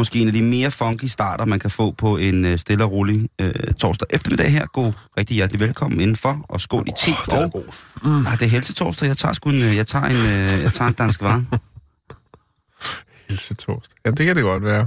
Måske 0.00 0.18
en 0.18 0.26
af 0.26 0.32
de 0.32 0.42
mere 0.42 0.70
funky 0.70 1.04
starter, 1.04 1.44
man 1.44 1.58
kan 1.58 1.70
få 1.70 1.90
på 1.90 2.16
en 2.16 2.44
øh, 2.44 2.58
stille 2.58 2.84
og 2.84 2.92
rolig 2.92 3.28
øh, 3.40 3.52
torsdag 3.78 4.08
eftermiddag 4.10 4.50
her. 4.50 4.66
God 4.66 4.92
rigtig 5.18 5.34
hjertelig 5.34 5.60
velkommen 5.60 6.00
indenfor, 6.00 6.44
og 6.48 6.60
skål 6.60 6.88
i 6.88 6.92
te. 6.98 7.10
er 7.10 7.50
og. 7.54 7.64
Mm. 8.02 8.26
Ah, 8.26 8.38
det 8.38 8.42
er 8.42 8.50
helse 8.50 8.72
torsdag. 8.72 9.08
Jeg 9.08 9.16
tager 9.16 9.32
sgu 9.32 9.50
en, 9.50 9.62
øh, 9.62 9.76
jeg 9.76 9.86
tager 9.86 10.04
en, 10.04 10.16
øh, 10.16 10.62
jeg 10.62 10.72
tager 10.72 10.88
en 10.88 10.94
dansk 10.94 11.22
vare. 11.22 11.44
Helse 13.28 13.54
torsdag. 13.54 13.96
Ja, 14.04 14.10
det 14.10 14.26
kan 14.26 14.36
det 14.36 14.44
godt 14.44 14.64
være. 14.64 14.74
Jeg 14.76 14.86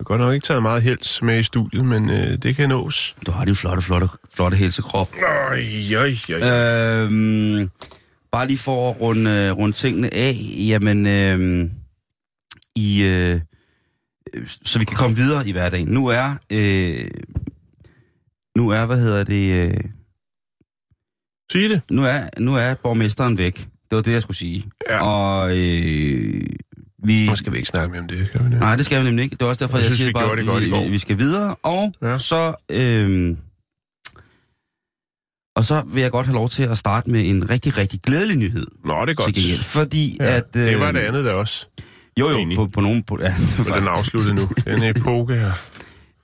har 0.00 0.04
godt 0.04 0.20
nok 0.20 0.34
ikke 0.34 0.44
taget 0.44 0.62
meget 0.62 0.82
hels 0.82 1.22
med 1.22 1.38
i 1.38 1.42
studiet, 1.42 1.84
men 1.84 2.10
øh, 2.10 2.38
det 2.42 2.56
kan 2.56 2.68
nås. 2.68 3.16
Du 3.26 3.30
har 3.30 3.44
din 3.44 3.56
flotte, 3.56 3.82
flotte, 3.82 4.08
flotte 4.34 4.56
helsekrop. 4.56 5.14
Øj, 5.50 5.64
øj, 5.96 6.14
øj. 6.30 6.40
Øhm, 6.42 7.70
bare 8.32 8.46
lige 8.46 8.58
for 8.58 8.90
at 8.90 9.00
runde, 9.00 9.30
øh, 9.30 9.56
runde 9.56 9.76
tingene 9.76 10.14
af, 10.14 10.36
jamen, 10.68 11.06
øh, 11.06 11.70
i, 12.76 13.02
øh, 13.02 13.40
så 14.64 14.78
vi 14.78 14.84
kan 14.84 14.96
komme 14.96 15.16
videre 15.16 15.48
i 15.48 15.52
hverdagen. 15.52 15.88
Nu 15.88 16.06
er, 16.06 16.34
øh, 16.52 17.06
nu 18.56 18.68
er, 18.68 18.86
hvad 18.86 18.98
hedder 18.98 19.24
det, 19.24 19.68
øh, 19.68 19.74
Sig 21.52 21.70
det. 21.70 21.80
nu 21.90 22.04
er, 22.04 22.28
nu 22.38 22.54
er 22.56 22.74
borgmesteren 22.74 23.38
væk. 23.38 23.56
Det 23.58 23.96
var 23.96 24.02
det, 24.02 24.12
jeg 24.12 24.22
skulle 24.22 24.36
sige. 24.36 24.64
Ja. 24.90 25.02
Og 25.04 25.50
øh, 25.58 26.42
vi... 27.04 27.26
Nu 27.26 27.36
skal 27.36 27.52
vi 27.52 27.56
ikke 27.58 27.68
snakke 27.68 27.90
mere 27.90 28.00
om 28.00 28.08
det, 28.08 28.26
skal 28.26 28.44
vi? 28.44 28.48
Nej, 28.48 28.76
det 28.76 28.84
skal 28.84 28.98
vi 29.00 29.04
nemlig 29.04 29.22
ikke. 29.22 29.36
Det 29.36 29.42
er 29.42 29.46
også 29.46 29.64
derfor, 29.64 29.78
Jeg 29.78 29.84
jeg, 29.84 29.92
synes, 29.94 29.96
siger 29.98 30.08
vi 30.08 30.12
bare, 30.12 30.36
det 30.36 30.46
godt 30.46 30.62
i 30.62 30.70
går. 30.70 30.84
vi, 30.84 30.90
vi 30.90 30.98
skal 30.98 31.18
videre. 31.18 31.56
Og 31.62 31.92
Ja. 32.02 32.08
ja. 32.10 32.18
så... 32.18 32.54
Øh, 32.70 33.36
og 35.56 35.64
så 35.64 35.82
vil 35.86 36.00
jeg 36.02 36.10
godt 36.10 36.26
have 36.26 36.34
lov 36.34 36.48
til 36.48 36.62
at 36.62 36.78
starte 36.78 37.10
med 37.10 37.28
en 37.30 37.50
rigtig, 37.50 37.76
rigtig 37.78 38.00
glædelig 38.00 38.36
nyhed. 38.36 38.66
Nå, 38.84 39.04
det 39.04 39.10
er 39.10 39.14
godt. 39.14 39.34
Til 39.34 39.44
gengæld. 39.44 39.62
Fordi 39.62 40.16
Ja, 40.20 40.36
at... 40.36 40.56
Øh, 40.56 40.66
det 40.66 40.80
var 40.80 40.92
det 40.92 41.00
andet 41.00 41.24
der 41.24 41.32
også. 41.32 41.66
Jo, 42.20 42.30
jo, 42.30 42.54
på, 42.56 42.66
på 42.66 42.80
nogen... 42.80 43.02
På, 43.02 43.18
ja, 43.20 43.34
Og 43.58 43.64
den 43.76 43.86
er 43.86 43.90
afsluttet 43.90 44.34
nu. 44.34 44.42
Den 44.76 44.82
epoke 44.82 45.34
her. 45.34 45.52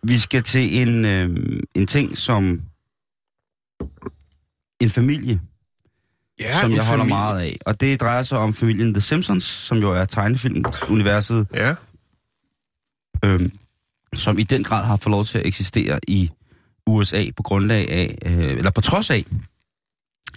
Vi 0.02 0.19
skal 0.19 0.42
til 0.42 0.89
en, 0.89 1.05
øh, 1.05 1.36
en 1.75 1.86
ting, 1.86 2.19
som 2.19 2.62
en 4.80 4.91
familie, 4.91 5.41
Ja, 6.41 6.61
som 6.61 6.72
jeg 6.72 6.86
holder 6.86 7.05
familie. 7.05 7.17
meget 7.19 7.41
af. 7.41 7.58
Og 7.67 7.80
det 7.80 8.00
drejer 8.00 8.22
sig 8.22 8.39
om 8.39 8.55
familien 8.55 8.94
The 8.94 9.00
Simpsons, 9.00 9.44
som 9.44 9.78
jo 9.78 9.91
er 9.92 10.05
tegnefilmuniverset, 10.05 11.47
Ja, 11.55 11.74
øh, 13.24 13.41
som 14.14 14.39
i 14.39 14.42
den 14.42 14.64
grad 14.64 14.84
har 14.84 14.97
fået 14.97 15.11
lov 15.11 15.24
til 15.24 15.39
at 15.39 15.47
eksistere 15.47 16.00
i 16.08 16.30
USA 16.86 17.24
på 17.36 17.42
grundlag 17.42 17.91
af, 17.91 18.19
øh, 18.27 18.50
eller 18.58 18.70
på 18.70 18.80
trods 18.80 19.11
af, 19.11 19.24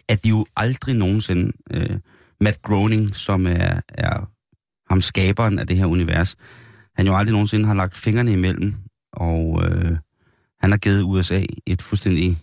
at 0.08 0.24
de 0.24 0.30
jo 0.30 0.46
aldrig 0.56 0.96
nogensinde, 0.96 1.52
øh, 1.72 1.98
Matt 2.42 2.62
Groening, 2.62 3.16
som 3.16 3.48
er, 3.48 3.82
er 3.88 4.30
ham 4.90 5.02
skaberen 5.02 5.60
af 5.60 5.68
det 5.68 5.78
her 5.78 5.86
univers, 5.86 6.36
han 6.96 7.08
jo 7.08 7.16
aldrig 7.18 7.32
nogensinde 7.34 7.66
har 7.68 7.74
lagt 7.74 7.98
fingrene 7.98 8.32
imellem, 8.34 8.76
og 9.14 9.62
øh, 9.64 9.98
han 10.62 10.72
har 10.72 10.78
givet 10.78 11.02
USA 11.02 11.42
et 11.66 11.82
fuldstændig 11.82 12.38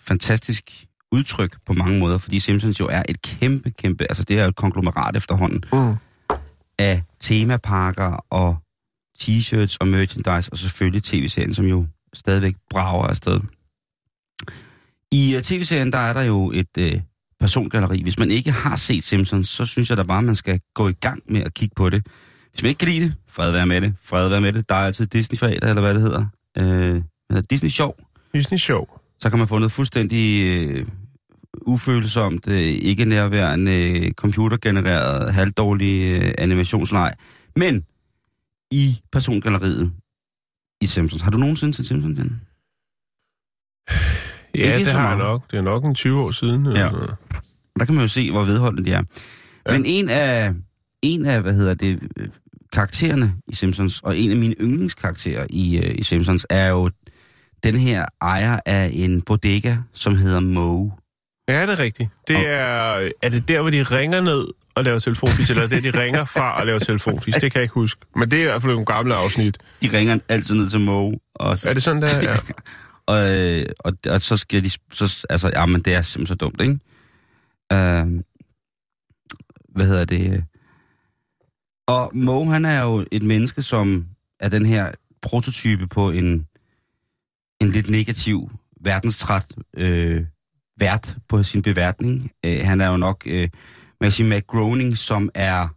fantastisk 0.00 0.86
udtryk 1.12 1.56
på 1.66 1.72
mange 1.72 1.98
måder, 1.98 2.18
fordi 2.18 2.38
Simpsons 2.38 2.80
jo 2.80 2.86
er 2.86 3.02
et 3.08 3.22
kæmpe, 3.22 3.70
kæmpe, 3.70 4.04
altså 4.04 4.24
det 4.24 4.38
er 4.38 4.46
et 4.46 4.56
konglomerat 4.56 5.16
efterhånden, 5.16 5.62
Mm. 5.72 5.94
af 6.78 7.02
temaparker 7.20 8.24
og 8.30 8.56
t-shirts 9.18 9.76
og 9.80 9.88
merchandise, 9.88 10.52
og 10.52 10.58
selvfølgelig 10.58 11.02
tv-serien, 11.02 11.54
som 11.54 11.66
jo 11.66 11.86
stadigvæk 12.14 12.54
brager 12.70 13.04
afsted. 13.06 13.40
I 15.12 15.36
uh, 15.36 15.42
tv-serien, 15.42 15.92
der 15.92 15.98
er 15.98 16.12
der 16.12 16.22
jo 16.22 16.50
et 16.54 16.68
uh, 16.78 17.00
persongalleri. 17.40 18.02
Hvis 18.02 18.18
man 18.18 18.30
ikke 18.30 18.52
har 18.52 18.76
set 18.76 19.04
Simpsons, 19.04 19.48
så 19.48 19.64
synes 19.64 19.90
jeg 19.90 19.96
da 19.96 20.02
bare, 20.02 20.22
man 20.22 20.34
skal 20.34 20.60
gå 20.74 20.88
i 20.88 20.92
gang 20.92 21.22
med 21.28 21.40
at 21.40 21.54
kigge 21.54 21.74
på 21.76 21.90
det. 21.90 22.06
Hvis 22.50 22.62
man 22.62 22.68
ikke 22.68 22.78
kan 22.78 22.88
lide 22.88 23.04
det, 23.04 23.14
fred 23.28 23.50
være 23.50 23.66
med 23.66 23.80
det. 23.80 23.94
Fred 24.02 24.28
være 24.28 24.40
med 24.40 24.52
det. 24.52 24.68
Der 24.68 24.74
er 24.74 24.86
altid 24.86 25.06
Disney 25.06 25.38
Fredag, 25.38 25.68
eller 25.68 25.80
hvad 25.80 25.94
det 25.94 26.02
hedder. 26.02 26.26
Hvad 26.54 27.02
hedder? 27.30 27.42
Disney 27.50 27.70
Show. 27.70 27.92
Disney 28.34 28.58
Show. 28.58 28.86
Så 29.20 29.30
kan 29.30 29.38
man 29.38 29.48
få 29.48 29.58
noget 29.58 29.72
fuldstændig 29.72 30.80
uh, 30.80 30.86
ufølsomt, 31.66 32.46
uh, 32.46 32.54
ikke 32.56 33.04
nærværende, 33.04 34.10
computergenereret, 34.16 35.34
halvdårlig 35.34 36.20
uh, 36.20 36.30
animationsleg. 36.38 37.14
Men 37.56 37.84
i 38.70 38.98
persongalleriet 39.12 39.92
i 40.80 40.86
Simpsons. 40.86 41.22
Har 41.22 41.30
du 41.30 41.38
nogensinde 41.38 41.74
set 41.74 41.86
Simpsons, 41.86 42.18
Jan? 42.18 42.40
Ja, 44.54 44.74
Ikke 44.76 44.84
det 44.84 44.92
har 44.92 45.08
jeg 45.08 45.18
nok. 45.18 45.50
Det 45.50 45.56
er 45.58 45.62
nok 45.62 45.84
en 45.84 45.94
20 45.94 46.20
år 46.20 46.30
siden. 46.30 46.66
Ja. 46.76 46.88
Der 47.78 47.84
kan 47.84 47.94
man 47.94 48.02
jo 48.04 48.08
se, 48.08 48.30
hvor 48.30 48.42
vedholdende 48.44 48.90
de 48.90 48.94
er. 48.94 49.02
Ja. 49.66 49.72
Men 49.72 49.84
en 49.86 50.08
af, 50.08 50.52
en 51.02 51.26
af, 51.26 51.42
hvad 51.42 51.54
hedder 51.54 51.74
det, 51.74 51.98
øh, 52.18 52.28
karaktererne 52.72 53.34
i 53.48 53.54
Simpsons, 53.54 54.00
og 54.04 54.18
en 54.18 54.30
af 54.30 54.36
mine 54.36 54.54
yndlingskarakterer 54.60 55.46
i, 55.50 55.78
uh, 55.78 55.94
i 55.98 56.02
Simpsons, 56.02 56.46
er 56.50 56.68
jo 56.68 56.90
den 57.64 57.76
her 57.76 58.06
ejer 58.22 58.60
af 58.66 58.90
en 58.92 59.22
bodega, 59.22 59.76
som 59.92 60.16
hedder 60.16 60.40
Moe. 60.40 60.92
Ja, 61.48 61.62
det 61.62 61.70
er 61.70 61.78
rigtigt. 61.78 62.10
Det 62.28 62.36
Og- 62.36 62.42
er, 62.46 63.08
er 63.22 63.28
det 63.28 63.48
der, 63.48 63.60
hvor 63.60 63.70
de 63.70 63.82
ringer 63.82 64.20
ned 64.20 64.46
og 64.74 64.84
laver 64.84 64.98
telefonfis, 64.98 65.50
eller 65.50 65.62
er 65.62 65.66
det, 65.66 65.82
de 65.82 66.00
ringer 66.00 66.24
fra 66.24 66.60
og 66.60 66.66
laver 66.66 66.78
telefonfis? 66.78 67.34
Det 67.34 67.42
kan 67.52 67.58
jeg 67.58 67.62
ikke 67.62 67.74
huske. 67.74 68.00
Men 68.16 68.30
det 68.30 68.38
er 68.38 68.42
i 68.42 68.44
hvert 68.46 68.62
fald 68.62 68.72
nogle 68.72 68.86
gamle 68.86 69.14
afsnit. 69.14 69.58
De 69.82 69.90
ringer 69.92 70.18
altid 70.28 70.54
ned 70.54 70.68
til 70.68 70.80
Moe. 70.80 71.18
Og 71.34 71.58
så, 71.58 71.68
Er 71.68 71.74
det 71.74 71.82
sådan, 71.82 72.02
der? 72.02 72.22
Ja. 72.22 72.34
og, 73.08 73.36
øh, 73.36 73.66
og, 73.78 73.92
og 74.10 74.20
så 74.20 74.36
skal 74.36 74.64
de... 74.64 74.70
Så, 74.70 75.26
altså, 75.30 75.50
ja, 75.54 75.66
men 75.66 75.82
det 75.82 75.94
er 75.94 76.02
simpelthen 76.02 76.26
så 76.26 76.34
dumt, 76.34 76.60
ikke? 76.60 76.78
Uh, 77.74 78.22
hvad 79.68 79.86
hedder 79.86 80.04
det? 80.04 80.44
Og 81.86 82.10
Mo, 82.14 82.44
han 82.44 82.64
er 82.64 82.82
jo 82.82 83.06
et 83.12 83.22
menneske, 83.22 83.62
som 83.62 84.06
er 84.40 84.48
den 84.48 84.66
her 84.66 84.92
prototype 85.22 85.86
på 85.86 86.10
en, 86.10 86.46
en 87.60 87.70
lidt 87.70 87.90
negativ, 87.90 88.50
verdenstræt 88.80 89.46
øh, 89.76 90.24
vært 90.78 91.16
på 91.28 91.42
sin 91.42 91.62
beværtning. 91.62 92.32
Øh, 92.46 92.60
han 92.62 92.80
er 92.80 92.88
jo 92.88 92.96
nok, 92.96 93.22
øh, 93.26 93.48
man 94.00 94.06
kan 94.06 94.12
sige, 94.12 94.28
Matt 94.28 94.46
Groening, 94.46 94.96
som 94.96 95.30
er, 95.34 95.68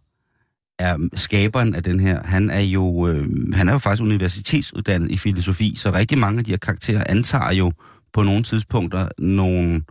er 0.81 0.97
skaberen 1.13 1.75
af 1.75 1.83
den 1.83 1.99
her. 1.99 2.23
Han 2.23 2.49
er 2.49 2.59
jo, 2.59 3.07
øh, 3.07 3.27
han 3.53 3.67
er 3.67 3.71
jo 3.71 3.77
faktisk 3.77 4.03
universitetsuddannet 4.03 5.11
i 5.11 5.17
filosofi, 5.17 5.75
så 5.77 5.91
rigtig 5.93 6.17
mange 6.17 6.39
af 6.39 6.45
de 6.45 6.51
her 6.51 6.57
karakterer 6.57 7.03
antager 7.09 7.51
jo 7.51 7.71
på 8.13 8.23
nogle 8.23 8.43
tidspunkter 8.43 9.07
nogle, 9.17 9.81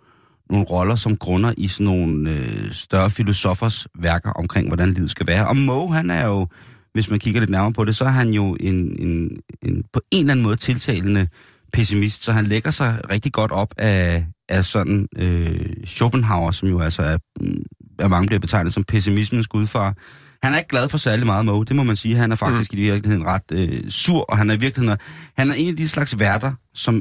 nogle 0.50 0.65
roller, 0.65 0.95
som 0.95 1.17
grunder 1.17 1.53
i 1.56 1.69
sådan 1.69 1.84
nogle 1.84 2.31
øh, 2.31 2.73
større 2.73 3.11
filosofers 3.11 3.87
værker 3.99 4.31
omkring, 4.31 4.67
hvordan 4.69 4.93
livet 4.93 5.11
skal 5.11 5.27
være. 5.27 5.49
Og 5.49 5.56
Moe, 5.56 5.95
han 5.95 6.11
er 6.11 6.27
jo, 6.27 6.47
hvis 6.93 7.11
man 7.11 7.19
kigger 7.19 7.41
lidt 7.41 7.50
nærmere 7.50 7.73
på 7.73 7.84
det, 7.84 7.97
så 7.97 8.05
er 8.05 8.09
han 8.09 8.31
jo 8.31 8.56
en, 8.61 8.75
en, 9.06 9.41
en 9.62 9.82
på 9.93 10.00
en 10.11 10.20
eller 10.20 10.32
anden 10.32 10.43
måde 10.43 10.56
tiltalende 10.56 11.29
pessimist, 11.73 12.25
så 12.25 12.32
han 12.32 12.47
lægger 12.47 12.70
sig 12.70 13.00
rigtig 13.11 13.32
godt 13.32 13.53
op 13.53 13.75
af, 13.79 14.26
af 14.49 14.64
sådan 14.64 15.09
øh, 15.17 15.67
Schopenhauer, 15.85 16.50
som 16.50 16.69
jo 16.69 16.81
altså 16.81 17.03
er, 17.03 17.19
mm, 17.41 17.62
er 17.99 18.09
mange 18.09 18.26
bliver 18.26 18.41
betegnet 18.41 18.75
som 18.75 18.85
pessimismens 18.85 19.49
gudfar. 19.49 19.94
Han 20.42 20.54
er 20.54 20.58
ikke 20.58 20.69
glad 20.69 20.88
for 20.88 20.98
særlig 20.98 21.26
meget 21.26 21.44
Moe, 21.44 21.64
det 21.64 21.76
må 21.76 21.82
man 21.82 21.96
sige. 21.96 22.16
Han 22.16 22.32
er 22.32 22.37
faktisk 22.37 22.72
mm. 22.72 22.78
i 22.78 22.82
virkeligheden 22.82 23.26
ret 23.26 23.42
øh, 23.52 23.90
sur, 23.90 24.20
og 24.28 24.38
han 24.38 24.50
er 24.50 24.54
i 24.54 24.60
virkeligheden 24.60 24.98
han 25.38 25.50
er 25.50 25.54
en 25.54 25.69
af 25.69 25.76
de 25.76 25.88
slags 25.88 26.19
værter, 26.19 26.52
som, 26.75 27.00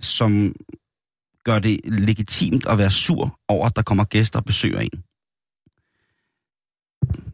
som 0.00 0.52
gør 1.44 1.58
det 1.58 1.80
legitimt 1.84 2.66
at 2.66 2.78
være 2.78 2.90
sur 2.90 3.38
over, 3.48 3.66
at 3.66 3.76
der 3.76 3.82
kommer 3.82 4.04
gæster 4.04 4.38
og 4.38 4.44
besøger 4.44 4.80
en. 4.80 5.02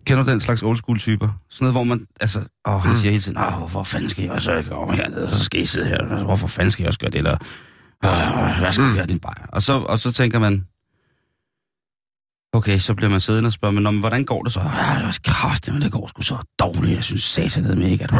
Kender 0.06 0.24
du 0.24 0.30
den 0.30 0.40
slags 0.40 0.62
old 0.62 0.76
school 0.76 0.98
typer? 0.98 1.28
Sådan 1.50 1.64
noget, 1.64 1.74
hvor 1.74 1.84
man, 1.84 2.06
altså, 2.20 2.44
åh, 2.68 2.80
han 2.80 2.90
Mm. 2.90 2.96
siger 2.96 3.10
hele 3.10 3.22
tiden, 3.22 3.38
åh, 3.38 3.54
hvorfor 3.58 3.82
fanden 3.82 4.08
skal 4.10 4.22
jeg 4.22 4.32
også 4.32 4.64
komme 4.70 4.94
hernede, 4.94 5.24
og 5.24 5.30
så 5.30 5.44
skal 5.44 5.60
I 5.60 5.66
sidde 5.66 5.88
her, 5.88 6.24
hvorfor 6.24 6.46
fanden 6.46 6.70
skal 6.70 6.82
jeg 6.82 6.88
også 6.88 6.98
gøre 6.98 7.10
det, 7.10 7.18
eller, 7.18 7.36
hvad 8.60 8.72
skal 8.72 8.82
Mm. 8.84 8.88
jeg 8.88 8.96
have 8.96 9.06
din 9.06 9.18
bajer? 9.18 9.46
Og 9.48 9.62
så, 9.62 9.72
og 9.72 9.98
så 9.98 10.12
tænker 10.12 10.38
man, 10.38 10.66
Okay, 12.54 12.78
så 12.78 12.94
bliver 12.94 13.10
man 13.10 13.20
siddende 13.20 13.46
og 13.46 13.52
spørger, 13.52 13.72
men, 13.72 13.82
"Nå, 13.82 13.90
men 13.90 14.00
hvordan 14.00 14.24
går 14.24 14.42
det 14.42 14.52
så? 14.52 14.60
Ja, 14.60 14.94
det 14.96 15.04
var 15.04 15.18
kraftigt, 15.24 15.74
men 15.74 15.82
det 15.82 15.92
går 15.92 16.06
sgu 16.06 16.22
så 16.22 16.36
dårligt. 16.58 16.94
Jeg 16.94 17.04
synes 17.04 17.22
satan 17.24 17.78
med 17.78 17.88
ikke, 17.90 18.04
at 18.04 18.10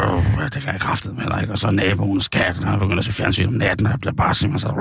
det 0.53 0.61
kan 0.63 0.73
jeg 0.73 0.81
kraftigt 0.81 1.15
med 1.15 1.41
ikke. 1.41 1.53
Og 1.53 1.57
så 1.57 1.71
naboens 1.71 2.27
kat, 2.27 2.55
der 2.61 2.79
begynder 2.79 2.97
at 2.97 3.05
se 3.05 3.11
fjernsyn 3.11 3.47
om 3.47 3.53
natten, 3.53 3.85
og 3.85 3.91
jeg 3.91 3.99
bliver 3.99 4.13
bare 4.13 4.33
simpelthen 4.33 4.69
så... 4.69 4.75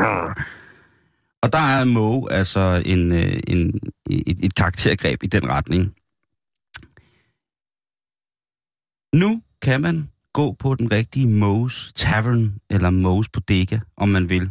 Og 1.42 1.52
der 1.52 1.58
er 1.58 1.84
Moe 1.84 2.32
altså 2.32 2.82
en, 2.86 3.12
øh, 3.12 3.40
en, 3.46 3.80
et, 4.10 4.38
et 4.44 4.54
karaktergreb 4.54 5.22
i 5.22 5.26
den 5.26 5.48
retning. 5.48 5.94
Nu 9.16 9.42
kan 9.62 9.80
man 9.80 10.08
gå 10.32 10.52
på 10.58 10.74
den 10.74 10.92
rigtige 10.92 11.26
Moe's 11.40 11.92
Tavern, 11.96 12.54
eller 12.70 12.90
Moe's 12.90 13.28
Bodega, 13.32 13.78
om 13.96 14.08
man 14.08 14.28
vil. 14.28 14.50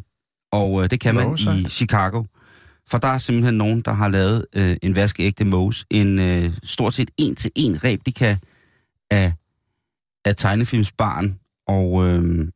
Og 0.51 0.83
øh, 0.83 0.89
det 0.89 0.99
kan 0.99 1.15
man 1.15 1.27
Moe's, 1.27 1.49
i 1.49 1.69
Chicago. 1.69 2.23
For 2.91 2.97
der 2.97 3.07
er 3.07 3.17
simpelthen 3.17 3.57
nogen, 3.57 3.81
der 3.81 3.91
har 3.91 4.07
lavet 4.07 4.45
øh, 4.55 4.77
en 4.81 4.95
vaskeægte 4.95 5.45
Mose, 5.45 5.85
En 5.89 6.19
øh, 6.19 6.53
stort 6.63 6.93
set 6.93 7.11
en-til-en 7.17 7.83
replika 7.83 8.35
af, 9.09 9.33
af 10.25 10.35
tegnefilmsbarn. 10.35 11.39
Og 11.67 12.07
øh, 12.07 12.47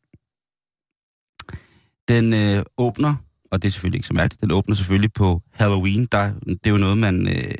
den 2.07 2.33
øh, 2.33 2.63
åbner, 2.77 3.15
og 3.51 3.61
det 3.61 3.67
er 3.67 3.71
selvfølgelig 3.71 3.97
ikke 3.97 4.07
så 4.07 4.13
mærkeligt, 4.13 4.41
den 4.41 4.51
åbner 4.51 4.75
selvfølgelig 4.75 5.13
på 5.13 5.41
Halloween. 5.51 6.05
Der, 6.05 6.33
det 6.39 6.67
er 6.67 6.69
jo 6.69 6.77
noget, 6.77 6.97
man, 6.97 7.27
øh, 7.27 7.57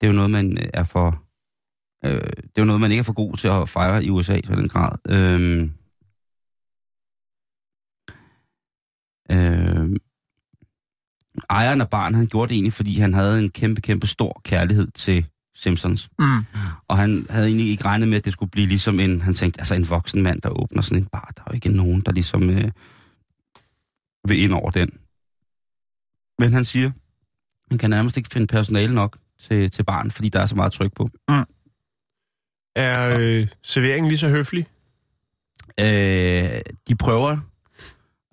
det 0.00 0.02
er 0.02 0.06
jo 0.06 0.12
noget, 0.12 0.30
man 0.30 0.58
øh, 0.58 0.68
er 0.74 0.84
for... 0.84 1.24
Øh, 2.04 2.20
det 2.20 2.56
er 2.56 2.62
jo 2.62 2.64
noget, 2.64 2.80
man 2.80 2.90
ikke 2.90 3.00
er 3.00 3.04
for 3.04 3.12
god 3.12 3.36
til 3.36 3.48
at 3.48 3.68
fejre 3.68 4.04
i 4.04 4.10
USA 4.10 4.34
i 4.34 4.40
den 4.40 4.68
grad. 4.68 4.98
Øh, 5.08 5.70
øh, 9.30 9.96
ejeren 11.50 11.80
af 11.80 11.90
barn, 11.90 12.14
han 12.14 12.26
gjorde 12.26 12.48
det 12.48 12.54
egentlig, 12.54 12.72
fordi 12.72 12.98
han 12.98 13.14
havde 13.14 13.38
en 13.38 13.50
kæmpe, 13.50 13.80
kæmpe 13.80 14.06
stor 14.06 14.40
kærlighed 14.44 14.88
til 14.94 15.26
Simpsons. 15.54 16.08
Mm. 16.18 16.44
Og 16.88 16.98
han 16.98 17.26
havde 17.30 17.46
egentlig 17.46 17.70
ikke 17.70 17.84
regnet 17.84 18.08
med, 18.08 18.18
at 18.18 18.24
det 18.24 18.32
skulle 18.32 18.50
blive 18.50 18.66
ligesom 18.66 19.00
en, 19.00 19.20
han 19.20 19.34
tænkte, 19.34 19.60
altså 19.60 19.74
en 19.74 19.90
voksen 19.90 20.22
mand, 20.22 20.40
der 20.42 20.48
åbner 20.48 20.82
sådan 20.82 20.98
en 20.98 21.04
bar. 21.04 21.32
Der 21.36 21.42
er 21.42 21.46
jo 21.50 21.54
ikke 21.54 21.68
nogen, 21.68 22.00
der 22.00 22.12
ligesom 22.12 22.50
øh, 22.50 22.70
vil 24.28 24.42
ind 24.42 24.52
over 24.52 24.70
den. 24.70 24.90
Men 26.38 26.52
han 26.52 26.64
siger, 26.64 26.90
han 27.68 27.78
kan 27.78 27.90
nærmest 27.90 28.16
ikke 28.16 28.28
finde 28.32 28.46
personale 28.46 28.94
nok 28.94 29.18
til, 29.40 29.70
til 29.70 29.84
barn, 29.84 30.10
fordi 30.10 30.28
der 30.28 30.40
er 30.40 30.46
så 30.46 30.56
meget 30.56 30.72
tryk 30.72 30.94
på. 30.96 31.10
Er 32.76 33.16
øh, 33.18 33.48
serveringen 33.62 34.08
lige 34.08 34.18
så 34.18 34.28
høflig? 34.28 34.66
Øh, 35.80 36.60
de 36.88 36.96
prøver, 36.96 37.38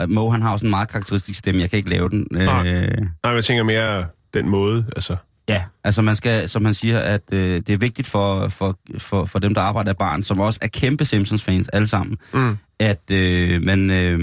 Mo 0.07 0.29
han 0.29 0.41
har 0.41 0.57
sådan 0.57 0.67
en 0.67 0.69
meget 0.69 0.89
karakteristisk 0.89 1.39
stemme, 1.39 1.61
jeg 1.61 1.69
kan 1.69 1.77
ikke 1.77 1.89
lave 1.89 2.09
den. 2.09 2.27
Nej. 2.31 2.67
Øh, 2.67 2.87
Nej, 2.97 3.07
men 3.23 3.35
jeg 3.35 3.45
tænker 3.45 3.63
mere 3.63 4.05
den 4.33 4.49
måde, 4.49 4.85
altså. 4.95 5.15
Ja, 5.49 5.63
altså 5.83 6.01
man 6.01 6.15
skal, 6.15 6.49
som 6.49 6.65
han 6.65 6.73
siger, 6.73 6.99
at 6.99 7.21
øh, 7.31 7.61
det 7.67 7.69
er 7.69 7.77
vigtigt 7.77 8.07
for, 8.07 8.47
for, 8.47 8.77
for, 8.97 9.25
for 9.25 9.39
dem, 9.39 9.53
der 9.53 9.61
arbejder 9.61 9.89
af 9.89 9.97
barn, 9.97 10.23
som 10.23 10.39
også 10.39 10.59
er 10.61 10.67
kæmpe 10.67 11.05
Simpsons-fans 11.05 11.67
alle 11.67 11.87
sammen, 11.87 12.17
Mm. 12.33 12.57
at 12.79 13.11
øh, 13.11 13.61
man, 13.61 13.89
øh, 13.91 14.19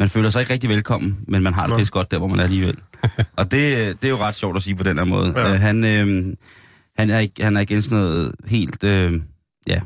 man 0.00 0.08
føler 0.08 0.30
sig 0.30 0.40
ikke 0.40 0.52
rigtig 0.52 0.70
velkommen, 0.70 1.18
men 1.28 1.42
man 1.42 1.54
har 1.54 1.66
det 1.66 1.76
pisse 1.76 1.92
godt 1.92 2.10
der, 2.10 2.18
hvor 2.18 2.26
man 2.26 2.38
er 2.38 2.44
alligevel. 2.44 2.76
Og 3.38 3.50
det, 3.50 3.76
øh, 3.78 3.86
det 3.86 4.04
er 4.04 4.08
jo 4.08 4.16
ret 4.18 4.34
sjovt 4.34 4.56
at 4.56 4.62
sige 4.62 4.74
på 4.76 4.82
den 4.82 4.98
her 4.98 5.04
måde. 5.04 5.32
Ja. 5.36 5.52
Øh, 5.54 5.60
han, 5.60 5.84
øh, 5.84 6.34
han, 6.98 7.10
er, 7.10 7.18
ikke- 7.18 7.44
han 7.44 7.56
er 7.56 7.60
igen 7.60 7.82
sådan 7.82 7.98
noget 7.98 8.32
helt, 8.46 8.84
øh, 8.84 9.12
ja, 9.66 9.80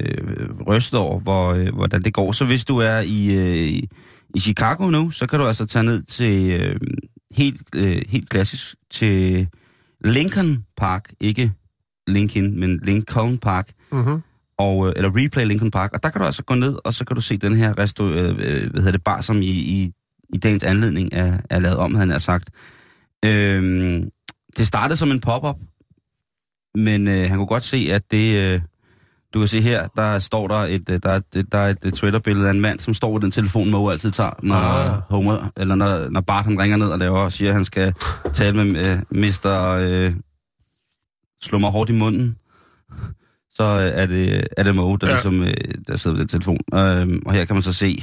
øh, 0.00 0.50
rystet 0.66 1.00
over, 1.00 1.20
hvor, 1.20 1.52
øh, 1.52 1.74
hvordan 1.74 2.02
det 2.02 2.14
går. 2.14 2.32
Så 2.32 2.44
hvis 2.44 2.64
du 2.64 2.78
er 2.78 3.00
i, 3.00 3.34
øh, 3.34 3.68
i- 3.68 3.88
Chicago 4.38 4.90
nu, 4.90 5.10
så 5.10 5.26
kan 5.26 5.38
du 5.38 5.46
altså 5.46 5.66
tage 5.66 5.82
ned 5.82 6.02
til 6.02 6.50
øh, 6.60 6.76
helt, 7.36 7.60
øh, 7.76 8.02
helt 8.08 8.28
klassisk 8.30 8.74
til 8.90 9.48
Lincoln 10.04 10.64
Park, 10.76 11.12
ikke 11.20 11.52
Lincoln, 12.06 12.60
men 12.60 12.80
Lincoln 12.82 13.38
Park, 13.38 13.68
Mm-hmm. 13.92 14.22
og, 14.58 14.86
øh, 14.88 14.92
eller 14.96 15.16
Replay 15.16 15.46
Lincoln 15.46 15.70
Park, 15.70 15.90
og 15.92 16.02
der 16.02 16.08
kan 16.08 16.20
du 16.20 16.26
altså 16.26 16.42
gå 16.42 16.54
ned, 16.54 16.76
og 16.84 16.94
så 16.94 17.04
kan 17.04 17.14
du 17.14 17.20
se 17.20 17.36
den 17.36 17.54
her 17.56 17.78
resto, 17.78 18.08
øh, 18.10 18.28
øh, 18.38 18.70
hvad 18.70 18.80
hedder 18.80 18.90
det, 18.92 19.04
bar, 19.04 19.20
som 19.20 19.42
i, 19.42 19.46
i, 19.46 19.92
i 20.34 20.38
dagens 20.38 20.62
anledning 20.62 21.08
er, 21.12 21.38
er 21.50 21.58
lavet 21.60 21.76
om, 21.78 21.94
han 21.94 22.10
har 22.10 22.18
sagt. 22.18 22.50
Øhm, 23.24 24.10
det 24.56 24.66
startede 24.66 24.96
som 24.96 25.10
en 25.10 25.20
pop-up, 25.20 25.56
men 26.74 27.08
øh, 27.08 27.28
han 27.28 27.36
kunne 27.36 27.46
godt 27.46 27.64
se, 27.64 27.88
at 27.92 28.02
det... 28.10 28.54
Øh, 28.54 28.60
du 29.34 29.38
kan 29.38 29.48
se 29.48 29.60
her, 29.60 29.88
der 29.96 30.18
står 30.18 30.48
der 30.48 30.54
et, 30.56 30.88
øh, 30.90 31.00
der 31.02 31.10
er 31.10 31.20
et, 31.36 31.52
der 31.52 31.58
er 31.58 31.68
et, 31.68 31.78
et 31.84 31.94
Twitter-billede 31.94 32.46
af 32.46 32.50
en 32.50 32.60
mand, 32.60 32.80
som 32.80 32.94
står 32.94 33.12
ved 33.12 33.20
den 33.20 33.30
telefon, 33.30 33.70
Moe 33.70 33.92
altid 33.92 34.10
tager, 34.10 34.30
når, 34.42 34.54
Ah. 34.54 35.00
Homer, 35.10 35.50
eller 35.56 35.74
når, 35.74 36.08
når 36.10 36.20
Bart 36.20 36.44
han 36.44 36.58
ringer 36.58 36.76
ned 36.76 36.86
og 36.88 36.98
laver 36.98 37.18
og 37.18 37.32
siger, 37.32 37.48
at 37.50 37.54
han 37.54 37.64
skal 37.64 37.94
tale 38.34 38.64
med 38.64 38.86
øh, 38.92 38.98
Mr. 39.10 39.76
Øh, 39.80 40.14
slå 41.42 41.58
mig 41.58 41.70
hårdt 41.70 41.90
i 41.90 41.92
munden. 41.92 42.36
Så 43.54 43.62
øh, 43.64 44.00
er 44.02 44.06
det, 44.06 44.44
er 44.56 44.62
det 44.62 44.76
Moe, 44.76 44.98
der, 44.98 45.06
Ja. 45.06 45.12
ligesom, 45.12 45.42
øh, 45.44 45.54
der 45.86 45.96
sidder 45.96 46.16
ved 46.16 46.20
den 46.20 46.28
telefon. 46.28 46.58
Øh, 46.74 47.20
og 47.26 47.32
her 47.32 47.44
kan 47.44 47.56
man 47.56 47.62
så 47.62 47.72
se 47.72 48.02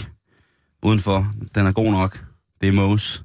udenfor, 0.83 1.27
den 1.55 1.65
er 1.65 1.71
god 1.71 1.91
nok. 1.91 2.23
Det 2.61 2.69
er 2.69 2.73
Moes. 2.73 3.23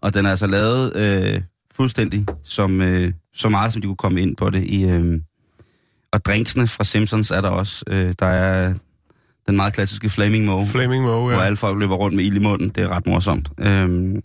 Og 0.00 0.14
den 0.14 0.26
er 0.26 0.30
altså 0.30 0.46
lavet 0.46 0.96
øh, 0.96 1.42
fuldstændig 1.74 2.26
som, 2.44 2.80
øh, 2.80 3.12
så 3.34 3.48
meget, 3.48 3.72
som 3.72 3.82
de 3.82 3.86
kunne 3.86 3.96
komme 3.96 4.20
ind 4.20 4.36
på 4.36 4.50
det 4.50 4.64
i... 4.64 4.84
Øh, 4.84 5.20
og 6.12 6.24
drinksene 6.24 6.68
fra 6.68 6.84
Simpsons 6.84 7.30
er 7.30 7.40
der 7.40 7.48
også. 7.48 7.84
Øh, 7.86 8.14
der 8.18 8.26
er 8.26 8.74
den 9.46 9.56
meget 9.56 9.74
klassiske 9.74 10.10
Flaming 10.10 10.44
Moe, 10.44 10.66
Flaming 10.66 11.04
Moe, 11.04 11.20
hvor 11.20 11.30
ja. 11.30 11.42
alle 11.42 11.56
folk 11.56 11.78
løber 11.78 11.94
rundt 11.96 12.16
med 12.16 12.24
ild 12.24 12.36
i 12.36 12.38
munden. 12.38 12.68
Det 12.68 12.82
er 12.82 12.88
ret 12.88 13.06
morsomt. 13.06 13.48
Øhm, 13.60 14.20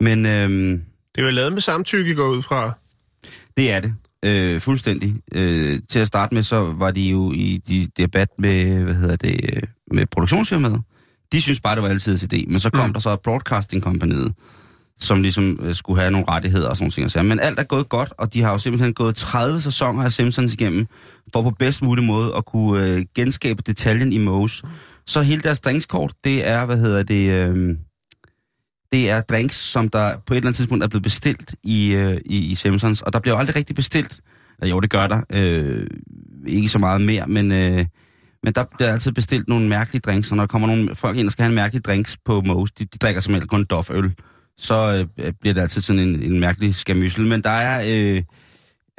men 0.00 0.26
øhm, 0.26 0.82
Det 1.14 1.20
er 1.20 1.22
jo 1.24 1.30
lavet 1.30 1.52
med 1.52 1.60
samtykke, 1.60 2.14
går 2.14 2.28
ud 2.28 2.42
fra. 2.42 2.72
det 3.56 3.70
er 3.72 3.80
det. 3.80 3.94
Øh, 4.24 4.60
fuldstændig. 4.60 5.14
Øh, 5.32 5.80
til 5.90 5.98
at 5.98 6.06
starte 6.06 6.34
med, 6.34 6.42
så 6.42 6.72
var 6.72 6.90
de 6.90 7.00
jo 7.10 7.32
i 7.32 7.62
de 7.68 7.88
debat 7.96 8.28
med, 8.38 8.82
hvad 8.84 8.94
hedder 8.94 9.16
det, 9.16 9.40
øh, 9.56 9.62
med 9.92 10.06
produktionsfirmaet. 10.06 10.82
De 11.32 11.40
synes 11.40 11.60
bare, 11.60 11.74
det 11.74 11.82
var 11.82 11.88
altid 11.88 12.32
idé. 12.32 12.44
Men 12.50 12.60
så 12.60 12.70
kom 12.70 12.86
Mm. 12.86 12.92
der 12.92 13.00
så 13.00 13.16
Broadcasting 13.16 13.82
Companyet, 13.82 14.32
som 15.00 15.22
ligesom 15.22 15.58
øh, 15.62 15.74
skulle 15.74 16.00
have 16.00 16.10
nogle 16.10 16.28
rettigheder 16.28 16.68
og 16.68 16.76
sådan 16.76 16.92
nogle 16.96 17.10
ting. 17.10 17.16
og. 17.16 17.24
Men 17.26 17.40
alt 17.40 17.58
er 17.58 17.64
gået 17.64 17.88
godt, 17.88 18.12
og 18.18 18.34
de 18.34 18.42
har 18.42 18.52
jo 18.52 18.58
simpelthen 18.58 18.94
gået 18.94 19.16
30 19.16 19.60
sæsoner 19.60 20.04
af 20.04 20.12
Simpsons 20.12 20.54
igennem, 20.54 20.86
for 21.32 21.42
på 21.42 21.50
bedst 21.50 21.82
mulig 21.82 22.04
måde 22.04 22.32
at 22.36 22.44
kunne 22.44 22.86
øh, 22.86 23.04
genskabe 23.14 23.62
detaljen 23.66 24.12
i 24.12 24.26
Moe's. 24.26 24.62
Så 25.06 25.22
hele 25.22 25.42
deres 25.42 25.60
drinkskort, 25.60 26.12
det 26.24 26.46
er, 26.48 26.64
hvad 26.64 26.78
hedder 26.78 27.02
det, 27.02 27.30
øh, 27.30 27.76
det 28.92 29.10
er 29.10 29.20
drinks, 29.20 29.56
som 29.56 29.88
der 29.88 30.16
på 30.26 30.34
et 30.34 30.36
eller 30.36 30.48
andet 30.48 30.56
tidspunkt 30.56 30.84
er 30.84 30.88
blevet 30.88 31.02
bestilt 31.02 31.54
i, 31.62 31.94
øh, 31.94 32.20
i, 32.26 32.38
i 32.50 32.54
Simpsons, 32.54 33.02
og 33.02 33.12
der 33.12 33.18
bliver 33.18 33.34
jo 33.34 33.38
aldrig 33.38 33.56
rigtig 33.56 33.76
bestilt. 33.76 34.20
Ja, 34.62 34.66
jo, 34.66 34.80
det 34.80 34.90
gør 34.90 35.06
der. 35.06 35.20
Øh, 35.32 35.86
ikke 36.46 36.68
så 36.68 36.78
meget 36.78 37.00
mere, 37.00 37.26
men, 37.26 37.52
øh, 37.52 37.86
men 38.42 38.52
der 38.52 38.64
bliver 38.76 38.92
altid 38.92 39.12
bestilt 39.12 39.48
nogle 39.48 39.68
mærkelige 39.68 40.00
drinks, 40.00 40.30
og 40.30 40.36
når 40.36 40.42
der 40.42 40.46
kommer 40.46 40.68
nogle 40.68 40.94
folk 40.94 41.16
ind 41.16 41.26
og 41.26 41.32
skal 41.32 41.42
have 41.42 41.48
en 41.48 41.54
mærkelig 41.54 41.84
drinks 41.84 42.16
på 42.24 42.42
Moe's, 42.46 42.72
de, 42.78 42.84
de 42.84 42.98
drikker 42.98 43.20
simpelthen 43.20 43.48
kun 43.48 43.64
Doff-øl, 43.72 44.14
så 44.58 45.06
øh, 45.18 45.32
bliver 45.40 45.54
det 45.54 45.60
altid 45.60 45.80
sådan 45.80 46.02
en, 46.08 46.22
en 46.22 46.40
mærkelig 46.40 46.74
skamyssel. 46.74 47.26
Men 47.26 47.42
der 47.42 47.50
er, 47.50 47.82
øh, 47.86 48.22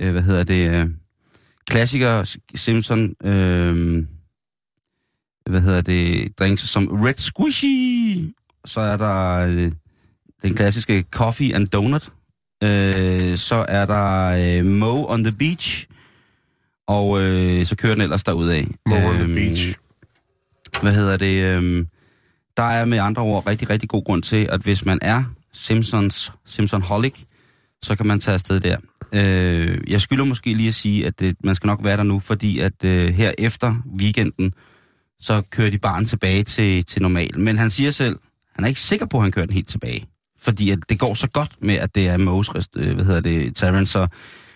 øh, 0.02 0.12
hvad 0.12 0.22
hedder 0.22 0.44
det, 0.44 0.76
øh, 0.76 0.88
klassiker 1.68 2.38
Simpson, 2.56 3.16
øh, 3.24 4.04
hvad 5.50 5.62
hedder 5.62 5.82
det, 5.82 6.32
drinks 6.40 6.62
som 6.70 6.88
Red 6.88 7.14
Squishy, 7.18 8.34
så 8.66 8.82
er 8.82 8.98
der 8.98 9.36
øh, 9.38 9.72
den 10.44 10.54
klassiske 10.56 11.06
Coffee 11.12 11.56
and 11.56 11.68
Donut, 11.68 12.12
øh, 12.64 13.38
så 13.38 13.66
er 13.70 13.86
der 13.86 14.26
øh, 14.60 14.66
Mo 14.66 15.06
on 15.06 15.24
the 15.24 15.32
Beach, 15.32 15.88
og 16.88 17.22
øh, 17.22 17.66
så 17.66 17.76
kører 17.76 17.94
den 17.94 18.02
ellers 18.02 18.24
derudad. 18.24 18.64
Mo 18.86 18.96
on 18.96 19.14
the 19.16 19.24
Øhm, 19.24 19.36
beach. 19.36 19.76
Hvad 20.82 20.94
hedder 20.94 21.18
det? 21.18 21.44
Øh, 21.44 21.86
der 22.58 22.64
er 22.64 22.86
med 22.86 22.98
andre 22.98 23.22
ord 23.24 23.48
rigtig, 23.48 23.70
rigtig 23.70 23.90
god 23.90 24.04
grund 24.04 24.24
til, 24.24 24.48
at 24.52 24.62
hvis 24.62 24.86
man 24.86 25.00
er 25.02 25.24
Simpsons, 25.56 26.34
Simpson-holic, 26.46 27.24
så 27.82 27.96
kan 27.96 28.08
man 28.08 28.20
tage 28.20 28.34
afsted 28.34 28.60
der. 28.60 28.78
Øh, 29.14 29.78
jeg 29.88 30.02
skylder 30.02 30.26
måske 30.26 30.54
lige 30.54 30.68
at 30.68 30.74
sige, 30.74 31.08
at 31.08 31.22
øh, 31.22 31.34
man 31.44 31.56
skal 31.56 31.68
nok 31.68 31.84
være 31.84 31.98
der 31.98 32.04
nu, 32.04 32.20
fordi 32.20 32.60
at 32.60 32.84
øh, 32.84 33.10
her 33.10 33.32
efter 33.38 33.76
weekenden, 34.00 34.54
så 35.20 35.42
kører 35.52 35.70
de 35.70 35.78
barn 35.78 36.06
tilbage 36.06 36.44
til, 36.44 36.86
til 36.86 37.02
normal. 37.02 37.40
Men 37.40 37.58
han 37.58 37.70
siger 37.70 37.92
selv, 37.92 38.20
han 38.56 38.64
er 38.64 38.68
ikke 38.68 38.80
sikker 38.80 39.06
på, 39.06 39.18
at 39.18 39.24
han 39.24 39.32
kører 39.32 39.46
den 39.46 39.54
helt 39.54 39.68
tilbage. 39.68 40.06
Fordi 40.40 40.70
at 40.70 40.80
det 40.90 41.00
går 41.00 41.14
så 41.14 41.28
godt 41.30 41.52
med, 41.62 41.76
at 41.76 41.96
det 41.96 42.08
er 42.08 42.18
Moe's, 42.18 42.66
øh, 42.76 42.96
hvad 42.96 43.06
hedder 43.06 43.22
det, 43.22 43.56
Tavern. 43.56 43.86
Så, 43.86 44.08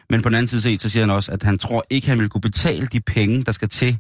men 0.09 0.21
på 0.21 0.29
den 0.29 0.35
anden 0.35 0.47
side 0.47 0.61
set, 0.61 0.81
så 0.81 0.89
siger 0.89 1.03
han 1.03 1.09
også, 1.09 1.31
at 1.31 1.43
han 1.43 1.57
tror 1.57 1.85
ikke, 1.89 2.07
han 2.07 2.19
vil 2.19 2.29
kunne 2.29 2.41
betale 2.41 2.85
de 2.85 2.99
penge, 2.99 3.43
der 3.43 3.51
skal 3.51 3.69
til 3.69 3.97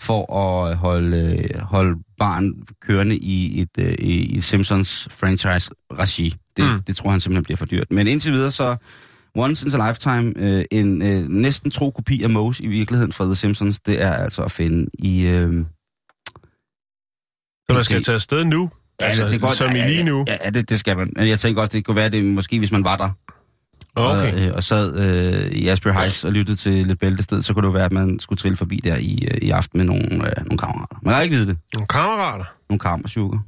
for 0.00 0.34
at 0.36 0.76
holde, 0.76 1.48
øh, 1.54 1.60
holde 1.60 1.98
barn 2.18 2.52
kørende 2.86 3.16
i 3.16 3.60
et, 3.60 3.68
øh, 3.78 3.94
i 3.98 4.36
et 4.36 4.44
Simpsons 4.44 5.08
franchise-regi. 5.10 6.34
Det, 6.56 6.64
Mm. 6.64 6.82
det 6.82 6.96
tror 6.96 7.10
han 7.10 7.20
simpelthen 7.20 7.44
bliver 7.44 7.56
for 7.56 7.66
dyrt. 7.66 7.90
Men 7.90 8.06
indtil 8.06 8.32
videre 8.32 8.50
så, 8.50 8.76
once 9.34 9.66
in 9.66 9.80
a 9.80 9.88
lifetime, 9.88 10.32
øh, 10.36 10.64
en 10.70 11.02
øh, 11.02 11.28
næsten 11.28 11.70
tro 11.70 11.90
kopi 11.90 12.22
af 12.22 12.28
Moe's 12.28 12.62
i 12.62 12.66
virkeligheden 12.66 13.12
fra 13.12 13.24
The 13.24 13.34
Simpsons, 13.34 13.80
det 13.80 14.02
er 14.02 14.12
altså 14.12 14.42
at 14.42 14.50
finde 14.50 14.90
i... 14.98 15.26
Øh, 15.26 15.64
Så 17.68 17.74
man 17.74 17.84
skal 17.84 18.02
tage 18.02 18.14
afsted 18.14 18.44
nu. 18.44 18.70
Altså, 19.00 19.26
det 19.26 19.34
er 19.34 19.38
godt, 19.38 19.56
som 19.56 19.76
i 19.76 19.80
lige 19.80 20.02
nu? 20.02 20.24
Ja, 20.26 20.36
ja 20.44 20.50
det, 20.50 20.68
det 20.68 20.78
skal 20.78 20.96
man. 20.96 21.12
Jeg 21.16 21.38
tænker 21.40 21.60
også, 21.62 21.72
det 21.72 21.84
kunne 21.84 21.96
være, 21.96 22.08
det 22.08 22.24
måske, 22.24 22.58
hvis 22.58 22.72
man 22.72 22.84
var 22.84 22.96
der, 22.96 23.10
Okay. 23.98 24.32
og, 24.32 24.40
øh, 24.40 24.54
og 24.54 24.64
sad 24.64 24.98
øh, 24.98 25.52
i 25.52 25.68
Asbury 25.68 25.92
Heights 25.92 26.24
og 26.24 26.32
lyttede 26.32 26.56
til 26.58 26.86
lidt 26.86 26.98
bæltested, 26.98 27.42
så 27.42 27.54
kunne 27.54 27.62
det 27.62 27.68
jo 27.68 27.72
være, 27.72 27.84
at 27.84 27.92
man 27.92 28.18
skulle 28.20 28.38
trille 28.38 28.56
forbi 28.56 28.80
der 28.84 28.96
i, 28.96 29.28
øh, 29.30 29.38
i 29.42 29.50
aften 29.50 29.78
med 29.78 29.86
nogle, 29.86 30.04
øh, 30.04 30.44
nogle 30.46 30.58
kammerater. 30.58 30.96
Man 31.02 31.14
kan 31.14 31.24
ikke 31.24 31.36
vide 31.36 31.46
det. 31.46 31.58
Nogle 31.74 31.86
kammerater. 31.86 32.44
Nogle 32.70 32.78
kammersugar. 32.78 33.42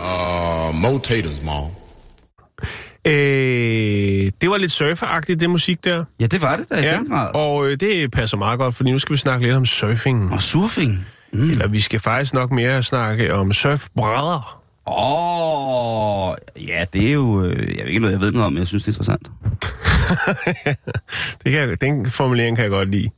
Uh, 0.00 0.74
more 0.74 1.00
taters, 1.00 1.42
mom. 1.44 1.85
Øh, 3.06 4.32
det 4.40 4.50
var 4.50 4.56
lidt 4.56 4.72
surferagtigt, 4.72 5.40
det 5.40 5.50
musik 5.50 5.84
der. 5.84 6.04
Ja, 6.20 6.26
det 6.26 6.42
var 6.42 6.56
det 6.56 6.70
da 6.70 6.74
i 6.74 6.96
den 6.98 7.08
grad. 7.08 7.34
Og, 7.34 7.66
øh, 7.66 7.80
det 7.80 8.10
passer 8.10 8.36
meget 8.36 8.58
godt, 8.58 8.74
fordi 8.74 8.92
nu 8.92 8.98
skal 8.98 9.12
vi 9.12 9.18
snakke 9.18 9.46
lidt 9.46 9.56
om 9.56 9.66
surfing. 9.66 10.32
og 10.32 10.42
surfing. 10.42 11.06
Mm. 11.32 11.50
Eller 11.50 11.68
vi 11.68 11.80
skal 11.80 12.00
faktisk 12.00 12.34
nok 12.34 12.50
mere 12.50 12.82
snakke 12.82 13.34
om 13.34 13.52
surfbrædder. 13.52 14.62
Åh, 14.86 16.28
oh, 16.28 16.34
ja, 16.68 16.84
det 16.92 17.08
er 17.08 17.12
jo... 17.12 17.44
Øh, 17.44 17.76
jeg 17.76 17.84
ved 17.84 17.86
ikke 17.86 17.98
noget, 17.98 18.12
jeg 18.12 18.20
ved 18.20 18.32
noget 18.32 18.46
om, 18.46 18.52
men 18.52 18.58
jeg 18.58 18.66
synes, 18.66 18.84
det 18.84 18.88
er 18.88 19.00
interessant. 19.00 19.30
det 21.44 21.52
kan 21.52 21.76
den 21.80 22.10
formulering 22.10 22.56
kan 22.56 22.62
jeg 22.62 22.70
godt 22.70 22.90
lide. 22.90 23.08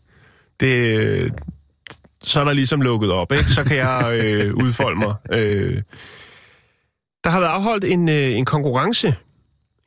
Det, 0.61 0.99
øh, 0.99 1.31
så 2.23 2.41
er 2.41 2.45
der 2.45 2.53
ligesom 2.53 2.83
lukket 2.83 3.11
op, 3.11 3.33
ikke? 3.33 3.51
Så 3.51 3.65
kan 3.65 3.77
jeg 3.77 4.21
øh, 4.23 4.55
udfolde 4.55 4.99
mig. 4.99 5.15
Øh, 5.33 5.83
der 7.25 7.31
har 7.31 7.41
været 7.41 7.51
afholdt 7.51 7.85
en, 7.85 8.09
øh, 8.09 8.37
en 8.37 8.45
konkurrence. 8.45 9.15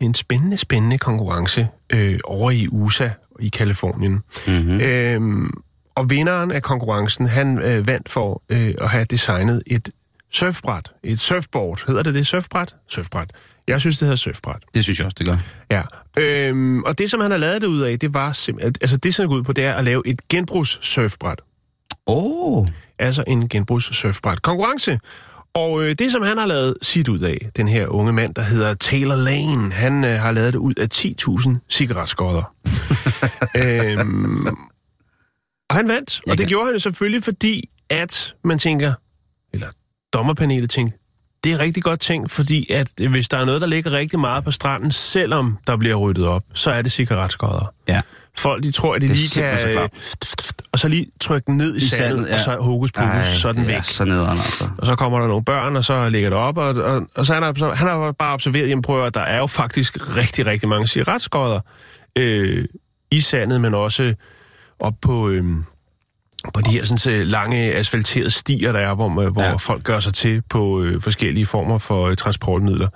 En 0.01 0.13
spændende, 0.13 0.57
spændende 0.57 0.97
konkurrence 0.97 1.67
øh, 1.93 2.19
over 2.23 2.51
i 2.51 2.67
USA 2.71 3.09
i 3.39 3.49
Kalifornien. 3.49 4.19
Mm-hmm. 4.47 4.81
Øhm, 4.81 5.51
og 5.95 6.09
vinderen 6.09 6.51
af 6.51 6.61
konkurrencen, 6.61 7.25
han 7.25 7.59
øh, 7.59 7.87
vandt 7.87 8.09
for 8.09 8.41
øh, 8.49 8.73
at 8.81 8.89
have 8.89 9.05
designet 9.05 9.63
et 9.67 9.89
surfbræt. 10.31 10.91
Et 11.03 11.19
surfboard. 11.19 11.83
Hedder 11.87 12.03
det 12.03 12.13
det? 12.13 12.27
Surfbræt? 12.27 12.75
Surfbræt. 12.87 13.31
Jeg 13.67 13.79
synes, 13.79 13.97
det 13.97 14.05
hedder 14.05 14.15
surfbræt. 14.15 14.63
Det 14.73 14.83
synes 14.83 14.99
jeg 14.99 15.05
også, 15.05 15.15
det 15.19 15.27
gør. 15.27 15.37
Ja. 15.71 15.81
Øhm, 16.17 16.83
og 16.83 16.97
det, 16.97 17.11
som 17.11 17.21
han 17.21 17.31
har 17.31 17.37
lavet 17.37 17.61
det 17.61 17.67
ud 17.67 17.81
af, 17.81 17.99
det 17.99 18.13
var 18.13 18.31
simpelthen... 18.31 18.75
Altså, 18.81 18.97
det, 18.97 19.15
som 19.15 19.27
går 19.27 19.35
ud 19.35 19.43
på, 19.43 19.53
det 19.53 19.65
er 19.65 19.73
at 19.73 19.83
lave 19.83 20.07
et 20.07 20.27
genbrugs-surfbræt. 20.27 21.41
Åh, 22.07 22.57
oh, 22.57 22.67
Altså 22.99 23.23
en 23.27 23.49
genbrugs-surfbræt. 23.49 24.41
Konkurrence. 24.41 24.99
Og 25.53 25.83
øh, 25.83 25.95
det, 25.99 26.11
som 26.11 26.21
han 26.21 26.37
har 26.37 26.45
lavet 26.45 26.77
sit 26.81 27.07
ud 27.07 27.19
af, 27.19 27.49
den 27.55 27.67
her 27.67 27.87
unge 27.87 28.13
mand, 28.13 28.35
der 28.35 28.41
hedder 28.41 28.73
Taylor 28.73 29.15
Lane, 29.15 29.71
han 29.71 30.03
øh, 30.03 30.19
har 30.19 30.31
lavet 30.31 30.53
det 30.53 30.59
ud 30.59 30.73
af 30.73 30.87
10.000 30.93 31.55
cigaretskodder. 31.69 32.55
øhm, 33.63 34.47
og 35.69 35.75
han 35.75 35.87
vandt, 35.87 36.21
og 36.27 36.37
det 36.37 36.47
gjorde 36.47 36.65
han 36.65 36.73
jo 36.73 36.79
selvfølgelig, 36.79 37.23
fordi 37.23 37.69
at 37.89 38.35
man 38.43 38.59
tænker, 38.59 38.93
eller 39.53 39.67
dommerpanelet 40.13 40.69
tænkte, 40.69 40.97
det 41.43 41.51
er 41.51 41.59
rigtig 41.59 41.83
godt 41.83 41.99
tænkt, 41.99 42.31
fordi 42.31 42.71
at 42.73 42.87
øh, 43.01 43.11
hvis 43.11 43.29
der 43.29 43.37
er 43.37 43.45
noget, 43.45 43.61
der 43.61 43.67
ligger 43.67 43.91
rigtig 43.91 44.19
meget 44.19 44.43
på 44.43 44.51
stranden, 44.51 44.91
selvom 44.91 45.57
der 45.67 45.77
bliver 45.77 45.95
ryddet 45.95 46.25
op, 46.27 46.43
så 46.53 46.71
er 46.71 46.81
det 46.81 46.91
cigaretskodder. 46.91 47.73
ja. 47.87 48.01
Folk, 48.37 48.63
de 48.63 48.71
tror, 48.71 48.95
at 48.95 49.01
de 49.01 49.07
Det 49.07 49.15
lige 49.17 49.41
kan... 49.41 49.59
så 49.59 49.67
øh, 49.81 49.89
og 50.71 50.79
så 50.79 50.87
lige 50.87 51.07
trykke 51.21 51.45
den 51.47 51.57
ned 51.57 51.73
i, 51.73 51.77
I 51.77 51.79
sandet, 51.79 52.09
sandet, 52.09 52.27
ja. 52.29 52.33
og 52.33 52.39
så 52.39 52.57
hokus 52.59 52.91
pokus, 52.91 53.09
Ej, 53.09 53.33
så 53.33 53.47
er 53.47 53.51
den 53.53 53.67
væk. 53.67 53.75
er 53.75 53.81
så 53.81 54.05
nederen, 54.05 54.37
altså. 54.37 54.69
Og 54.77 54.85
så 54.85 54.95
kommer 54.95 55.19
der 55.19 55.27
nogle 55.27 55.43
børn, 55.45 55.75
og 55.75 55.83
så 55.85 56.09
ligger 56.09 56.29
det 56.29 56.37
op, 56.37 56.57
og, 56.57 56.69
og, 56.69 57.07
og 57.15 57.25
så 57.25 57.33
han 57.33 57.43
har, 57.43 57.53
så, 57.57 57.71
han 57.71 57.87
har 57.87 58.11
bare 58.11 58.33
observeret, 58.33 58.69
jamen 58.69 58.81
prøv 58.81 59.05
at 59.05 59.13
der 59.13 59.21
er 59.21 59.37
jo 59.37 59.47
faktisk 59.47 60.17
rigtig, 60.17 60.45
rigtig 60.45 60.69
mange 60.69 60.87
cigaretskodder 60.87 61.59
øh, 62.17 62.65
i 63.11 63.21
sandet, 63.21 63.61
men 63.61 63.73
også 63.73 64.13
op 64.79 64.93
på, 65.01 65.29
øh, 65.29 65.45
på 66.53 66.61
de 66.61 66.69
her 66.71 66.85
sådan, 66.85 66.97
så 66.97 67.09
lange 67.11 67.73
asfalterede 67.75 68.29
stier, 68.31 68.71
der 68.71 68.79
er, 68.79 68.95
hvor, 68.95 69.07
man- 69.07 69.31
hvor 69.31 69.43
Ja. 69.43 69.55
folk 69.55 69.83
gør 69.83 69.99
sig 69.99 70.13
til 70.13 70.41
på 70.49 70.81
øh, 70.83 71.01
forskellige 71.01 71.45
former 71.45 71.77
for 71.77 72.07
øh, 72.07 72.15
transportmidler. 72.15 72.87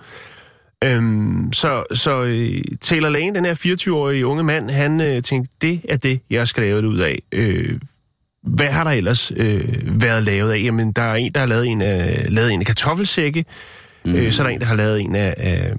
Øhm, 0.84 1.54
så 1.54 1.84
så 1.94 2.24
øh, 2.24 2.62
Taylor 2.82 3.10
Lane, 3.10 3.36
den 3.36 3.46
her 3.46 3.54
24-årige 3.56 4.26
unge 4.28 4.44
mand, 4.44 4.70
han 4.70 5.02
øh, 5.02 5.22
tænkte, 5.24 5.56
det 5.62 5.82
er 5.90 5.98
det, 5.98 6.20
jeg 6.30 6.48
skal 6.48 6.64
lave 6.64 6.82
det 6.82 6.88
ud 6.88 6.98
af. 6.98 7.20
Øh, 7.32 7.80
hvad 8.44 8.68
har 8.68 8.84
der 8.84 8.92
ellers 8.92 9.32
øh, 9.38 9.64
været 10.02 10.24
lavet 10.24 10.52
af? 10.52 10.60
Jamen, 10.64 10.92
der 10.92 11.02
er 11.02 11.16
en, 11.16 11.32
der 11.34 11.40
har 11.40 11.48
lavet 11.48 11.68
en 11.68 11.82
af, 11.82 12.26
lavet 12.30 12.52
en 12.52 12.60
af 12.60 12.66
kartoffelsække. 12.66 13.46
Mm. 14.06 14.16
Øh, 14.16 14.32
så 14.32 14.44
er 14.44 14.48
der 14.48 14.54
en, 14.54 14.60
der 14.60 14.66
har 14.66 14.76
lavet 14.76 15.02
en 15.02 15.16
af, 15.16 15.34
af 15.38 15.74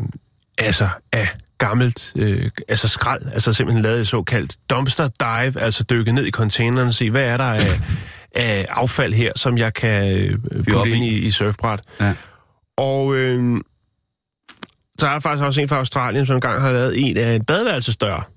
altså, 0.58 0.88
af 1.12 1.28
gammelt, 1.58 2.12
øh, 2.16 2.50
altså 2.68 2.88
skrald, 2.88 3.22
altså 3.32 3.52
simpelthen 3.52 3.82
lavet 3.82 4.00
et 4.00 4.08
såkaldt 4.08 4.56
dumpster 4.70 5.08
dive, 5.20 5.60
altså 5.62 5.84
dykke 5.90 6.12
ned 6.12 6.26
i 6.26 6.30
containeren 6.30 6.88
og 6.88 6.94
se, 6.94 7.10
hvad 7.10 7.24
er 7.24 7.36
der 7.36 7.44
af, 7.44 7.80
af 8.34 8.66
affald 8.70 9.14
her, 9.14 9.32
som 9.36 9.58
jeg 9.58 9.74
kan 9.74 10.18
øh, 10.18 10.38
putte 10.70 10.90
ind 10.90 11.04
i. 11.04 11.18
i, 11.18 11.30
surfbræt. 11.30 11.80
Ja. 12.00 12.14
Og 12.76 13.16
øh, 13.16 13.60
så 14.98 15.06
er 15.06 15.12
der 15.12 15.20
faktisk 15.20 15.44
også 15.44 15.60
en 15.60 15.68
fra 15.68 15.76
Australien, 15.76 16.26
som 16.26 16.36
engang 16.36 16.60
har 16.60 16.72
lavet 16.72 17.08
en 17.08 17.16
af 17.16 17.34
en 17.34 17.44
badeværelsesdør. 17.44 18.30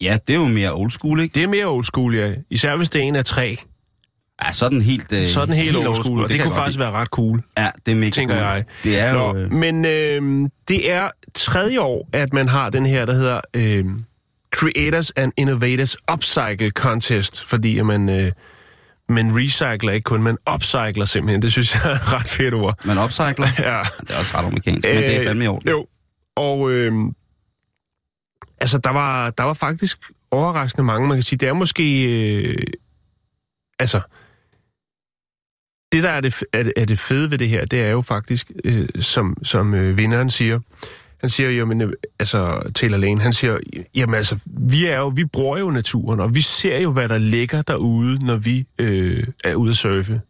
Ja, 0.00 0.18
det 0.26 0.34
er 0.34 0.38
jo 0.38 0.46
mere 0.46 0.72
old 0.72 0.90
school, 0.90 1.20
ikke? 1.20 1.34
Det 1.34 1.42
er 1.42 1.48
mere 1.48 1.66
old 1.66 1.84
school, 1.84 2.14
ja. 2.14 2.34
Især 2.50 2.76
hvis 2.76 2.90
det 2.90 3.02
er 3.02 3.04
en 3.04 3.16
af 3.16 3.24
træ. 3.24 3.54
Ja, 4.44 4.52
så 4.52 4.68
den 4.68 4.82
helt... 4.82 5.12
Øh, 5.12 5.26
Så 5.26 5.46
den 5.46 5.54
helt, 5.54 5.70
helt 5.72 5.86
og 5.86 5.94
det, 5.94 6.28
det 6.28 6.42
kunne 6.42 6.54
faktisk 6.54 6.78
godt 6.78 6.92
være 6.92 7.00
ret 7.00 7.08
cool. 7.08 7.36
lide. 7.36 7.46
Ja, 7.58 7.70
det 7.86 7.92
er 7.92 7.96
mega 7.96 8.10
tænker 8.10 8.34
cool. 8.34 8.44
jeg. 8.46 8.64
Det 8.84 8.98
er 9.00 9.12
jo... 9.12 9.32
Nå, 9.32 9.38
Øh, 9.38 9.52
men 9.52 9.84
øh, 9.84 10.48
det 10.68 10.90
er 10.90 11.10
tredje 11.34 11.80
år, 11.80 12.08
at 12.12 12.32
man 12.32 12.48
har 12.48 12.70
den 12.70 12.86
her, 12.86 13.04
der 13.04 13.12
hedder 13.14 13.40
øh, 13.56 13.84
Creators 14.54 15.10
and 15.10 15.32
Innovators 15.36 15.96
Upcycle 16.12 16.70
Contest, 16.70 17.44
fordi 17.44 17.78
at 17.78 17.86
man, 17.86 18.08
øh, 18.08 18.32
man 19.08 19.36
recycler 19.36 19.92
ikke 19.92 20.04
kun, 20.04 20.22
man 20.22 20.36
upcycler 20.54 21.04
simpelthen. 21.04 21.42
Det 21.42 21.52
synes 21.52 21.74
jeg 21.74 21.90
er 21.90 21.94
et 21.94 22.12
ret 22.12 22.28
fedt 22.28 22.54
ord. 22.54 22.78
man 22.84 22.98
upcycler. 22.98 23.46
Ja. 23.58 23.82
Det 24.00 24.10
er 24.10 24.18
også 24.18 24.38
ret 24.38 24.44
amerikansk, 24.44 24.88
men 24.88 24.96
det 24.96 25.16
er 25.16 25.24
fandme 25.24 25.44
i 25.44 25.48
orden. 25.48 25.68
Jo, 25.68 25.86
og 26.36 26.70
øh, 26.70 26.92
altså, 28.60 28.78
der 28.78 28.90
var, 28.90 29.30
der 29.30 29.44
var 29.44 29.52
faktisk 29.54 29.98
overraskende 30.30 30.84
mange, 30.84 31.08
man 31.08 31.16
kan 31.16 31.22
sige. 31.22 31.36
Det 31.38 31.48
er 31.48 31.52
måske... 31.52 32.02
Øh, 32.04 32.56
altså, 33.78 34.00
det, 35.92 36.02
der 36.02 36.10
er 36.10 36.20
det, 36.20 36.34
er, 36.52 36.62
det- 36.62 36.72
er 36.76 36.84
det 36.84 36.98
fede 36.98 37.30
ved 37.30 37.38
det 37.38 37.48
her, 37.48 37.64
det 37.64 37.80
er 37.82 37.90
jo 37.90 38.00
faktisk, 38.00 38.50
øh, 38.64 38.88
som, 39.00 39.36
som 39.44 39.74
øh, 39.74 39.96
vinderen 39.96 40.30
siger, 40.30 40.60
han 41.20 41.30
siger 41.30 41.50
jo, 41.50 41.64
men, 41.66 41.80
øh, 41.80 41.92
altså 42.20 42.70
Taylor 42.74 42.96
Lane, 42.98 43.20
han 43.20 43.32
siger, 43.32 43.58
jamen 43.94 44.14
altså, 44.14 44.38
vi 44.46 44.86
er 44.86 44.98
jo, 44.98 45.08
vi 45.08 45.24
bruger 45.24 45.58
jo 45.58 45.70
naturen, 45.70 46.20
og 46.20 46.34
vi 46.34 46.40
ser 46.40 46.78
jo, 46.78 46.92
hvad 46.92 47.08
der 47.08 47.18
ligger 47.18 47.62
derude, 47.62 48.26
når 48.26 48.36
vi 48.36 48.64
øh, 48.78 49.24
er 49.44 49.54
ude 49.54 49.70
at 49.70 49.76
surfe 49.76 50.20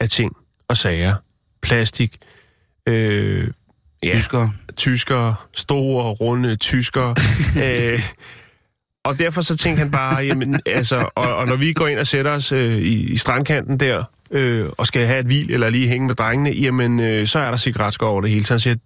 af 0.00 0.08
ting 0.08 0.36
og 0.68 0.76
sager. 0.76 1.14
Plastik, 1.62 2.16
øh, 2.88 3.48
ja, 4.02 4.14
Tyskere. 4.14 4.52
tyskere, 4.76 5.34
store, 5.56 6.04
runde 6.12 6.56
tyskere. 6.56 7.14
øh, 7.92 8.00
og 9.04 9.18
derfor 9.18 9.40
så 9.42 9.56
tænkte 9.56 9.78
han 9.82 9.90
bare, 9.90 10.16
jamen, 10.24 10.60
altså, 10.66 11.08
og, 11.14 11.36
og 11.36 11.46
når 11.46 11.56
vi 11.56 11.72
går 11.72 11.86
ind 11.88 11.98
og 11.98 12.06
sætter 12.06 12.30
os 12.30 12.52
øh, 12.52 12.78
i, 12.78 13.12
i 13.12 13.16
strandkanten 13.16 13.80
der, 13.80 14.04
øh, 14.30 14.66
og 14.78 14.86
skal 14.86 15.06
have 15.06 15.18
et 15.20 15.26
hvil, 15.26 15.50
eller 15.50 15.70
lige 15.70 15.88
hænge 15.88 16.06
med 16.06 16.14
drengene, 16.14 16.50
jamen, 16.50 17.00
øh, 17.00 17.26
så 17.26 17.38
er 17.38 17.50
der 17.50 17.56
cigaretskår 17.58 18.08
over 18.08 18.20
det 18.20 18.30
hele. 18.30 18.44
Så 18.44 18.54
han 18.54 18.60
siger, 18.60 18.76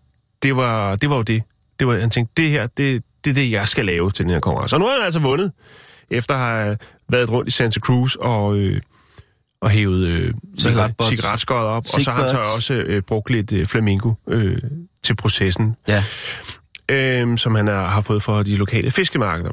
det 0.43 0.57
var, 0.57 0.95
det 0.95 1.11
var 1.11 1.17
jo 1.17 1.23
det. 1.23 1.43
det 1.79 1.87
var, 1.87 1.99
han 1.99 2.11
tænkte, 2.11 2.43
det 2.43 2.51
her, 2.51 2.67
det, 2.67 3.03
det 3.25 3.31
er 3.31 3.35
det, 3.35 3.51
jeg 3.51 3.69
skal 3.69 3.85
lave 3.85 4.11
til 4.11 4.25
den 4.25 4.33
her 4.33 4.41
konkurrence. 4.41 4.77
Og 4.77 4.81
nu 4.81 4.87
har 4.87 4.95
han 4.95 5.05
altså 5.05 5.21
vundet, 5.21 5.53
efter 6.11 6.35
at 6.35 6.41
have 6.65 6.79
været 7.09 7.31
rundt 7.31 7.49
i 7.49 7.51
Santa 7.51 7.81
Cruz 7.81 8.15
og, 8.15 8.57
øh, 8.57 8.81
og 9.61 9.71
hævet 9.71 10.07
øh, 10.07 10.35
cigaretskåret 10.61 11.67
op. 11.67 11.85
Og 11.95 12.01
så 12.01 12.11
har 12.11 12.21
han 12.21 12.31
så 12.31 12.39
også 12.57 12.75
øh, 12.75 13.03
brugt 13.03 13.31
lidt 13.31 13.53
øh, 13.53 13.67
flamingo 13.67 14.13
øh, 14.29 14.59
til 15.03 15.17
processen 15.17 15.77
Ja. 15.89 16.05
øh, 16.91 17.39
som 17.39 17.55
han 17.55 17.69
er, 17.69 17.85
har 17.87 18.01
fået 18.01 18.23
fra 18.23 18.43
de 18.43 18.57
lokale 18.57 18.91
fiskemarkeder. 18.91 19.53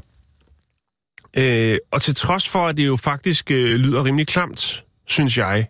Øh, 1.38 1.77
og 1.91 2.01
til 2.01 2.15
trods 2.15 2.50
for, 2.50 2.67
at 2.67 2.77
det 2.77 2.88
jo 2.88 2.96
faktisk 2.98 3.51
øh, 3.51 3.75
lyder 3.75 4.03
rimelig 4.05 4.27
klamt, 4.27 4.84
synes 5.08 5.38
jeg, 5.38 5.67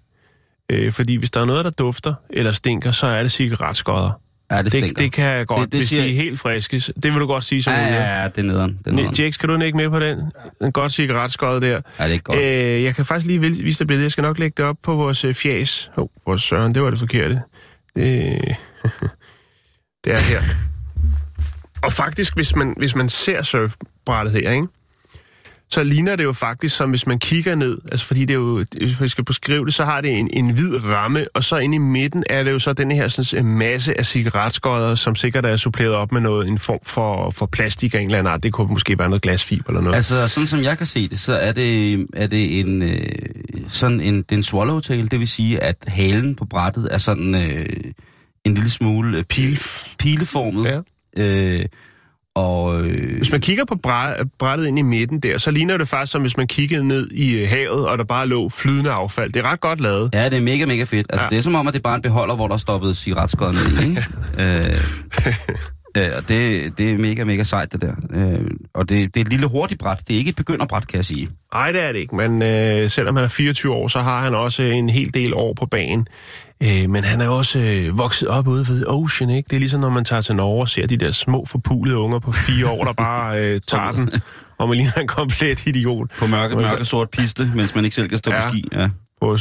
øh, 0.70 0.92
fordi 0.94 1.16
hvis 1.16 1.32
der 1.32 1.42
er 1.42 1.46
noget, 1.46 1.66
der 1.66 1.72
dufter 1.72 2.14
eller 2.30 2.52
stinker, 2.52 2.92
så 2.92 3.08
er 3.08 3.22
det 3.24 3.32
cigaretskodder. 3.32 4.12
Ja, 4.52 4.62
det 4.62 4.72
stinker. 4.72 4.88
det, 4.90 4.98
det 4.98 5.12
kan 5.12 5.26
jeg 5.26 5.48
godt, 5.48 5.62
Det- 5.62 5.72
det, 5.72 5.80
hvis 5.80 5.90
siger- 5.90 6.04
de 6.04 6.10
er 6.10 6.16
helt 6.16 6.40
friske. 6.40 6.80
Det 7.04 7.14
vil 7.14 7.20
du 7.22 7.28
godt 7.28 7.44
sige 7.44 7.64
som 7.64 7.74
ja, 7.74 7.80
ja, 7.88 8.22
ja, 8.22 8.28
det 8.28 8.38
er 8.38 8.42
nederen. 8.44 8.78
Det 8.86 8.88
er 8.88 8.92
nederen. 8.92 9.16
Jax, 9.16 9.38
kan 9.38 9.50
du 9.50 9.62
ikke 9.62 9.78
med 9.78 9.90
på 9.90 10.00
den? 10.00 10.32
En 10.62 10.72
godt 10.72 10.92
cigaretskod 10.92 11.62
der. 11.62 11.68
Ja, 11.68 11.76
det 11.76 11.84
er 11.98 12.06
ikke 12.06 12.24
godt. 12.24 12.40
Øh, 12.40 12.84
jeg 12.84 12.96
kan 12.96 13.06
faktisk 13.06 13.28
lige 13.28 13.40
vise 13.42 13.80
dig 13.80 13.88
billedet. 13.88 14.04
Jeg 14.04 14.12
skal 14.12 14.22
nok 14.22 14.40
lægge 14.40 14.54
det 14.58 14.66
op 14.66 14.76
på 14.84 14.96
vores 14.96 15.24
øh, 15.24 15.34
fjæs. 15.36 15.92
Åh, 15.98 16.04
oh, 16.04 16.10
vores 16.26 16.42
søren, 16.42 16.76
det 16.76 16.82
var 16.84 16.90
det 16.90 17.00
forkerte. 17.00 17.42
Det, 17.96 18.40
det 20.04 20.14
er 20.14 20.20
her. 20.30 20.42
Og 21.84 21.94
faktisk, 21.94 22.36
hvis 22.36 22.56
man, 22.56 22.74
hvis 22.78 22.96
man 22.96 23.10
ser 23.10 23.42
surfbrættet 23.44 24.34
her, 24.34 24.52
ikke? 24.52 24.68
Så 25.72 25.84
ligner 25.84 26.16
det 26.16 26.24
jo 26.24 26.34
faktisk, 26.34 26.78
som 26.78 26.90
hvis 26.90 27.08
man 27.08 27.20
kigger 27.20 27.56
ned, 27.56 27.78
altså 27.92 28.06
fordi 28.06 28.20
det 28.26 28.30
er 28.30 28.38
jo, 28.38 28.66
hvis 28.78 29.02
vi 29.02 29.08
skal 29.08 29.26
beskrive 29.26 29.66
det, 29.66 29.74
så 29.74 29.86
har 29.86 30.02
det 30.02 30.12
en, 30.12 30.30
en 30.34 30.50
hvid 30.50 30.84
ramme, 30.84 31.26
og 31.34 31.44
så 31.44 31.58
inde 31.58 31.76
i 31.76 31.78
midten 31.78 32.24
er 32.30 32.44
det 32.44 32.52
jo 32.52 32.60
så 32.60 32.74
den 32.74 32.92
her 32.92 33.08
sådan, 33.08 33.46
en 33.46 33.58
masse 33.58 33.98
af 33.98 34.06
cigaretskodder, 34.06 34.96
som 34.96 35.16
sikkert 35.16 35.46
er 35.46 35.56
suppleret 35.56 35.94
op 35.94 36.12
med 36.12 36.22
noget, 36.22 36.48
en 36.48 36.58
form 36.58 36.80
for, 36.84 37.30
for 37.30 37.46
plastik 37.46 37.94
af 37.94 38.00
en 38.00 38.06
eller 38.06 38.18
anden 38.18 38.34
art. 38.34 38.44
Det 38.44 38.54
kunne 38.54 38.68
måske 38.68 39.00
være 39.00 39.10
noget 39.10 39.22
glasfiber 39.22 39.70
eller 39.70 39.82
noget. 39.82 39.96
Altså, 39.96 40.28
sådan 40.28 40.48
som 40.48 40.64
jeg 40.64 40.78
kan 40.78 40.88
se 40.88 41.08
det, 41.08 41.20
så 41.20 41.34
er 41.34 41.52
det, 41.52 42.06
er 42.14 42.28
det 42.28 42.60
en, 42.60 42.82
øh, 42.82 43.02
sådan 43.68 44.02
en, 44.02 44.16
det 44.16 44.32
er 44.32 44.36
en 44.36 44.44
swallowtail, 44.44 45.12
det 45.12 45.20
vil 45.20 45.28
sige, 45.28 45.64
at 45.64 45.76
halen 45.88 46.36
på 46.36 46.46
brættet 46.46 46.88
er 46.92 46.98
sådan 46.98 47.36
øh, 47.36 47.66
en 48.46 48.54
lille 48.54 48.70
smule 48.70 49.18
øh, 49.18 49.24
pil, 49.24 49.60
pileformet. 50.00 50.66
Ja. 50.66 50.80
Øh, 51.24 51.66
og, 52.40 52.82
øh, 52.82 53.18
Hvis 53.18 53.32
man 53.32 53.42
kigger 53.42 53.66
på 53.66 53.76
bræ- 53.88 54.24
brættet 54.40 54.66
ind 54.68 54.80
i 54.80 54.82
midten 54.82 55.20
der, 55.20 55.38
så 55.38 55.52
ligner 55.52 55.78
det 55.78 55.88
faktisk 55.88 56.12
som 56.12 56.22
hvis 56.22 56.38
man 56.38 56.48
kiggede 56.48 56.88
ned 56.88 57.12
i 57.12 57.36
øh, 57.42 57.50
havet, 57.50 57.88
og 57.88 57.98
der 57.98 58.04
bare 58.04 58.28
lå 58.28 58.50
flydende 58.50 58.92
affald. 58.92 59.32
Det 59.34 59.46
er 59.46 59.52
ret 59.52 59.62
godt 59.62 59.82
lavet. 59.82 60.10
Ja, 60.14 60.26
det 60.30 60.38
er 60.38 60.42
mega, 60.42 60.66
mega 60.66 60.84
fedt. 60.84 60.94
Altså, 61.10 61.16
Ja. 61.16 61.22
ja. 61.24 61.28
det 61.30 61.38
er 61.38 61.42
som 61.42 61.56
om, 61.56 61.68
at 61.68 61.74
det 61.74 61.80
er 61.80 61.84
bare 61.84 61.96
en 61.96 62.02
beholder, 62.02 62.36
hvor 62.36 62.48
der 62.48 62.54
er 62.54 62.58
stoppet 62.58 62.98
cigaretskåret 62.98 63.54
ned, 63.54 63.86
i, 63.86 63.90
ikke? 63.90 64.06
øh, 64.40 64.78
øh, 65.98 66.10
og 66.18 66.28
det, 66.30 66.78
det 66.78 66.92
er 66.92 66.98
mega, 66.98 67.24
mega 67.24 67.44
sejt, 67.44 67.74
det 67.74 67.82
der. 67.82 67.94
Øh, 68.14 68.42
og 68.74 68.90
det, 68.90 69.14
det 69.14 69.20
er 69.20 69.26
et 69.26 69.30
lille 69.30 69.48
hurtigt 69.48 69.80
bræt. 69.80 70.00
Det 70.08 70.14
er 70.14 70.18
ikke 70.18 70.30
et 70.30 70.36
begynderbræt, 70.36 70.88
kan 70.88 70.98
jeg 70.98 71.06
sige. 71.06 71.30
Nej, 71.54 71.72
det 71.72 71.84
er 71.84 71.92
det 71.92 72.00
ikke, 72.00 72.16
men 72.16 72.42
øh, 72.42 72.90
selvom 72.90 73.16
han 73.16 73.26
er 73.26 73.30
24 73.30 73.74
år, 73.74 73.88
så 73.88 74.00
har 74.02 74.24
han 74.24 74.36
også 74.36 74.64
en 74.64 74.90
hel 74.90 75.14
del 75.14 75.34
år 75.34 75.54
på 75.54 75.66
banen. 75.66 76.08
Øh, 76.64 76.90
men 76.90 77.04
han 77.04 77.22
er 77.22 77.28
også 77.28 77.60
øh, 77.60 77.98
vokset 77.98 78.28
op 78.28 78.48
ude 78.48 78.68
ved 78.68 78.86
Ocean, 78.88 79.30
ikke? 79.30 79.48
Det 79.50 79.56
er 79.56 79.60
ligesom, 79.60 79.82
når 79.82 79.90
man 79.90 80.06
tager 80.06 80.22
til 80.22 80.36
Norge 80.36 80.62
og 80.62 80.70
ser 80.70 80.88
de 80.88 80.98
der 80.98 81.12
små 81.12 81.46
forpulede 81.46 81.98
unger 81.98 82.20
på 82.20 82.32
fire 82.32 82.68
år, 82.70 82.84
der 82.84 82.94
bare 82.94 83.42
øh, 83.42 83.62
tager 83.68 83.92
den, 83.92 84.10
og 84.58 84.68
man 84.70 84.78
ligner 84.78 84.94
en 84.94 85.08
komplet 85.08 85.66
idiot 85.68 86.10
På 86.20 86.28
mørke, 86.28 86.56
mørke 86.56 86.86
sort 86.86 87.10
piste, 87.10 87.52
mens 87.56 87.76
man 87.76 87.84
ikke 87.84 87.96
selv 87.96 88.10
kan 88.10 88.18
stå 88.18 88.32
Ja. 88.32 88.42
på 88.44 88.50
ski. 88.50 88.64
Ja. 88.72 88.90
på 89.22 89.38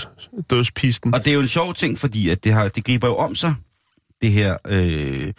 dødspisten. 0.50 1.14
Og 1.14 1.24
det 1.24 1.30
er 1.30 1.34
jo 1.34 1.40
en 1.40 1.48
sjov 1.48 1.74
ting, 1.74 1.98
fordi 1.98 2.28
at 2.28 2.44
det, 2.44 2.52
har, 2.52 2.68
det 2.68 2.84
griber 2.84 3.06
jo 3.08 3.16
om 3.16 3.34
sig, 3.34 3.54
det 4.22 4.32
her, 4.32 4.56
øh, 4.68 5.32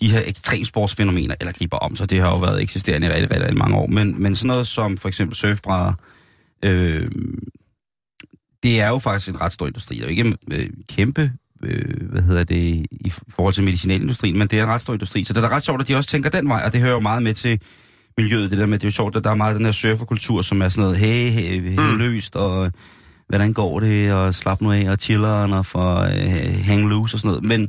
de 0.00 0.10
her 0.10 0.22
ekstremsportsfænomener, 0.26 1.34
eller 1.40 1.52
griber 1.52 1.76
om 1.76 1.96
sig, 1.96 2.10
det 2.10 2.20
har 2.20 2.28
jo 2.28 2.38
været 2.38 2.62
eksisterende 2.62 3.06
i 3.06 3.10
rigtig, 3.10 3.30
rigtig, 3.30 3.42
rigtig 3.42 3.58
mange 3.58 3.76
år, 3.76 3.86
men, 3.86 4.22
men 4.22 4.34
sådan 4.36 4.48
noget 4.48 4.66
som 4.66 4.96
for 4.98 5.08
eksempel 5.08 5.36
surfbrædder, 5.36 5.92
øh, 6.62 7.08
det 8.62 8.80
er 8.80 8.88
jo 8.88 8.98
faktisk 8.98 9.28
en 9.34 9.40
ret 9.40 9.52
stor 9.52 9.66
industri. 9.66 9.94
Det 9.96 10.02
er 10.02 10.06
jo 10.06 10.10
ikke 10.10 10.36
øh, 10.50 10.70
kæmpe, 10.92 11.32
øh, 11.62 12.10
hvad 12.10 12.22
hedder 12.22 12.44
det, 12.44 12.86
i 12.90 13.12
forhold 13.28 13.54
til 13.54 13.64
medicinalindustrien, 13.64 14.38
men 14.38 14.48
det 14.48 14.58
er 14.58 14.62
en 14.62 14.68
ret 14.68 14.80
stor 14.80 14.92
industri, 14.92 15.24
så 15.24 15.32
det 15.32 15.44
er 15.44 15.48
da 15.48 15.56
ret 15.56 15.62
sjovt, 15.62 15.80
at 15.80 15.88
de 15.88 15.96
også 15.96 16.10
tænker 16.10 16.30
den 16.30 16.48
vej, 16.48 16.62
og 16.66 16.72
det 16.72 16.80
hører 16.80 16.92
jo 16.92 17.00
meget 17.00 17.22
med 17.22 17.34
til 17.34 17.60
miljøet, 18.18 18.50
det 18.50 18.58
der 18.58 18.66
med, 18.66 18.78
det 18.78 18.84
er 18.84 18.88
jo 18.88 18.92
sjovt, 18.92 19.16
at 19.16 19.24
der 19.24 19.30
er 19.30 19.34
meget 19.34 19.56
den 19.56 19.64
her 19.64 19.72
surferkultur, 19.72 20.42
som 20.42 20.62
er 20.62 20.68
sådan 20.68 20.82
noget, 20.82 20.98
hey, 20.98 21.30
hey, 21.30 21.60
hey 21.70 21.92
Mm. 21.92 21.98
løst, 21.98 22.36
og 22.36 22.72
hvordan 23.28 23.52
går 23.52 23.80
det, 23.80 24.12
og 24.12 24.34
slap 24.34 24.60
nu 24.60 24.72
af, 24.72 24.90
og 24.90 24.96
chilleren, 25.00 25.52
og 25.52 25.66
for 25.66 25.96
øh, 26.00 26.64
hang 26.64 26.88
loose 26.88 27.16
og 27.16 27.20
sådan 27.20 27.28
noget. 27.28 27.44
Men, 27.44 27.68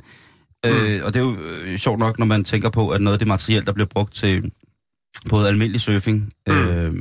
øh, 0.73 1.01
og 1.05 1.13
det 1.13 1.19
er 1.19 1.23
jo 1.23 1.37
øh, 1.37 1.77
sjovt 1.77 1.99
nok, 1.99 2.19
når 2.19 2.25
man 2.25 2.43
tænker 2.43 2.69
på, 2.69 2.89
at 2.89 3.01
noget 3.01 3.15
af 3.15 3.19
det 3.19 3.27
materiel, 3.27 3.65
der 3.65 3.71
bliver 3.71 3.87
brugt 3.87 4.13
til 4.15 4.51
både 5.29 5.47
almindelig 5.47 5.81
surfing, 5.81 6.29
Mm. 6.47 6.53
øh, 6.53 6.93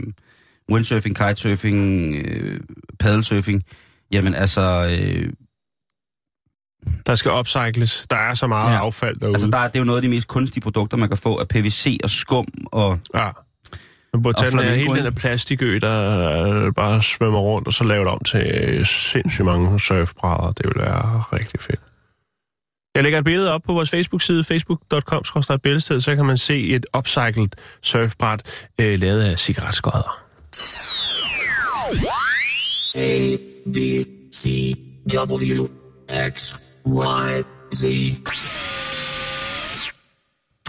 windsurfing, 0.73 1.17
kitesurfing, 1.17 2.15
øh, 2.17 2.61
paddlesurfing, 3.01 3.63
jamen 4.13 4.35
altså, 4.35 4.97
øh, 5.01 5.33
Der 7.07 7.15
skal 7.15 7.33
upcycles. 7.33 8.07
Der 8.11 8.17
er 8.17 8.35
så 8.35 8.47
meget 8.47 8.73
ja. 8.73 8.79
Affald 8.79 9.17
derude. 9.17 9.35
altså 9.35 9.51
der, 9.51 9.59
er- 9.59 9.67
det 9.67 9.75
er 9.77 9.79
jo 9.81 9.85
noget 9.85 9.99
af 9.99 10.03
de 10.03 10.09
mest 10.09 10.29
kunstige 10.29 10.63
produkter, 10.63 10.97
man 10.97 11.09
kan 11.09 11.19
få 11.19 11.37
af 11.39 11.49
PVC 11.49 11.99
og 12.05 12.11
skum, 12.11 12.47
og 12.73 12.99
Ja. 13.15 13.31
Man 14.13 14.23
burde 14.23 14.37
Og 14.37 14.41
tage 14.45 14.51
den 14.51 14.59
her, 14.61 14.75
hele 14.75 15.05
den 15.05 15.15
plastikø, 15.15 15.79
der 15.79 16.21
øh, 16.67 16.73
bare 16.73 17.03
svømmer 17.03 17.39
rundt, 17.39 17.69
og 17.69 17.75
så 17.75 17.85
lave 17.85 18.05
det 18.05 18.13
om 18.13 18.21
til 18.25 18.87
sindssygt 18.87 19.45
mange 19.45 19.81
surfbrædder. 19.81 20.53
Det 20.53 20.67
vil 20.67 20.83
være 20.83 21.21
rigtig 21.33 21.61
fedt. 21.61 21.81
Jeg 22.97 23.03
lægger 23.03 23.19
et 23.19 23.25
billede 23.25 23.53
op 23.53 23.63
på 23.63 23.73
vores 23.73 23.91
Facebook-side, 23.91 24.45
facebook.com 24.45 25.23
billedsted, 25.63 26.01
så 26.01 26.17
kan 26.17 26.27
man 26.27 26.39
se 26.39 26.69
et 26.69 26.87
upcycled 26.97 27.49
surfbræt 27.83 28.43
øh, 28.81 29.01
lavet 29.01 29.23
af 29.23 29.39
cigaretskodder. 29.39 30.23
A, 32.95 33.37
B, 33.73 33.77
C, 34.35 34.75
W, 35.15 35.67
X, 36.31 36.55
Y, 36.87 37.43
Z. 37.75 37.85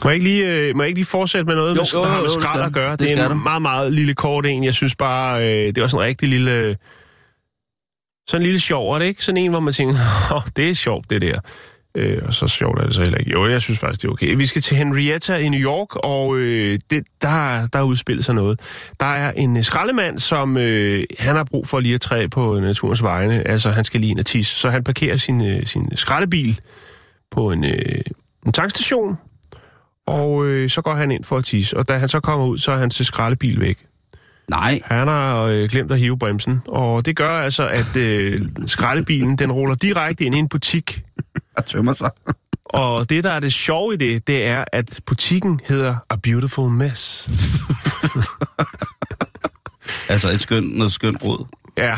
Må 0.03 0.09
jeg 0.09 0.13
ikke 0.13 0.23
lige, 0.23 0.55
øh, 0.55 0.75
må 0.75 0.83
jeg 0.83 0.87
ikke 0.87 0.99
lige 0.99 1.05
fortsætte 1.05 1.45
med 1.45 1.55
noget, 1.55 1.75
Jo, 1.75 1.81
med, 1.81 1.87
jo, 1.93 2.01
der 2.01 2.09
har 2.09 2.21
med 2.21 2.23
det 2.23 2.31
skrald 2.31 2.61
at 2.61 2.73
gøre? 2.73 2.91
Det, 2.91 2.99
Det 2.99 3.11
er 3.11 3.29
en 3.29 3.43
meget, 3.43 3.61
meget 3.61 3.93
lille 3.93 4.13
kort 4.13 4.45
en. 4.45 4.63
Jeg 4.63 4.73
synes 4.73 4.95
bare, 4.95 5.43
øh, 5.43 5.75
det 5.75 5.81
var 5.81 5.87
sådan 5.87 6.03
en 6.03 6.07
rigtig 6.09 6.29
lille... 6.29 6.77
Sådan 8.29 8.41
en 8.41 8.45
lille 8.45 8.59
sjov, 8.59 8.93
er 8.93 8.99
det 8.99 9.05
ikke? 9.05 9.23
Sådan 9.25 9.37
en, 9.37 9.49
hvor 9.49 9.59
man 9.59 9.73
tænker, 9.73 9.95
åh, 10.35 10.41
det 10.55 10.69
er 10.69 10.73
sjovt, 10.73 11.09
det 11.09 11.21
der. 11.21 11.39
Øh, 11.97 12.21
og 12.25 12.33
så 12.33 12.47
sjovt 12.47 12.79
er 12.79 12.85
det 12.85 12.95
så 12.95 13.01
heller 13.01 13.17
ikke. 13.17 13.31
Jo, 13.31 13.47
jeg 13.47 13.61
synes 13.61 13.79
faktisk, 13.79 14.01
det 14.01 14.07
er 14.07 14.11
okay. 14.11 14.35
Vi 14.35 14.45
skal 14.45 14.61
til 14.61 14.77
Henrietta 14.77 15.37
i 15.37 15.49
New 15.49 15.59
York, 15.59 15.95
og 15.95 16.37
øh, 16.37 16.79
det, 16.91 17.03
der, 17.21 17.67
der 17.67 17.81
udspiller 17.81 18.23
sig 18.23 18.35
noget. 18.35 18.59
Der 18.99 19.05
er 19.05 19.31
en 19.31 19.57
øh, 19.57 19.63
skraldemand, 19.63 20.19
som 20.19 20.57
øh, 20.57 21.03
han 21.19 21.35
har 21.35 21.43
brug 21.43 21.67
for 21.67 21.79
lige 21.79 21.95
at 21.95 22.01
træde 22.01 22.29
på 22.29 22.59
naturens 22.59 23.03
vegne. 23.03 23.47
Altså, 23.47 23.69
han 23.69 23.83
skal 23.83 23.99
lige 24.01 24.11
ind 24.11 24.19
og 24.19 24.25
tisse. 24.25 24.55
Så 24.55 24.69
han 24.69 24.83
parkerer 24.83 25.17
sin, 25.17 25.45
øh, 25.45 25.65
sin 25.65 25.97
skraldebil 25.97 26.59
på 27.31 27.51
en, 27.51 27.63
øh, 27.63 28.01
en 28.45 28.51
tankstation, 28.51 29.15
og 30.07 30.45
øh, 30.45 30.69
så 30.69 30.81
går 30.81 30.93
han 30.93 31.11
ind 31.11 31.23
for 31.23 31.37
at 31.37 31.45
tisse. 31.45 31.77
Og 31.77 31.87
da 31.87 31.97
han 31.97 32.09
så 32.09 32.19
kommer 32.19 32.45
ud, 32.45 32.57
så 32.57 32.71
er 32.71 32.77
hans 32.77 32.95
skraldebil 32.95 33.61
væk. 33.61 33.77
nej, 34.49 34.79
Han 34.85 35.07
har 35.07 35.41
øh, 35.41 35.69
glemt 35.69 35.91
at 35.91 35.99
hive 35.99 36.17
bremsen, 36.17 36.61
og 36.67 37.05
det 37.05 37.15
gør 37.15 37.39
altså, 37.39 37.67
at 37.67 37.95
øh, 37.95 38.41
skraldebilen 38.65 39.35
den 39.35 39.51
ruller 39.51 39.75
direkte 39.75 40.25
ind 40.25 40.35
i 40.35 40.37
en 40.39 40.49
butik. 40.49 41.01
Og 41.57 41.65
tømmer 41.65 41.93
sig. 41.93 42.09
Og 42.65 43.09
det, 43.09 43.23
der 43.23 43.31
er 43.31 43.39
det 43.39 43.53
sjove 43.53 43.93
i 43.93 43.97
det, 43.97 44.27
det 44.27 44.45
er, 44.45 44.63
at 44.71 44.99
butikken 45.05 45.59
hedder 45.65 45.95
A 46.09 46.15
Beautiful 46.15 46.71
Mess. 46.71 47.29
Altså 50.09 50.29
et 50.29 50.41
skønt, 50.41 50.77
noget 50.77 50.91
skønt 50.91 51.23
råd. 51.23 51.45
Ja, 51.77 51.95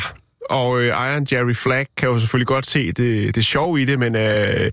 og 0.50 0.82
øh, 0.82 0.88
ejeren 0.88 1.28
Jerry 1.32 1.54
Flagg 1.54 1.88
kan 1.98 2.10
jo 2.10 2.20
selvfølgelig 2.20 2.48
godt 2.48 2.66
se 2.66 2.92
det, 2.92 3.36
det 3.36 3.46
sjove 3.46 3.82
i 3.82 3.86
det, 3.86 4.00
men 4.00 4.16
øh, 4.16 4.72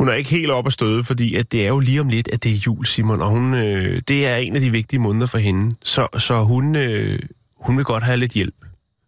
hun 0.00 0.08
er 0.08 0.12
ikke 0.12 0.30
helt 0.30 0.50
op 0.50 0.66
at 0.66 0.72
støde, 0.72 1.04
fordi 1.04 1.34
at 1.34 1.52
det 1.52 1.64
er 1.64 1.68
jo 1.68 1.78
lige 1.78 2.00
om 2.00 2.08
lidt, 2.08 2.28
at 2.32 2.44
det 2.44 2.52
er 2.52 2.56
jul, 2.66 2.86
Simon, 2.86 3.22
og 3.22 3.28
hun, 3.28 3.54
øh, 3.54 4.02
det 4.08 4.26
er 4.26 4.36
en 4.36 4.54
af 4.54 4.60
de 4.60 4.70
vigtige 4.70 5.00
måneder 5.00 5.26
for 5.26 5.38
hende. 5.38 5.76
Så, 5.82 6.08
så 6.18 6.42
hun, 6.44 6.76
øh, 6.76 7.18
hun 7.56 7.76
vil 7.76 7.84
godt 7.84 8.02
have 8.02 8.16
lidt 8.16 8.32
hjælp 8.32 8.54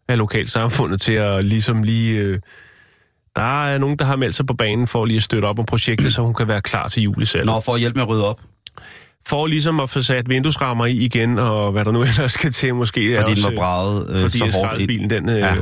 af 0.09 0.19
lokalsamfundet 0.19 1.01
til 1.01 1.13
at 1.13 1.45
ligesom 1.45 1.83
lige... 1.83 2.21
Øh, 2.21 2.39
der 3.37 3.67
er 3.67 3.79
nogen, 3.79 3.97
der 3.99 4.05
har 4.05 4.17
meldt 4.17 4.35
sig 4.35 4.47
på 4.47 4.55
banen 4.55 4.87
for 4.87 5.05
lige 5.05 5.17
at 5.17 5.23
støtte 5.23 5.47
op 5.47 5.59
om 5.59 5.67
projektet, 5.67 6.15
så 6.15 6.23
hun 6.23 6.35
kan 6.35 6.49
være 6.49 6.61
klar 6.61 6.89
til 6.89 7.03
jul. 7.03 7.27
Nå, 7.45 7.61
for 7.61 7.75
at 7.75 7.81
hjælpe 7.81 7.97
med 7.97 8.03
at 8.03 8.09
rydde 8.09 8.29
op, 8.29 8.41
for 9.29 9.47
ligesom 9.47 9.81
at 9.81 9.91
få 9.91 10.03
sat 10.03 10.29
vinduesrammer 10.29 10.87
i 10.87 10.93
igen, 10.93 11.39
og 11.39 11.73
hvad 11.73 11.85
der 11.85 11.93
nu 11.93 12.03
ellers 12.19 12.33
skal 12.33 12.51
til 12.51 12.75
måske. 12.75 13.17
fordi 13.17 13.31
også, 13.33 13.49
den 13.49 13.55
var 13.57 13.61
braget 13.63 14.11
øh, 14.11 14.21
fordi 14.21 14.39
så 14.39 14.45
hårdt 14.55 14.81
ind. 14.81 15.11
den 15.11 15.29
øh, 15.29 15.37
Ja. 15.39 15.55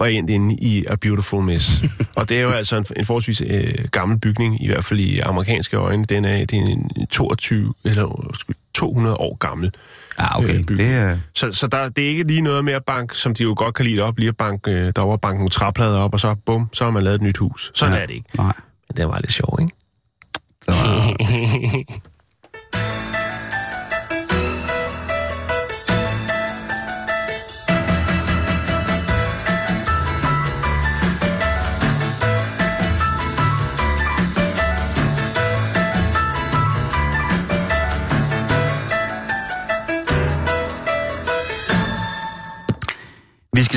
var 0.00 0.06
endt 0.06 0.30
inde 0.30 0.54
i 0.54 0.84
A 0.86 0.94
Beautiful 0.96 1.42
Mess. 1.44 1.70
og 2.16 2.28
det 2.28 2.38
er 2.38 2.42
jo 2.42 2.50
altså 2.50 2.76
en, 2.76 2.84
en 2.96 3.04
forholdsvis 3.06 3.42
øh, 3.46 3.74
gammel 3.92 4.18
bygning, 4.20 4.64
i 4.64 4.66
hvert 4.66 4.84
fald 4.84 5.00
i 5.00 5.18
amerikanske 5.18 5.76
øjne. 5.76 6.04
Den 6.04 6.24
er, 6.24 6.44
det 6.44 6.58
er 6.58 6.62
en 6.62 6.90
22 7.10 7.74
eller 7.84 8.26
undskyld, 8.26 8.56
200 8.74 9.16
år 9.16 9.36
gammel. 9.36 9.70
Ja, 10.18 10.38
okay. 10.38 10.54
øh, 10.58 10.64
det 10.68 10.80
er... 10.86 11.18
Så, 11.34 11.52
så 11.52 11.66
der, 11.66 11.88
det 11.88 12.04
er 12.04 12.08
ikke 12.08 12.24
lige 12.24 12.40
noget 12.40 12.64
med 12.64 12.72
at 12.72 12.84
banke, 12.84 13.16
som 13.18 13.34
de 13.34 13.42
jo 13.42 13.54
godt 13.56 13.74
kan 13.74 13.84
lide 13.86 14.00
op, 14.02 14.18
lige 14.18 14.28
at 14.28 14.36
banke, 14.36 14.70
øh, 14.70 14.92
der 14.96 15.02
var 15.02 15.16
banke 15.16 15.38
nogle 15.38 15.50
træplader 15.50 15.98
op, 15.98 16.12
og 16.14 16.20
så 16.20 16.34
bum, 16.46 16.68
så 16.72 16.84
har 16.84 16.90
man 16.90 17.02
lavet 17.02 17.14
et 17.14 17.22
nyt 17.22 17.36
hus. 17.36 17.70
Sådan 17.74 17.94
ja, 17.94 18.00
er 18.02 18.06
det 18.06 18.14
ikke. 18.14 18.28
Nej. 18.36 18.52
Men 18.88 18.96
det 18.96 19.08
var 19.08 19.18
lidt 19.20 19.32
sjovt, 19.32 19.60
ikke? 19.60 19.72
Det 20.66 21.86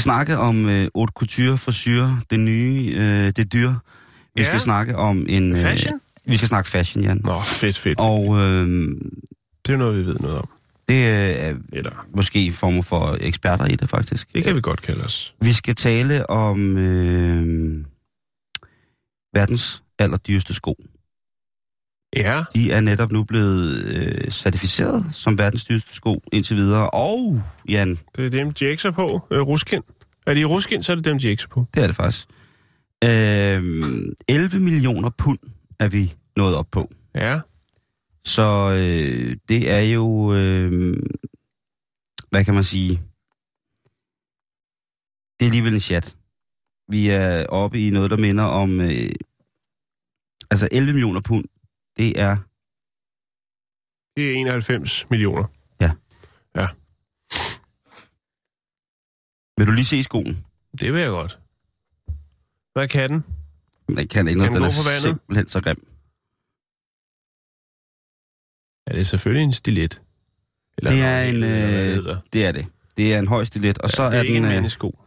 snakke 0.04 0.38
om 0.38 0.70
øh, 0.70 0.88
haute 0.96 1.12
couture 1.16 1.58
frisyr, 1.58 2.08
det 2.30 2.40
nye, 2.40 2.94
øh, 2.98 3.32
det 3.36 3.54
dyr. 3.54 3.70
Vi 4.36 4.42
Ja. 4.42 4.44
skal 4.48 4.60
snakke 4.60 4.96
om 4.96 5.26
en... 5.30 5.56
Øh, 5.56 5.62
Fashion? 5.62 6.00
Vi 6.26 6.38
skal 6.38 6.48
snakke 6.50 6.70
fashion, 6.70 7.04
Jan. 7.04 7.22
Nå, 7.24 7.40
fedt, 7.40 7.78
fedt. 7.80 8.00
Og 8.00 8.36
øh, 8.42 8.68
Det 9.66 9.74
er 9.74 9.78
noget, 9.78 9.98
vi 10.00 10.06
ved 10.06 10.16
noget 10.20 10.38
om. 10.38 10.48
det 10.90 11.06
er 11.08 11.56
Eller, 11.74 12.06
måske 12.16 12.52
former 12.52 12.82
for 12.82 13.18
eksperter 13.22 13.66
i 13.66 13.76
det, 13.76 13.90
faktisk. 13.90 14.34
det 14.34 14.44
kan 14.44 14.56
vi 14.56 14.62
godt 14.62 14.82
kalde 14.82 15.04
os. 15.04 15.34
Vi 15.42 15.54
skal 15.54 15.76
tale 15.76 16.30
om 16.30 16.78
øh, 16.78 17.86
verdens 19.34 19.84
allerdyreste 20.00 20.54
sko. 20.54 20.76
Ja, 22.16 22.44
De 22.56 22.72
er 22.72 22.80
netop 22.82 23.12
nu 23.12 23.24
blevet 23.24 23.84
øh, 23.86 24.32
certificeret 24.32 25.06
som 25.12 25.38
verdens 25.38 25.66
dyreste 25.66 25.94
sko 25.96 26.22
indtil 26.32 26.58
videre. 26.58 26.90
Og, 26.90 27.42
Jan, 27.70 27.98
det 28.16 28.26
er 28.26 28.30
dem, 28.30 28.54
de 28.54 28.66
ikke 28.66 28.88
er 28.88 28.92
på. 28.92 29.28
Øh, 29.32 29.42
ruskind. 29.42 29.84
Er 30.28 30.34
de 30.34 30.44
ruskind, 30.44 30.84
så 30.84 30.92
er 30.92 30.96
det 30.96 31.06
dem, 31.06 31.20
de 31.20 31.28
ikke 31.28 31.44
er 31.44 31.48
på. 31.54 31.66
det 31.74 31.84
er 31.84 31.88
det 31.88 31.96
faktisk. 31.96 32.28
Øh, 33.04 33.64
11 34.28 34.60
millioner 34.60 35.10
pund 35.10 35.40
er 35.80 35.88
vi 35.88 36.14
nået 36.38 36.56
op 36.56 36.68
på. 36.72 36.92
Ja, 37.16 37.40
Så 38.26 38.72
øh, 38.72 39.38
det 39.50 39.72
er 39.72 39.80
jo, 39.82 40.34
øh, 40.34 40.98
hvad 42.30 42.46
kan 42.46 42.54
man 42.54 42.64
sige, 42.64 42.90
det 45.40 45.46
er 45.46 45.46
alligevel 45.46 45.74
en 45.74 45.80
chat. 45.80 46.16
Vi 46.90 47.10
er 47.10 47.46
oppe 47.46 47.88
i 47.88 47.90
noget, 47.90 48.12
der 48.12 48.18
minder 48.18 48.44
om, 48.44 48.82
øh, 48.82 49.10
altså 50.52 50.68
11 50.72 50.94
millioner 50.94 51.22
pund, 51.22 51.46
det 51.98 52.20
er, 52.20 52.38
det 54.16 54.32
er 54.32 54.36
91 54.36 55.10
millioner. 55.10 55.44
vil 59.58 59.68
du 59.68 59.72
lige 59.72 59.86
se 59.86 60.04
skoen? 60.04 60.46
Det 60.80 60.94
vil 60.94 61.02
jeg 61.02 61.10
godt. 61.10 61.40
Hvad 62.74 62.88
kan 62.88 63.10
den? 63.10 63.24
Den 63.88 64.08
kan 64.08 64.28
ikke 64.28 64.38
noget, 64.38 64.54
den 64.54 64.62
den 64.62 64.70
er 64.70 65.00
simpelthen 65.00 65.48
så 65.48 65.62
grim. 65.62 65.88
Ja, 68.88 68.94
det 68.94 69.02
er 69.02 69.06
selvfølgelig 69.06 69.44
en 69.44 69.54
stilet. 69.54 70.02
Eller 70.78 70.92
Det 70.92 71.02
er 71.02 71.22
en, 71.22 71.42
det 71.42 72.10
øh. 72.10 72.16
Det 72.34 72.46
er 72.46 72.52
det. 72.52 72.68
Det 72.98 73.14
er 73.14 73.20
en 73.20 73.28
høj 73.28 73.44
stilet, 73.44 73.78
og 73.78 73.90
Ja, 73.90 73.96
så 73.96 74.06
det 74.06 74.14
er, 74.14 74.20
er 74.20 74.24
den... 74.24 74.36
en 74.36 74.44
øh, 74.44 74.50
menneskesko. 74.50 75.03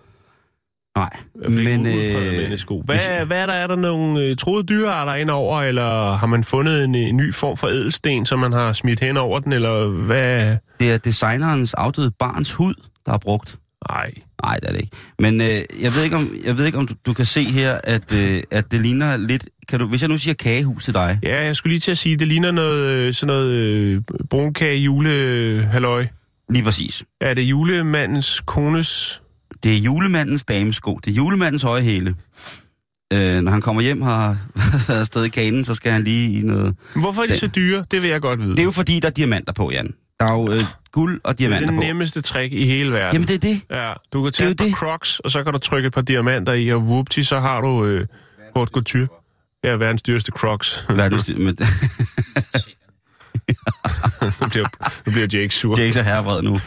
Nej, 0.97 1.11
Men, 1.49 1.87
øh, 1.87 2.33
menneskesko. 2.33 2.83
Hvad, 2.85 3.27
hvad 3.27 3.43
er 3.43 3.47
der? 3.47 3.53
Er 3.53 3.67
der 3.67 3.77
nogle 3.77 4.21
øh, 4.21 4.37
troede 4.37 4.65
dyrearter 4.67 5.15
indover, 5.15 5.63
eller 5.63 6.17
har 6.17 6.27
man 6.27 6.45
fundet 6.45 6.85
en, 6.85 6.95
en 6.95 7.17
ny 7.17 7.35
form 7.35 7.57
for 7.57 7.67
ædelsten, 7.69 8.27
som 8.27 8.39
man 8.39 8.53
har 8.53 8.73
smidt 8.73 9.01
hen 9.01 9.17
over 9.17 9.41
den, 9.41 9.53
eller 9.53 9.89
hvad? 9.89 10.57
det 10.81 10.93
er 10.93 10.99
designerens 10.99 11.75
afdøde 11.75 12.11
barns 12.19 12.53
hud, 12.53 12.75
der 13.07 13.13
er 13.13 13.19
brugt. 13.19 13.57
Nej. 13.91 14.11
Nej, 14.45 14.57
det 14.57 14.69
er 14.69 14.73
det 14.73 14.81
ikke. 14.81 14.97
Men 15.19 15.41
øh, 15.41 15.47
jeg 15.83 15.95
ved 15.95 16.05
ikke, 16.05 16.17
om, 16.17 16.31
jeg 16.45 16.59
ved 16.59 16.67
ikke, 16.67 16.79
om 16.79 16.87
du, 16.87 16.95
du 17.07 17.13
kan 17.13 17.25
se 17.25 17.45
her, 17.45 17.81
at, 17.85 18.15
øh, 18.15 18.43
at 18.51 18.71
det 18.71 18.81
ligner 18.81 19.17
lidt... 19.17 19.49
Kan 19.69 19.81
du, 19.81 19.87
hvis 19.89 20.03
jeg 20.03 20.09
nu 20.09 20.19
siger 20.19 20.35
kagehus 20.35 20.85
til 20.85 20.95
dig, 20.95 21.19
Ja, 21.23 21.45
jeg 21.45 21.57
skulle 21.57 21.71
lige 21.73 21.81
til 21.81 21.91
at 21.91 21.99
sige, 21.99 22.17
det 22.17 22.29
ligner 22.29 22.51
noget, 22.51 22.85
øh, 22.95 23.15
sådan 23.15 23.35
noget 23.35 23.53
øh, 23.53 24.03
brunkage 24.31 24.77
jule 24.77 25.11
halløj. 25.73 26.07
lige 26.51 26.65
præcis. 26.65 27.05
Er 27.21 27.35
det 27.35 27.43
julemandens 27.43 28.43
kones... 28.47 29.23
Det 29.63 29.75
er 29.75 29.79
julemandens 29.79 30.45
damesko. 30.45 31.01
Det 31.05 31.11
er 31.11 31.15
julemandens 31.15 31.63
høje 31.63 31.83
hæle. 31.83 32.15
Øh, 33.13 33.41
når 33.41 33.51
han 33.53 33.61
kommer 33.63 33.83
hjem 33.83 34.03
og 34.03 34.09
har 34.09 34.37
været 34.89 35.01
afsted 35.01 35.25
i 35.25 35.29
kanen, 35.29 35.65
så 35.65 35.75
skal 35.75 35.93
han 35.93 36.05
lige 36.05 36.39
i 36.39 36.43
noget... 36.43 36.75
Hvorfor 36.95 37.23
er 37.23 37.27
de 37.27 37.39
så 37.39 37.47
dyre? 37.47 37.85
Det 37.91 38.03
vil 38.03 38.11
jeg 38.11 38.21
godt 38.21 38.41
vide. 38.41 38.51
Det 38.51 38.59
er 38.59 38.65
jo 38.65 38.71
fordi, 38.71 39.01
der 39.01 39.09
er 39.09 39.13
diamanter 39.13 39.53
på, 39.53 39.71
Jan. 39.71 39.95
Der 40.21 40.27
er 40.27 40.33
jo 40.33 40.51
øh, 40.53 40.65
guld 40.93 41.21
og 41.25 41.39
det 41.39 41.45
er 41.45 41.49
diamanter 41.49 41.69
det 41.71 41.77
på. 41.77 41.81
nemmeste 41.81 42.21
trick 42.23 42.53
i 42.53 42.67
hele 42.67 42.93
verden. 42.93 43.13
Jamen, 43.13 43.29
det 43.29 43.35
er 43.35 43.39
det. 43.55 43.61
Ja, 43.71 43.93
du 44.13 44.23
kan 44.23 44.33
tage 44.33 44.49
Det 44.51 44.61
et 44.61 44.67
er 44.67 44.71
par 44.71 44.77
crocs, 44.77 45.21
og 45.21 45.31
så 45.31 45.45
kan 45.45 45.53
du 45.53 45.59
trykke 45.59 45.87
et 45.87 45.93
par 45.93 46.01
diamanter 46.01 46.53
i, 46.53 46.69
og 46.69 46.81
whoopty, 46.81 47.21
så 47.21 47.41
har 47.41 47.61
du 47.61 47.85
øh, 47.85 48.07
haute 48.57 48.71
couture. 48.73 49.09
Ja, 49.65 49.71
verdens 49.71 50.03
dyreste 50.03 50.33
crocs. 50.33 50.85
Verdens, 50.89 51.29
men, 51.39 51.57
nu, 54.41 54.49
bliver, 54.49 54.67
nu 55.07 55.13
bliver 55.13 55.27
Jake 55.33 55.55
sur. 55.55 55.75
det 55.75 55.97
er 55.97 56.03
herrevred 56.03 56.43
nu. 56.43 56.53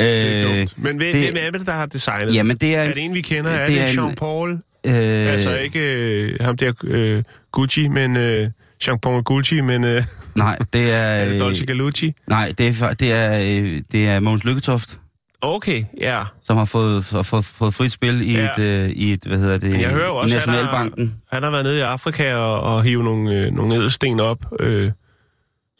Det 0.00 0.44
er 0.44 0.60
øh. 0.60 0.66
Men 0.76 0.96
hvem, 0.96 1.12
det- 1.12 1.32
hvem 1.32 1.36
er 1.54 1.58
det, 1.58 1.66
der 1.66 1.72
har 1.72 1.86
designet? 1.86 2.34
jamen, 2.34 2.56
det 2.56 2.74
er 2.74 2.80
er 2.82 2.94
det 2.94 3.04
en, 3.04 3.14
vi 3.14 3.20
kender? 3.20 3.50
Er 3.50 3.66
det 3.66 3.74
det, 3.76 3.82
er 3.82 3.86
en- 3.86 3.98
Jean-Paul? 3.98 4.48
Øh, 4.86 5.32
Altså 5.32 5.56
ikke 5.56 5.80
øh, 5.80 6.36
ham 6.40 6.56
der 6.56 6.72
øh, 6.84 7.22
Gucci, 7.52 7.88
men 7.88 8.16
øh, 8.16 8.50
Jean-Paul 8.84 9.22
Gucci, 9.22 9.60
men 9.60 9.84
øh, 9.84 10.04
Nej, 10.34 10.58
det 10.72 10.92
er... 10.92 10.96
er 10.96 11.24
det 11.24 11.34
øh, 11.34 11.40
Dolce 11.40 11.66
Galucci? 11.66 12.12
Nej, 12.26 12.52
det 12.58 12.82
er, 12.82 12.94
det 12.94 13.12
er, 13.12 13.38
øh, 13.38 13.80
det 13.92 14.08
er 14.08 14.20
Mogens 14.20 14.44
Lykketoft, 14.44 14.98
Okay, 15.40 15.84
ja. 16.00 16.22
som 16.44 16.56
har 16.56 16.64
fået, 16.64 17.04
fået, 17.04 17.44
fået 17.44 17.74
frit 17.74 17.92
spil 17.92 18.20
i, 18.30 18.34
Ja. 18.36 18.48
et, 18.58 18.58
øh, 18.84 18.88
i 18.90 19.12
et, 19.12 19.24
hvad 19.26 19.38
hedder 19.38 19.58
det, 19.58 19.70
Men 19.70 19.80
jeg 19.80 19.90
hører 19.90 20.08
også, 20.08 20.38
han 20.38 20.48
har, 20.48 20.54
Nationalbanken. 20.56 21.14
han 21.32 21.42
har 21.42 21.50
været 21.50 21.64
nede 21.64 21.78
i 21.78 21.80
Afrika 21.80 22.34
og, 22.34 22.60
og 22.60 22.82
hive 22.82 23.04
nogle, 23.04 23.32
øh, 23.34 23.52
nogle 23.52 23.74
ædelsten 23.74 24.20
op, 24.20 24.38
øh, 24.60 24.90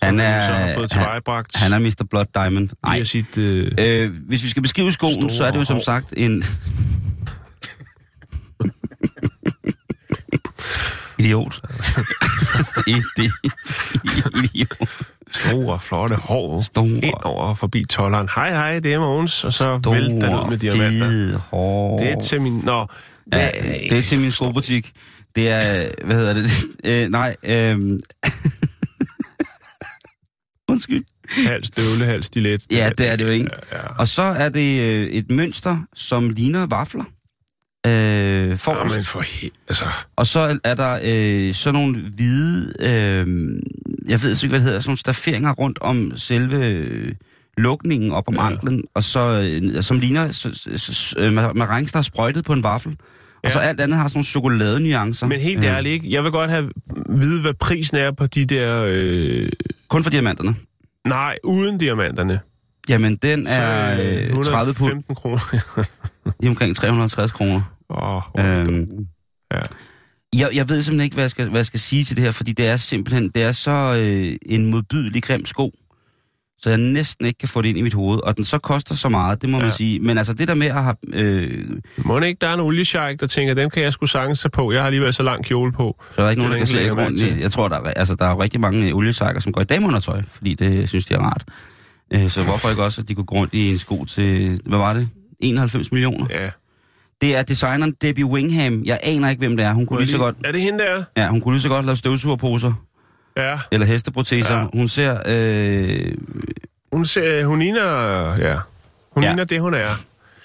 Han 0.02 0.18
han 0.18 0.20
er- 0.34 0.46
så 0.46 0.52
har 0.52 0.74
fået 0.74 0.92
han- 0.92 1.00
tilvejebragt. 1.00 1.56
Han 1.56 1.72
er 1.72 1.78
Mr. 1.78 2.04
Blood 2.10 2.24
Diamond. 2.34 2.68
Nej, 2.84 3.04
sit... 3.04 3.38
Øh, 3.38 3.72
øh, 3.78 4.10
hvis 4.28 4.42
vi 4.42 4.48
skal 4.48 4.62
beskrive 4.62 4.92
skoen, 4.92 5.14
Store 5.14 5.30
så 5.34 5.44
er 5.44 5.50
det 5.50 5.58
jo 5.58 5.64
som 5.64 5.76
hår. 5.76 5.82
sagt 5.82 6.14
en... 6.16 6.44
Idiot. 11.18 11.54
Idi- 12.88 13.30
Idiot. 14.44 14.88
store, 15.32 15.80
flotte 15.80 16.16
hår 16.16 16.60
Store. 16.60 16.86
ind 16.88 17.14
over 17.22 17.54
forbi 17.54 17.84
tolleren. 17.84 18.28
Hej, 18.34 18.50
hej, 18.50 18.78
det 18.78 18.92
er 18.92 18.98
Mogens, 18.98 19.44
og 19.44 19.52
så 19.52 19.78
vælter 19.78 20.26
den 20.28 20.44
ud 20.44 20.50
med 20.50 20.58
diamanter. 20.58 21.38
hår. 21.38 21.98
Det 21.98 22.12
er 22.12 22.20
til 22.20 22.40
min... 22.40 22.60
Nå, 22.64 22.86
Ja, 23.32 23.50
det 23.90 23.98
er 23.98 24.02
til 24.02 24.18
min 24.20 24.30
skobutik. 24.30 24.92
Det 25.36 25.48
er, 25.50 25.88
hvad 26.04 26.16
hedder 26.16 26.32
det? 26.34 26.50
Øh, 26.84 27.10
nej, 27.10 27.36
øhm. 27.44 27.98
Undskyld. 30.78 31.04
Hals, 31.46 31.66
støvle, 31.66 32.04
hals, 32.04 32.26
stilet. 32.26 32.62
Ja, 32.72 32.90
det 32.98 33.08
er 33.08 33.16
det 33.16 33.24
jo 33.24 33.28
ikke. 33.30 33.50
Ja, 33.72 33.78
ja. 33.78 33.82
Og 33.98 34.08
så 34.08 34.22
er 34.22 34.48
det 34.48 34.80
øh, 34.80 35.06
et 35.06 35.30
mønster, 35.30 35.78
som 35.94 36.30
ligner 36.30 36.66
vafler. 36.66 37.04
Øh, 37.86 38.58
forrest. 38.58 38.94
Jamen 38.94 39.04
for 39.04 39.20
helt... 39.20 39.54
Altså, 39.68 39.84
Og 40.16 40.26
så 40.26 40.58
er 40.64 40.74
der 40.74 40.98
øh, 41.04 41.54
sådan 41.54 41.80
nogle 41.80 42.00
hvide, 42.16 42.72
øh, 42.80 43.26
jeg 44.08 44.22
ved 44.22 44.30
ikke, 44.30 44.48
hvad 44.48 44.58
det 44.58 44.62
hedder, 44.66 44.80
sådan 44.80 44.90
nogle 44.90 44.98
stafferinger 44.98 45.52
rundt 45.52 45.78
om 45.80 46.12
selve 46.16 46.66
øh, 46.66 47.14
lukningen 47.56 48.12
op 48.12 48.28
om 48.28 48.34
ja. 48.34 48.46
Anklen, 48.46 48.84
og 48.94 49.02
så, 49.04 49.20
øh, 49.62 49.82
som 49.82 49.98
ligner 49.98 50.32
så, 50.32 50.50
så, 50.54 50.78
så, 50.94 51.14
øh, 51.18 51.32
med, 51.32 51.54
med 51.54 51.66
rings, 51.68 51.92
der 51.92 51.98
er 51.98 52.02
sprøjtet 52.02 52.44
på 52.44 52.52
en 52.52 52.62
vaffel. 52.62 52.92
Og 53.36 53.40
Ja. 53.44 53.48
så 53.50 53.58
alt 53.58 53.80
andet 53.80 53.98
har 53.98 54.08
sådan 54.08 54.16
nogle 54.18 54.26
chokoladenuancer. 54.26 55.26
men 55.26 55.40
helt 55.40 55.58
Øh, 55.58 55.64
ærligt, 55.64 55.92
ikke? 55.92 56.12
Jeg 56.12 56.24
vil 56.24 56.30
godt 56.32 56.50
have 56.50 56.70
vide, 57.10 57.40
hvad 57.40 57.54
prisen 57.54 57.96
er 57.96 58.10
på 58.12 58.26
de 58.26 58.44
der... 58.44 58.84
Øh, 58.88 59.48
Kun 59.90 60.02
for 60.02 60.10
diamanterne. 60.10 60.54
nej, 61.06 61.38
uden 61.44 61.78
diamanterne. 61.78 62.40
Jamen, 62.88 63.16
den 63.16 63.46
er 63.46 63.92
øh, 63.92 64.44
30 64.44 64.74
pund. 64.74 64.92
115 65.04 65.14
kroner. 65.14 65.38
Lige 66.40 66.50
omkring 66.50 66.76
350 66.76 67.32
kroner. 67.32 67.60
Åh, 67.90 68.22
Øhm, 68.46 69.06
Ja. 69.52 69.60
jeg, 70.38 70.50
jeg 70.54 70.68
ved 70.68 70.82
simpelthen 70.82 71.04
ikke, 71.04 71.14
hvad 71.14 71.24
jeg, 71.24 71.30
skal, 71.30 71.48
hvad 71.48 71.58
jeg 71.58 71.66
skal 71.66 71.80
sige 71.80 72.04
til 72.04 72.16
det 72.16 72.24
her, 72.24 72.32
fordi 72.32 72.52
det 72.52 72.66
er 72.66 72.76
simpelthen, 72.76 73.28
det 73.34 73.42
er 73.42 73.52
så 73.52 73.96
øh, 74.00 74.36
en 74.46 74.70
modbydelig 74.70 75.22
grim 75.22 75.46
sko, 75.46 75.72
så 76.58 76.70
jeg 76.70 76.78
næsten 76.78 77.26
ikke 77.26 77.38
kan 77.38 77.48
få 77.48 77.62
det 77.62 77.68
ind 77.68 77.78
i 77.78 77.82
mit 77.82 77.94
hoved. 77.94 78.18
Og 78.20 78.36
den 78.36 78.44
så 78.44 78.58
koster 78.58 78.94
så 78.94 79.08
meget, 79.08 79.42
det 79.42 79.50
må 79.50 79.58
ja. 79.58 79.62
man 79.62 79.72
sige. 79.72 80.00
Men 80.00 80.18
altså 80.18 80.32
det 80.32 80.48
der 80.48 80.54
med 80.54 80.66
at 80.66 80.82
have... 80.84 80.96
Øh, 81.12 81.66
Må 81.96 82.20
ikke, 82.20 82.38
der 82.40 82.48
er 82.48 82.54
en 82.54 82.60
oliesjejk, 82.60 83.20
der 83.20 83.26
tænker, 83.26 83.54
dem 83.54 83.70
kan 83.70 83.82
jeg 83.82 83.92
sgu 83.92 84.06
sagtens 84.06 84.40
tage 84.40 84.50
på. 84.50 84.72
Jeg 84.72 84.80
har 84.80 84.86
alligevel 84.86 85.12
så 85.12 85.22
lang 85.22 85.44
kjole 85.44 85.72
på. 85.72 86.02
så 86.14 86.20
er 86.20 86.24
der 86.24 86.30
ikke 86.30 86.42
nogen, 86.42 86.58
er 86.60 86.64
der 86.64 86.72
kan 86.72 86.96
der 86.96 87.04
rundt 87.04 87.20
i. 87.20 87.40
Jeg 87.40 87.52
tror, 87.52 87.68
der 87.68 87.76
er, 87.76 87.90
altså, 87.90 88.14
der 88.14 88.24
er 88.24 88.40
rigtig 88.40 88.60
mange 88.60 88.92
oliesejker, 88.94 89.40
som 89.40 89.52
går 89.52 89.60
i 89.60 89.64
dameundertøj, 89.64 90.22
fordi 90.32 90.54
det 90.54 90.88
synes 90.88 91.04
de 91.06 91.14
er 91.14 91.18
rart. 91.18 91.44
Øh, 92.14 92.30
så 92.30 92.44
hvorfor 92.44 92.70
ikke 92.70 92.84
også, 92.84 93.00
at 93.00 93.08
de 93.08 93.14
kunne 93.14 93.24
gå 93.26 93.34
rundt 93.34 93.54
i 93.54 93.70
en 93.70 93.78
sko 93.78 94.04
til, 94.04 94.60
hvad 94.66 94.78
var 94.78 94.92
det? 94.92 95.08
91 95.40 95.92
millioner. 95.92 96.26
Ja. 96.30 96.50
Det 97.20 97.36
er 97.36 97.42
designeren 97.42 97.94
Debbie 98.02 98.26
Wingham. 98.26 98.82
Jeg 98.84 99.00
aner 99.02 99.28
ikke, 99.30 99.40
hvem 99.40 99.56
det 99.56 99.66
er. 99.66 99.72
Hun 99.72 99.86
kunne 99.86 99.98
lige 100.00 100.10
så 100.10 100.18
godt, 100.18 100.36
Er 100.44 100.52
det 100.52 100.60
hende 100.60 100.78
der? 100.78 101.04
ja, 101.16 101.28
hun 101.28 101.40
kunne 101.40 101.54
lige 101.54 101.62
så 101.62 101.68
godt 101.68 101.86
lave 101.86 101.96
støvsugerposer. 101.96 102.72
Ja. 103.36 103.58
Eller 103.72 103.86
hesteproteser. 103.86 104.56
Ja. 104.58 104.66
Hun 104.74 104.88
ser... 104.88 105.20
Øh, 105.26 106.12
Hun, 106.92 107.04
ser, 107.04 107.44
hun 107.44 107.58
ligner... 107.58 107.82
Ja. 108.36 108.56
Hun 109.12 109.22
Ja. 109.22 109.28
ligner 109.28 109.44
det, 109.44 109.60
hun 109.60 109.74
er. 109.74 109.86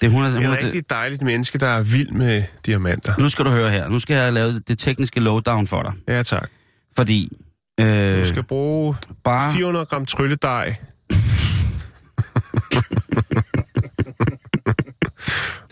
det, 0.00 0.10
hun 0.12 0.24
er, 0.24 0.30
hun 0.30 0.44
er 0.44 0.52
et 0.58 0.64
rigtig 0.64 0.90
dejligt 0.90 1.22
menneske, 1.22 1.58
der 1.58 1.66
er 1.68 1.80
vild 1.82 2.10
med 2.10 2.42
diamanter. 2.66 3.12
Nu 3.18 3.28
skal 3.28 3.44
du 3.44 3.50
høre 3.50 3.70
her. 3.70 3.88
Nu 3.88 3.98
skal 3.98 4.16
jeg 4.16 4.32
lave 4.32 4.58
det 4.68 4.78
tekniske 4.78 5.20
lowdown 5.20 5.66
for 5.66 5.82
dig. 5.82 5.92
Ja, 6.08 6.22
tak. 6.22 6.50
Fordi... 6.96 7.36
Øh, 7.80 8.18
Du 8.20 8.26
skal 8.28 8.42
bruge 8.42 8.94
bare... 9.24 9.52
400 9.54 9.86
gram 9.86 10.06
trylledej. 10.06 10.74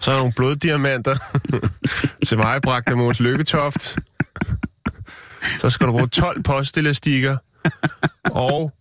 Så 0.00 0.10
er 0.10 0.14
der 0.14 0.20
nogle 0.20 0.32
bloddiamanter 0.36 1.16
til 2.26 2.38
vejbragt 2.38 2.88
af 2.88 2.96
Måns 2.96 3.20
Lykketoft. 3.20 3.98
Så 5.62 5.70
skal 5.70 5.86
du 5.86 5.92
bruge 5.92 6.08
12 6.08 6.42
postelastikker 6.42 7.36
og 8.30 8.72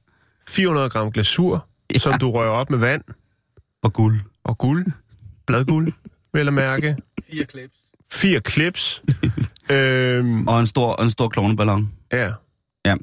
400 0.48 0.90
gram 0.90 1.12
glasur, 1.12 1.68
ja. 1.94 2.00
som 2.00 2.14
du 2.20 2.32
rører 2.32 2.50
op 2.50 2.70
med 2.70 2.80
vand 2.80 3.02
Og 3.84 3.94
guld. 3.94 4.20
og 4.44 4.58
guld. 4.58 4.86
Bladguld, 5.48 5.94
vel 6.34 6.48
at 6.48 6.54
mærke. 6.54 6.96
Fire 7.32 7.46
clips. 7.46 7.80
Fire 8.12 8.40
clips. 8.40 9.02
øhm, 9.72 10.48
Og 10.48 10.60
en 10.60 10.68
stor, 10.68 11.02
en 11.02 11.10
stor 11.10 11.30
klovneballon. 11.30 11.92
ja. 12.14 12.32
Ja. 12.86 12.96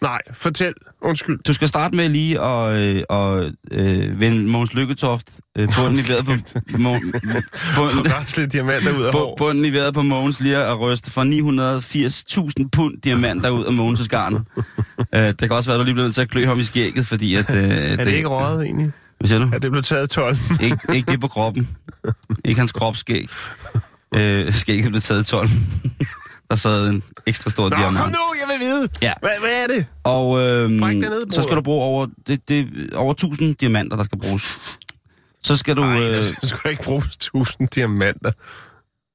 Nej, 0.00 0.20
fortæl. 0.32 0.72
Undskyld. 1.02 1.38
Du 1.46 1.52
skal 1.52 1.68
starte 1.68 1.96
med 1.96 2.08
lige 2.08 2.40
at 2.40 2.72
øh, 2.76 3.02
og, 3.08 3.44
øh, 3.70 4.20
vende 4.20 4.50
Måns 4.50 4.74
Lykketoft 4.74 5.40
øh, 5.58 5.68
bunden 5.76 5.98
i 6.04 6.08
vejret 6.08 6.24
på, 6.24 6.32
Mo, 6.78 6.98
bunden, 7.76 8.12
Rasle 8.12 8.46
diamanter 8.46 8.98
ud 8.98 9.02
af 9.04 9.12
hår. 9.12 9.34
bunden 9.38 9.64
i 9.64 9.72
vejret 9.72 9.94
på 9.94 10.02
Mogens 10.02 10.40
lige 10.40 10.56
at 10.56 10.80
ryste 10.80 11.10
for 11.10 11.22
980.000 12.62 12.68
pund 12.72 12.94
diamanter 13.04 13.50
ud 13.50 13.64
af 13.64 13.70
Mogens' 13.70 14.06
garn. 14.08 14.34
øh, 15.14 15.20
det 15.28 15.38
kan 15.38 15.52
også 15.52 15.70
være, 15.70 15.74
at 15.74 15.78
du 15.80 15.84
lige 15.84 15.94
bliver 15.94 16.06
nødt 16.06 16.14
til 16.14 16.22
at 16.22 16.30
klø 16.30 16.46
ham 16.46 16.60
i 16.60 16.64
skægget, 16.64 17.06
fordi 17.06 17.34
at... 17.34 17.50
Øh, 17.56 17.70
Er 17.70 17.96
det 17.96 18.12
ikke 18.12 18.28
røget 18.28 18.64
egentlig? 18.64 18.90
Hvad 19.18 19.28
siger 19.28 19.38
du? 19.38 19.50
Er 19.54 19.58
det 19.58 19.70
blevet 19.70 19.84
taget 19.84 20.10
12? 20.10 20.36
ikke, 20.62 20.78
ikke 20.94 21.12
det 21.12 21.20
på 21.20 21.28
kroppen. 21.28 21.68
Ikke 22.44 22.58
hans 22.58 22.72
kropsskæg. 22.72 23.28
Øh, 24.16 24.52
skægget 24.52 24.90
blev 24.90 25.00
taget 25.02 25.22
i 25.28 25.30
12. 25.30 25.48
Der 26.50 26.56
sad 26.56 26.88
en 26.88 27.02
ekstra 27.26 27.50
stor 27.50 27.68
Nå, 27.68 27.76
diamant. 27.76 27.98
kom 27.98 28.08
nu, 28.08 28.34
jeg 28.40 28.58
vil 28.58 28.66
vide. 28.66 28.88
Ja. 29.02 29.12
Hvad, 29.20 29.30
hvad 29.40 29.62
er 29.62 29.66
det? 29.66 29.86
Og 30.04 30.40
øhm, 30.40 30.72
ned, 30.72 31.32
så 31.32 31.42
skal 31.42 31.56
du 31.56 31.62
bruge 31.62 31.84
over, 31.84 32.06
det, 32.26 32.48
det, 32.48 32.92
over 32.94 33.12
1000 33.12 33.56
diamanter, 33.56 33.96
der 33.96 34.04
skal 34.04 34.18
bruges. 34.18 34.58
Så 35.42 35.56
skal 35.56 35.76
du... 35.76 35.80
Nej, 35.80 35.98
øh, 35.98 36.24
jeg 36.42 36.50
da 36.64 36.68
ikke 36.68 36.82
bruge 36.82 37.02
1000 37.06 37.68
diamanter. 37.68 38.32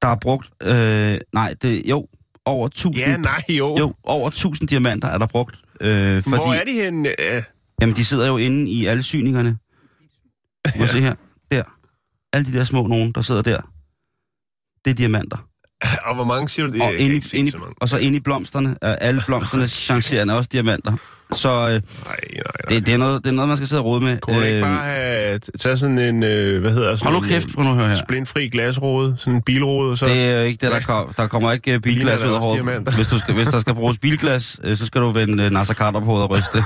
der 0.02 0.08
er 0.08 0.16
brugt... 0.16 0.50
Øh, 0.62 1.18
nej, 1.32 1.54
det, 1.62 1.82
jo, 1.86 2.06
over 2.44 2.66
1000... 2.66 2.96
Ja, 2.96 3.16
nej, 3.16 3.42
jo. 3.48 3.76
Jo, 3.78 3.94
over 4.04 4.28
1000 4.28 4.68
diamanter 4.68 5.08
er 5.08 5.18
der 5.18 5.26
brugt. 5.26 5.56
Øh, 5.80 6.22
fordi, 6.22 6.36
Hvor 6.36 6.54
er 6.54 6.64
de 6.64 6.72
henne? 6.72 7.08
Øh, 7.08 7.42
Jamen, 7.80 7.96
de 7.96 8.04
sidder 8.04 8.26
jo 8.26 8.36
inde 8.36 8.70
i 8.70 8.86
alle 8.86 9.02
syningerne. 9.02 9.58
Må 10.76 10.84
ja. 10.84 10.86
se 10.86 11.00
her. 11.00 11.14
Der. 11.50 11.62
Alle 12.32 12.52
de 12.52 12.58
der 12.58 12.64
små 12.64 12.86
nogen, 12.86 13.12
der 13.12 13.22
sidder 13.22 13.42
der. 13.42 13.60
Det 14.84 14.90
er 14.90 14.94
diamanter. 14.94 15.48
og 16.08 16.14
hvor 16.14 16.24
mange 16.24 16.48
siger 16.48 16.66
du? 16.66 16.72
Det 16.72 16.82
Og, 16.82 16.90
Jeg 16.90 16.98
kan 16.98 17.22
inde, 17.34 17.50
så 17.50 17.58
mange. 17.58 17.74
og 17.80 17.88
så 17.88 17.96
inde 17.98 18.16
i 18.16 18.20
blomsterne, 18.20 18.76
er 18.82 18.94
alle 18.96 19.22
blomsterne 19.26 19.68
chancerende 19.68 20.34
også 20.36 20.48
diamanter. 20.52 20.92
Så 21.32 21.48
øh, 21.48 21.56
Nej, 21.56 21.70
nej, 21.70 21.80
nej. 22.34 22.42
det, 22.68 22.86
det, 22.86 22.94
er 22.94 22.98
noget, 22.98 23.24
det 23.24 23.30
er 23.30 23.34
noget, 23.34 23.48
man 23.48 23.56
skal 23.56 23.68
sidde 23.68 23.80
og 23.80 23.86
rode 23.86 24.00
med. 24.00 24.18
Kunne 24.20 24.36
man 24.38 24.48
ikke 24.48 24.60
bare 24.60 24.84
have 24.84 25.38
taget 25.38 25.80
sådan 25.80 25.98
en, 25.98 26.22
øh, 26.22 26.60
hvad 26.60 26.72
hedder 26.72 26.96
sådan 26.96 27.12
Hold 27.12 27.22
nu 27.22 27.28
kæft, 27.28 27.54
prøv 27.54 27.64
nu 27.64 27.74
høre 27.74 27.88
her. 27.88 27.94
splintfri 27.94 28.48
glasråde, 28.48 29.14
sådan 29.18 29.34
en 29.34 29.42
bilråde, 29.42 29.90
og 29.90 29.98
så... 29.98 30.04
Det 30.04 30.24
er 30.24 30.32
jo 30.38 30.42
ikke 30.42 30.66
det, 30.66 30.72
der, 30.72 30.80
kom, 30.80 31.14
der 31.16 31.26
kommer 31.26 31.52
ikke 31.52 31.72
øh, 31.72 31.80
bilglas 31.80 32.24
ud 32.24 32.32
af 32.32 32.40
hovedet. 32.40 32.94
Hvis, 32.94 33.06
du 33.06 33.18
skal, 33.18 33.34
hvis 33.34 33.48
der 33.48 33.60
skal 33.60 33.74
bruges 33.74 33.98
bilglas, 34.02 34.60
øh, 34.64 34.76
så 34.76 34.86
skal 34.86 35.00
du 35.00 35.10
vende 35.10 35.44
øh, 35.44 35.50
Nasser 35.50 35.74
Carter 35.74 36.00
på 36.00 36.06
hovedet 36.06 36.24
og 36.24 36.30
ryste. 36.30 36.58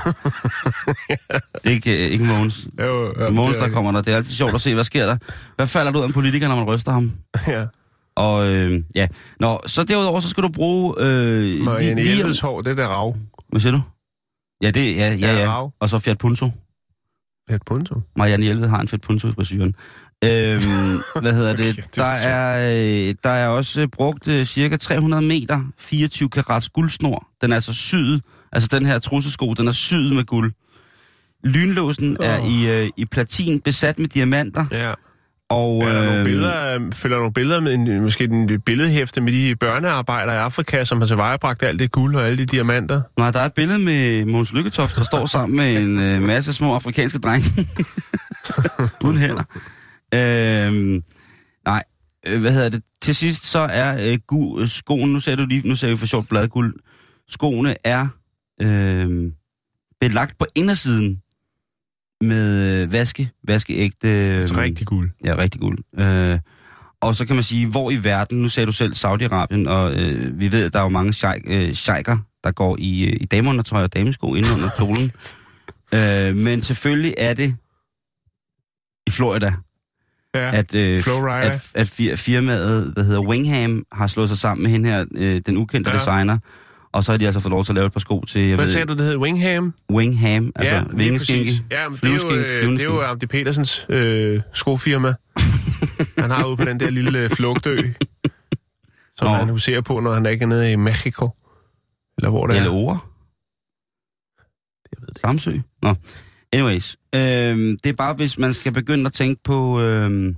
ikke, 1.71 2.05
øh, 2.05 2.11
ikke 2.11 2.23
Mogens. 2.25 2.67
jo, 2.79 3.13
det 3.13 3.21
er 3.21 3.59
der 3.59 3.69
kommer 3.69 3.91
der. 3.91 4.01
Det 4.01 4.11
er 4.13 4.17
altid 4.17 4.35
sjovt 4.35 4.53
at 4.53 4.61
se, 4.61 4.73
hvad 4.73 4.83
sker 4.83 5.05
der. 5.05 5.17
Hvad 5.55 5.67
falder 5.67 5.91
du 5.91 5.97
ud 5.97 6.03
af 6.03 6.07
en 6.07 6.13
politiker, 6.13 6.47
når 6.47 6.55
man 6.55 6.65
ryster 6.65 6.91
ham? 6.91 7.11
Ja. 7.47 7.65
Og 8.17 8.47
øh, 8.47 8.81
ja, 8.95 9.07
Nå, 9.39 9.59
så 9.65 9.83
derudover, 9.83 10.19
så 10.19 10.29
skal 10.29 10.43
du 10.43 10.49
bruge... 10.49 10.95
Øh, 10.99 11.59
Marianne 11.61 12.01
lige- 12.03 12.15
Hjelveds 12.15 12.39
hår, 12.39 12.61
det 12.61 12.71
er 12.71 12.75
der 12.75 12.87
rav. 12.87 13.15
Hvad 13.49 13.61
siger 13.61 13.71
du? 13.71 13.81
Ja, 14.61 14.71
det, 14.71 14.95
ja, 14.95 15.13
ja, 15.13 15.39
Ja, 15.39 15.49
rav. 15.51 15.73
Og 15.79 15.89
så 15.89 15.99
Fiat 15.99 16.17
Punto. 16.17 16.49
Et 17.49 17.61
punto. 17.65 18.01
Marianne 18.15 18.43
Hjelved 18.43 18.67
har 18.67 18.81
en 18.81 18.87
Fiat 18.87 19.01
Punto 19.01 19.27
i 19.27 19.31
frisyren. 19.31 19.75
Øhm, 20.23 20.61
hvad 21.21 21.33
hedder 21.33 21.55
det? 21.55 21.75
det 21.75 21.95
Der 21.95 22.03
er 22.03 22.71
øh, 23.09 23.15
der 23.23 23.29
er 23.29 23.47
også 23.47 23.81
øh, 23.81 23.87
brugt 23.87 24.27
øh, 24.27 24.45
cirka 24.45 24.77
300 24.77 25.21
meter 25.23 25.61
24 25.77 26.29
karats 26.29 26.69
guldsnor. 26.69 27.27
Den 27.41 27.51
er 27.51 27.55
altså 27.55 27.73
syet. 27.73 28.21
Altså 28.51 28.69
den 28.71 28.85
her 28.85 28.99
trussesko, 28.99 29.53
den 29.53 29.67
er 29.67 29.71
syet 29.71 30.15
med 30.15 30.23
guld. 30.23 30.53
Lynlåsen 31.43 32.17
oh. 32.19 32.25
er 32.25 32.37
i, 32.37 32.83
øh, 32.83 32.89
i 32.97 33.05
platin 33.05 33.59
besat 33.61 33.99
med 33.99 34.07
diamanter. 34.07 34.65
Ja. 34.71 34.93
Og, 35.49 35.83
Er 35.83 35.93
der 35.93 36.05
nogle 36.05 36.17
øhm, 36.17 36.25
billeder, 36.25 36.75
øh, 36.75 36.93
følger 36.93 37.17
nogle 37.17 37.33
billeder 37.33 37.59
med, 37.59 37.73
en, 37.73 38.01
måske 38.01 38.23
en 38.23 38.61
billedhæfte 38.61 39.21
med 39.21 39.33
de 39.33 39.55
børnearbejdere 39.55 40.35
i 40.35 40.37
Afrika, 40.37 40.83
som 40.83 41.01
har 41.01 41.07
tilvejebragt 41.07 41.63
alt 41.63 41.79
det 41.79 41.91
guld 41.91 42.15
og 42.15 42.25
alle 42.25 42.37
de 42.37 42.45
diamanter? 42.45 43.01
Nej, 43.17 43.31
der 43.31 43.39
er 43.39 43.45
et 43.45 43.53
billede 43.53 43.79
med 43.79 44.25
Måns 44.25 44.53
Lykketoft, 44.53 44.95
der 44.95 45.03
står 45.03 45.25
sammen 45.25 45.57
med 45.57 45.77
en 45.77 45.99
øh, 45.99 46.21
masse 46.21 46.53
små 46.53 46.75
afrikanske 46.75 47.19
drenge. 47.19 47.67
Uden 49.05 49.17
hænder. 49.17 49.43
Øhm, 50.13 51.03
nej, 51.65 51.83
øh, 52.27 52.41
hvad 52.41 52.51
hedder 52.51 52.69
det? 52.69 52.83
Til 53.01 53.15
sidst 53.15 53.45
så 53.45 53.59
er 53.59 54.11
øh, 54.11 54.19
gu, 54.27 54.59
øh, 54.59 54.67
skoen, 54.67 55.13
nu 55.13 55.19
sagde 55.19 55.37
du 55.37 55.45
lige, 55.45 55.67
nu 55.67 55.75
sagde 55.75 55.93
vi 55.93 55.97
for 55.97 56.05
sjovt 56.05 56.29
bladguld, 56.29 56.75
skoene 57.29 57.75
er 57.83 58.07
øh, 58.61 59.31
belagt 60.01 60.37
på 60.39 60.45
indersiden 60.55 61.21
med 62.21 62.81
øh, 62.83 62.91
vaske, 62.91 63.31
vaskeægte... 63.47 64.07
Øh, 64.07 64.57
rigtig 64.57 64.87
guld. 64.87 65.09
Ja, 65.23 65.35
rigtig 65.37 65.61
guld. 65.61 65.79
Øh, 65.99 66.39
og 67.01 67.15
så 67.15 67.25
kan 67.25 67.35
man 67.35 67.43
sige, 67.43 67.67
hvor 67.67 67.91
i 67.91 68.03
verden, 68.03 68.41
nu 68.41 68.49
sagde 68.49 68.67
du 68.67 68.71
selv 68.71 68.93
Saudi-Arabien, 68.93 69.69
og 69.69 69.93
øh, 69.93 70.39
vi 70.39 70.51
ved, 70.51 70.65
at 70.65 70.73
der 70.73 70.79
er 70.79 70.83
jo 70.83 70.89
mange 70.89 71.13
sheik, 71.13 71.41
øh, 71.47 71.73
sheiker, 71.73 72.17
der 72.43 72.51
går 72.51 72.75
i, 72.79 73.05
øh, 73.05 73.17
i 73.21 73.25
dameundertøj 73.25 73.83
og 73.83 73.93
damesko 73.93 74.35
inde 74.35 74.49
under 74.53 74.69
kjolen. 74.77 75.11
øh, 75.95 76.35
men 76.35 76.61
selvfølgelig 76.61 77.13
er 77.17 77.33
det 77.33 77.55
i 79.07 79.11
Florida, 79.11 79.53
Ja. 80.35 80.55
at, 80.55 80.75
øh, 80.75 81.03
at, 81.29 81.71
at 81.75 81.87
fir- 81.99 82.15
firmaet, 82.15 82.93
der 82.95 83.03
hedder 83.03 83.21
Wingham, 83.21 83.85
har 83.91 84.07
slået 84.07 84.29
sig 84.29 84.37
sammen 84.37 84.63
med 84.63 84.71
hende 84.71 84.89
her, 84.89 85.05
øh, 85.15 85.41
den 85.45 85.57
ukendte 85.57 85.91
ja. 85.91 85.97
designer, 85.97 86.37
og 86.97 87.03
så 87.03 87.11
har 87.11 87.17
de 87.17 87.25
altså 87.25 87.39
fået 87.39 87.51
lov 87.51 87.65
til 87.65 87.71
at 87.71 87.75
lave 87.75 87.85
et 87.87 87.93
par 87.93 87.99
sko 87.99 88.25
til, 88.27 88.41
jeg 88.41 88.55
Hvad 88.55 88.67
sagde 88.67 88.85
du, 88.85 88.93
det 88.93 89.01
hed? 89.01 89.15
Wingham? 89.17 89.73
Wingham, 89.91 90.51
altså 90.55 90.75
ja, 90.75 90.83
vingeskinke. 90.93 91.51
Ja, 91.71 91.89
men 91.89 91.97
det 91.97 92.11
er 92.11 92.15
jo, 92.15 92.31
øh, 92.31 92.71
det 92.71 92.79
er 92.79 92.83
jo 92.83 93.01
Amdi 93.01 93.25
Petersens 93.25 93.85
øh, 93.89 94.41
skofirma. 94.53 95.13
han 96.21 96.31
har 96.31 96.45
ude 96.45 96.57
på 96.57 96.65
den 96.65 96.79
der 96.79 96.89
lille 96.89 97.19
øh, 97.19 97.29
flugtø, 97.29 97.77
som 99.17 99.27
Nå. 99.27 99.33
han 99.33 99.49
huserer 99.49 99.81
på, 99.81 99.99
når 99.99 100.13
han 100.13 100.25
ikke 100.25 100.43
er 100.43 100.47
nede 100.47 100.71
i 100.71 100.75
Mexico. 100.75 101.29
Eller 102.17 102.29
hvor 102.29 102.47
det 102.47 102.55
er. 102.55 102.61
Eller 102.61 102.73
ord? 102.73 103.05
Jeg 104.91 105.01
ved 105.01 105.07
det. 105.07 105.21
Samsø? 105.21 105.57
Nå. 105.81 105.95
Anyways. 106.53 106.97
Øhm, 107.15 107.77
det 107.83 107.89
er 107.89 107.93
bare, 107.93 108.13
hvis 108.13 108.37
man 108.37 108.53
skal 108.53 108.71
begynde 108.71 109.05
at 109.05 109.13
tænke 109.13 109.41
på... 109.43 109.81
Øhm, 109.81 110.35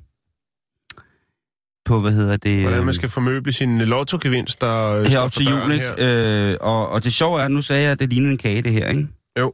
på, 1.90 2.00
hvad 2.00 2.12
hedder 2.12 2.38
det... 2.38 2.62
Hvordan 2.62 2.80
man 2.80 2.88
øhm, 2.88 2.94
skal 2.94 3.10
formøble 3.10 3.54
sin 3.54 3.78
lottogevinst, 3.78 4.62
der 4.62 4.94
øh, 4.94 5.06
herop 5.06 5.32
for 5.32 5.40
til 5.40 5.50
jul, 5.50 5.72
her. 5.72 5.96
ikke? 5.96 6.52
Øh, 6.52 6.58
og, 6.62 6.90
og 6.90 7.04
det 7.04 7.14
sjove 7.14 7.42
er, 7.42 7.48
nu 7.48 7.62
sagde 7.62 7.84
jeg, 7.84 7.92
at 7.92 8.00
det 8.00 8.10
lignede 8.10 8.32
en 8.32 8.38
kage, 8.38 8.62
det 8.62 8.72
her, 8.72 8.88
ikke? 8.88 9.08
Jo. 9.40 9.54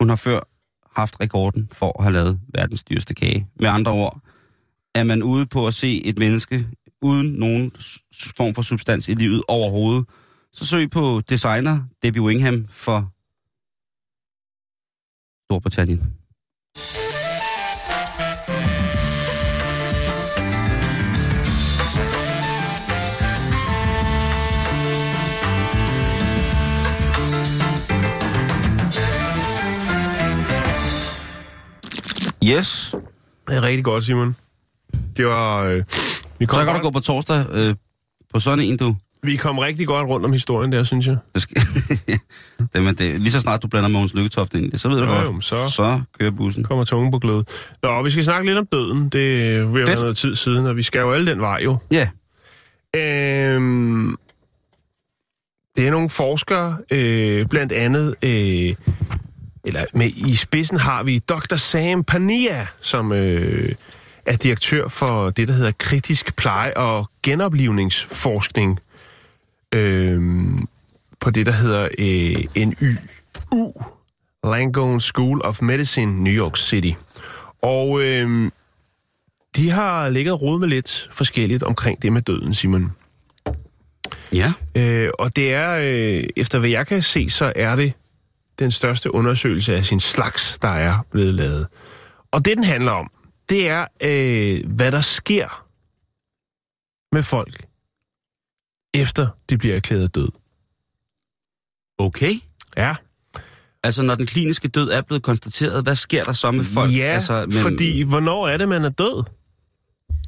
Hun 0.00 0.08
har 0.08 0.16
før 0.16 0.40
haft 1.00 1.20
rekorden 1.20 1.68
for 1.72 1.98
at 1.98 2.04
have 2.04 2.12
lavet 2.12 2.40
verdens 2.54 2.84
dyreste 2.84 3.14
kage. 3.14 3.48
Med 3.60 3.68
andre 3.68 3.92
ord, 3.92 4.20
er 4.94 5.04
man 5.04 5.22
ude 5.22 5.46
på 5.46 5.66
at 5.66 5.74
se 5.74 6.04
et 6.04 6.18
menneske 6.18 6.66
uden 7.02 7.26
nogen 7.26 7.72
form 8.36 8.54
for 8.54 8.62
substans 8.62 9.08
i 9.08 9.14
livet 9.14 9.42
overhovedet, 9.48 10.06
så 10.52 10.66
søg 10.66 10.90
på 10.90 11.20
designer 11.30 11.80
Debbie 12.02 12.22
Wingham 12.22 12.66
for 12.68 13.12
Storbritannien. 15.44 16.17
Yes. 32.50 32.94
Det 33.48 33.56
er 33.56 33.62
rigtig 33.62 33.84
godt, 33.84 34.04
Simon. 34.04 34.36
Det 35.16 35.26
var... 35.26 35.62
Øh, 35.64 35.82
vi, 36.38 36.46
kom 36.46 36.54
Så 36.54 36.60
kan 36.60 36.66
du 36.66 36.72
godt, 36.72 36.82
gå 36.82 36.90
på 36.90 37.00
torsdag 37.00 37.46
øh, 37.50 37.74
på 38.34 38.40
sådan 38.40 38.64
en, 38.64 38.76
du. 38.76 38.96
vi 39.22 39.36
kom 39.36 39.58
rigtig 39.58 39.86
godt 39.86 40.08
rundt 40.08 40.26
om 40.26 40.32
historien 40.32 40.72
der, 40.72 40.84
synes 40.84 41.06
jeg. 41.06 41.16
Det 41.34 41.42
skal, 41.42 41.62
det, 42.74 42.82
men 42.82 42.94
det, 42.94 43.20
lige 43.20 43.32
så 43.32 43.40
snart 43.40 43.62
du 43.62 43.68
blander 43.68 43.88
Mogens 43.88 44.14
Lykketoft 44.14 44.54
ind 44.54 44.76
så 44.76 44.88
ved 44.88 44.96
du 44.98 45.04
Jo, 45.04 45.10
godt. 45.10 45.24
jo, 45.26 45.40
så- 45.40 45.68
så 45.68 46.00
kører 46.20 46.30
bussen. 46.30 46.64
Kommer 46.64 46.84
tungen 46.84 47.10
på 47.12 47.18
glød. 47.18 47.44
Nå, 47.82 48.02
vi 48.02 48.10
skal 48.10 48.24
snakke 48.24 48.46
lidt 48.46 48.58
om 48.58 48.66
døden. 48.66 49.08
Det 49.08 49.46
er 49.54 49.58
ved 49.58 49.64
at 49.64 49.74
være 49.74 49.86
Fedt. 49.86 50.00
noget 50.00 50.16
tid 50.16 50.34
siden, 50.34 50.66
og 50.66 50.76
vi 50.76 50.82
skal 50.82 50.98
jo 51.00 51.12
alle 51.12 51.26
den 51.30 51.40
vej 51.40 51.60
jo. 51.64 51.78
Ja, 51.92 52.08
Øhm, 52.96 54.16
det 55.76 55.86
er 55.86 55.90
nogle 55.90 56.08
forskere, 56.08 56.78
øh, 56.90 57.46
blandt 57.46 57.72
andet, 57.72 58.14
øh, 58.22 58.74
eller 59.68 59.84
med 59.94 60.08
i 60.08 60.36
spidsen 60.36 60.78
har 60.78 61.02
vi 61.02 61.18
Dr. 61.18 61.56
Sam 61.56 62.04
Pania, 62.04 62.66
som 62.80 63.12
øh, 63.12 63.74
er 64.26 64.36
direktør 64.36 64.88
for 64.88 65.30
det, 65.30 65.48
der 65.48 65.54
hedder 65.54 65.72
kritisk 65.78 66.36
pleje- 66.36 66.76
og 66.76 67.10
genoplivningsforskning 67.22 68.80
øh, 69.74 70.20
på 71.20 71.30
det, 71.30 71.46
der 71.46 71.52
hedder 71.52 71.88
øh, 71.98 72.66
NYU, 72.66 73.72
Langone 74.44 75.00
School 75.00 75.42
of 75.44 75.62
Medicine, 75.62 76.24
New 76.24 76.32
York 76.32 76.56
City. 76.56 76.92
Og 77.62 78.02
øh, 78.02 78.50
de 79.56 79.70
har 79.70 80.08
ligget 80.08 80.32
og 80.32 80.60
med 80.60 80.68
lidt 80.68 81.08
forskelligt 81.12 81.62
omkring 81.62 82.02
det 82.02 82.12
med 82.12 82.22
døden, 82.22 82.54
Simon. 82.54 82.92
ja. 84.32 84.52
Øh, 84.74 85.10
og 85.18 85.36
det 85.36 85.52
er, 85.52 85.74
øh, 85.74 86.24
efter 86.36 86.58
hvad 86.58 86.70
jeg 86.70 86.86
kan 86.86 87.02
se, 87.02 87.30
så 87.30 87.52
er 87.56 87.76
det 87.76 87.92
den 88.58 88.70
største 88.70 89.14
undersøgelse 89.14 89.76
af 89.76 89.86
sin 89.86 90.00
slags, 90.00 90.58
der 90.62 90.68
er 90.68 91.06
blevet 91.10 91.34
lavet. 91.34 91.66
Og 92.30 92.44
det, 92.44 92.56
den 92.56 92.64
handler 92.64 92.92
om, 92.92 93.10
det 93.50 93.68
er, 93.68 93.86
øh, 94.02 94.66
hvad 94.66 94.92
der 94.92 95.00
sker 95.00 95.64
med 97.12 97.22
folk, 97.22 97.64
efter 98.94 99.26
de 99.50 99.58
bliver 99.58 99.76
erklæret 99.76 100.14
død. 100.14 100.28
Okay. 101.98 102.34
Ja, 102.76 102.94
Altså, 103.82 104.02
når 104.02 104.14
den 104.14 104.26
kliniske 104.26 104.68
død 104.68 104.90
er 104.90 105.02
blevet 105.02 105.22
konstateret, 105.22 105.82
hvad 105.82 105.94
sker 105.94 106.24
der 106.24 106.32
så 106.32 106.50
med 106.50 106.64
folk? 106.64 106.96
ja 106.96 107.02
altså, 107.02 107.44
men... 107.46 107.52
fordi 107.52 108.02
hvornår 108.02 108.48
er 108.48 108.56
det, 108.56 108.68
man 108.68 108.84
er 108.84 108.88
død? 108.88 109.24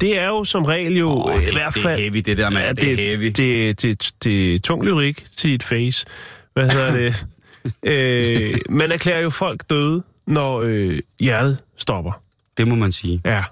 Det 0.01 0.19
er 0.19 0.27
jo 0.27 0.45
som 0.45 0.65
regel 0.65 0.97
jo 0.97 1.31
øh, 1.31 1.43
det, 1.43 1.49
i 1.49 1.53
hvert 1.53 1.75
det 1.75 1.83
fald... 1.83 1.99
er 1.99 2.03
heavy, 2.03 2.17
det 2.17 2.39
der 2.39 2.51
med, 2.51 2.59
Ja, 2.61 2.69
det, 2.69 2.77
det 2.77 2.93
er 2.93 2.97
heavy. 2.97 3.33
Det, 3.37 3.83
det, 3.83 4.13
det 4.25 4.55
er 4.55 4.59
tung 4.59 4.85
lyrik 4.85 5.25
til 5.37 5.55
et 5.55 5.63
face. 5.63 6.07
Hvad 6.53 6.71
hedder 6.71 6.97
det? 7.01 7.27
øh, 7.83 8.55
man 8.69 8.93
erklærer 8.93 9.21
jo 9.21 9.31
folk 9.31 9.71
døde, 9.71 10.03
når 10.27 10.61
øh, 10.65 10.99
hjertet 11.21 11.59
stopper. 11.77 12.13
det 12.57 12.69
må 12.69 12.75
man 12.75 12.93
sige. 12.93 13.21
Ja. 13.25 13.45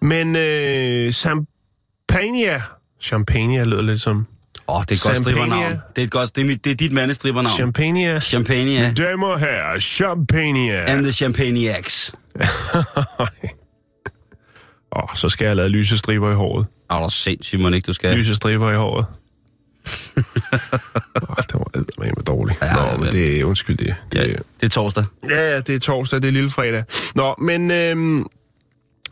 Men 0.00 0.36
øh, 0.36 1.12
Champagne... 1.12 2.62
Champagne 3.00 3.64
lyder 3.64 3.82
lidt 3.82 4.00
som... 4.00 4.26
Åh, 4.68 4.76
oh, 4.76 4.82
det 4.82 4.90
er 4.90 4.94
et 4.94 5.02
godt 5.02 5.24
strippernavn. 5.24 5.72
Det 5.96 6.02
er, 6.02 6.02
et 6.02 6.10
godt, 6.10 6.36
det 6.36 6.42
er, 6.42 6.46
mit, 6.46 6.64
det 6.64 6.70
er 6.70 6.74
dit 6.74 6.92
mandestrippernavn. 6.92 7.56
Champagne... 7.56 8.20
Champagne. 8.20 8.94
Damer 8.94 9.26
og 9.26 9.38
herrer, 9.38 9.78
Champagne... 9.78 10.88
And 10.88 11.04
the 11.04 11.12
Champagneacs. 11.12 12.14
Åh, 14.92 15.02
oh, 15.02 15.08
så 15.14 15.28
skal 15.28 15.46
jeg 15.46 15.56
lade 15.56 15.68
lyse 15.68 15.98
striber 15.98 16.30
i 16.30 16.34
håret. 16.34 16.66
Åh, 16.90 17.02
oh, 17.02 17.10
sindssygt, 17.10 17.62
man 17.62 17.74
ikke, 17.74 17.86
du 17.86 17.92
skal. 17.92 18.16
Lyse 18.16 18.34
striber 18.34 18.70
i 18.70 18.76
håret. 18.76 19.06
Oh, 21.28 21.36
det 21.36 21.54
var 21.54 21.70
eddermame 21.74 22.22
dårligt. 22.26 22.62
Ja, 22.62 22.74
Nå, 22.74 22.96
men 22.96 23.12
det 23.12 23.40
er 23.40 23.44
undskyld 23.44 23.76
det. 23.76 23.94
det 24.12 24.18
Ja, 24.18 24.24
det 24.24 24.42
er 24.62 24.68
torsdag. 24.68 25.04
Ja, 25.28 25.50
ja, 25.50 25.60
det 25.60 25.74
er 25.74 25.78
torsdag, 25.78 26.22
det 26.22 26.28
er 26.28 26.32
lille 26.32 26.50
fredag. 26.50 26.84
Nå, 27.14 27.34
men 27.38 27.70
øhm, 27.70 28.26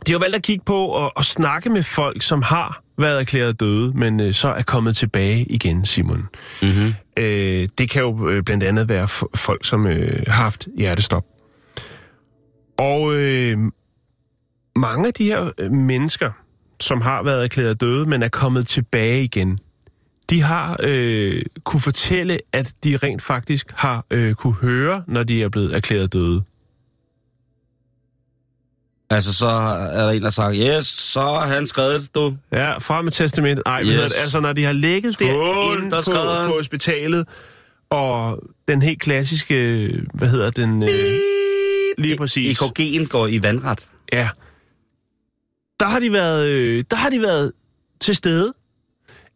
de 0.07 0.11
har 0.11 0.19
valgt 0.19 0.35
at 0.35 0.43
kigge 0.43 0.65
på 0.65 1.05
at, 1.05 1.11
at 1.17 1.25
snakke 1.25 1.69
med 1.69 1.83
folk, 1.83 2.21
som 2.21 2.41
har 2.41 2.83
været 2.97 3.19
erklæret 3.19 3.59
døde, 3.59 3.93
men 3.97 4.19
øh, 4.19 4.33
så 4.33 4.47
er 4.47 4.61
kommet 4.61 4.95
tilbage 4.95 5.43
igen, 5.43 5.85
Simon. 5.85 6.27
Mm-hmm. 6.61 6.93
Øh, 7.17 7.69
det 7.77 7.89
kan 7.89 8.01
jo 8.01 8.29
øh, 8.29 8.43
blandt 8.43 8.63
andet 8.63 8.89
være 8.89 9.07
folk, 9.35 9.65
som 9.65 9.87
øh, 9.87 10.23
har 10.27 10.43
haft 10.43 10.67
hjertestop. 10.77 11.25
Og 12.77 13.13
øh, 13.13 13.57
mange 14.75 15.07
af 15.07 15.13
de 15.13 15.23
her 15.23 15.51
øh, 15.57 15.71
mennesker, 15.71 16.31
som 16.79 17.01
har 17.01 17.23
været 17.23 17.43
erklæret 17.43 17.81
døde, 17.81 18.05
men 18.05 18.23
er 18.23 18.29
kommet 18.29 18.67
tilbage 18.67 19.23
igen, 19.23 19.59
de 20.29 20.41
har 20.41 20.77
øh, 20.83 21.41
kunne 21.63 21.79
fortælle, 21.79 22.39
at 22.53 22.73
de 22.83 22.97
rent 22.97 23.21
faktisk 23.21 23.71
har 23.75 24.05
øh, 24.09 24.35
kunne 24.35 24.53
høre, 24.53 25.03
når 25.07 25.23
de 25.23 25.43
er 25.43 25.49
blevet 25.49 25.75
erklæret 25.75 26.13
døde. 26.13 26.43
Altså, 29.09 29.33
så 29.33 29.47
er 29.47 30.01
der 30.01 30.09
en, 30.09 30.21
der 30.21 30.29
sagt, 30.29 30.55
yes, 30.57 30.87
så 30.87 31.19
har 31.19 31.47
han 31.47 31.67
skrevet, 31.67 32.15
du. 32.15 32.37
Ja, 32.51 32.77
frem 32.77 33.03
med 33.05 33.11
testamentet. 33.11 33.63
Ej, 33.65 33.83
yes. 33.83 34.11
Det, 34.11 34.19
altså 34.21 34.39
når 34.39 34.53
de 34.53 34.63
har 34.63 34.71
ligget 34.71 35.13
Skål, 35.13 35.27
derinde 35.27 35.91
der 35.91 36.01
på, 36.01 36.11
på 36.47 36.53
hospitalet, 36.55 37.27
og 37.89 38.39
den 38.67 38.81
helt 38.81 39.01
klassiske, 39.01 39.89
hvad 40.13 40.27
hedder 40.27 40.51
den? 40.51 40.83
Øh, 40.83 40.89
lige 41.97 42.17
præcis. 42.17 42.61
EKG'en 42.61 43.07
går 43.07 43.27
i 43.27 43.43
vandret. 43.43 43.87
Ja. 44.13 44.29
Der 45.79 45.85
har 45.85 45.99
de 45.99 46.11
været, 46.11 46.47
øh, 46.47 46.83
der 46.91 46.97
har 46.97 47.09
de 47.09 47.21
været 47.21 47.51
til 47.99 48.15
stede. 48.15 48.53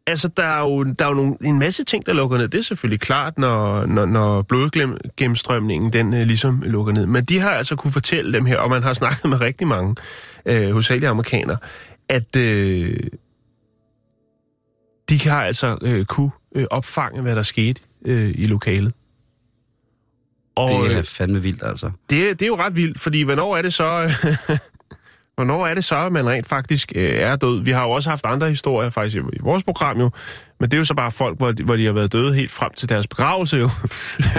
Altså, 0.07 0.27
der 0.27 0.43
er 0.43 0.59
jo, 0.59 0.83
der 0.83 1.05
er 1.05 1.09
jo 1.09 1.15
nogle, 1.15 1.35
en 1.43 1.59
masse 1.59 1.83
ting, 1.83 2.05
der 2.05 2.13
lukker 2.13 2.37
ned. 2.37 2.47
Det 2.47 2.57
er 2.57 2.63
selvfølgelig 2.63 2.99
klart, 2.99 3.37
når, 3.37 3.85
når, 3.85 4.05
når 4.05 4.41
blodgennemstrømningen 4.41 5.93
den 5.93 6.13
øh, 6.13 6.21
ligesom 6.21 6.61
lukker 6.65 6.93
ned. 6.93 7.05
Men 7.05 7.25
de 7.25 7.39
har 7.39 7.49
altså 7.49 7.75
kunne 7.75 7.91
fortælle 7.93 8.33
dem 8.33 8.45
her, 8.45 8.57
og 8.57 8.69
man 8.69 8.83
har 8.83 8.93
snakket 9.03 9.29
med 9.29 9.41
rigtig 9.41 9.67
mange, 9.67 9.95
øh, 10.45 10.69
hovedsageligt 10.69 11.09
amerikanere, 11.09 11.57
at 12.09 12.35
øh, 12.35 12.97
de 15.09 15.21
har 15.21 15.43
altså 15.43 15.77
øh, 15.81 16.05
kunne 16.05 16.31
øh, 16.55 16.65
opfange, 16.71 17.21
hvad 17.21 17.35
der 17.35 17.43
skete 17.43 17.81
øh, 18.05 18.31
i 18.35 18.45
lokalet. 18.45 18.93
Og, 20.55 20.69
Det 20.69 20.91
øh, 20.91 20.97
er 20.97 21.03
fandme 21.03 21.41
vildt, 21.41 21.63
altså. 21.63 21.91
det, 22.09 22.39
det 22.39 22.41
er 22.41 22.47
jo 22.47 22.57
ret 22.57 22.75
vildt, 22.75 22.99
fordi 22.99 23.21
hvornår 23.21 23.57
er 23.57 23.61
det 23.61 23.73
så... 23.73 24.11
hvornår 25.35 25.67
er 25.67 25.73
det 25.73 25.83
så, 25.83 25.95
at 25.95 26.11
man 26.11 26.29
rent 26.29 26.49
faktisk 26.49 26.91
øh, 26.95 27.09
er 27.09 27.35
død? 27.35 27.63
Vi 27.63 27.71
har 27.71 27.83
jo 27.83 27.91
også 27.91 28.09
haft 28.09 28.25
andre 28.25 28.49
historier 28.49 28.89
faktisk 28.89 29.15
i, 29.15 29.19
i 29.19 29.39
vores 29.41 29.63
program 29.63 29.99
jo, 29.99 30.09
men 30.59 30.71
det 30.71 30.77
er 30.77 30.79
jo 30.79 30.85
så 30.85 30.93
bare 30.93 31.11
folk, 31.11 31.37
hvor 31.37 31.51
de, 31.51 31.63
hvor 31.63 31.75
de 31.75 31.85
har 31.85 31.93
været 31.93 32.13
døde 32.13 32.33
helt 32.33 32.51
frem 32.51 32.71
til 32.77 32.89
deres 32.89 33.07
begravelse 33.07 33.57
jo. 33.57 33.69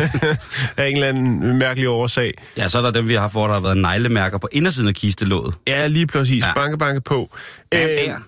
af 0.76 0.86
en 0.88 0.94
eller 0.94 1.08
anden 1.08 1.58
mærkelig 1.58 1.88
årsag. 1.88 2.34
Ja, 2.56 2.68
så 2.68 2.78
er 2.78 2.82
der 2.82 2.90
dem, 2.90 3.08
vi 3.08 3.14
har 3.14 3.28
for, 3.28 3.46
der 3.46 3.54
har 3.54 3.60
været 3.60 3.76
neglemærker 3.76 4.38
på 4.38 4.48
indersiden 4.52 4.88
af 4.88 4.94
kistelåget. 4.94 5.54
Ja, 5.66 5.86
lige 5.86 6.06
præcis. 6.06 6.44
Ja. 6.46 6.52
Banke, 6.54 6.78
banke 6.78 7.00
på. 7.00 7.30
Ja, 7.72 7.84
Øh, 7.84 8.08
der. 8.08 8.18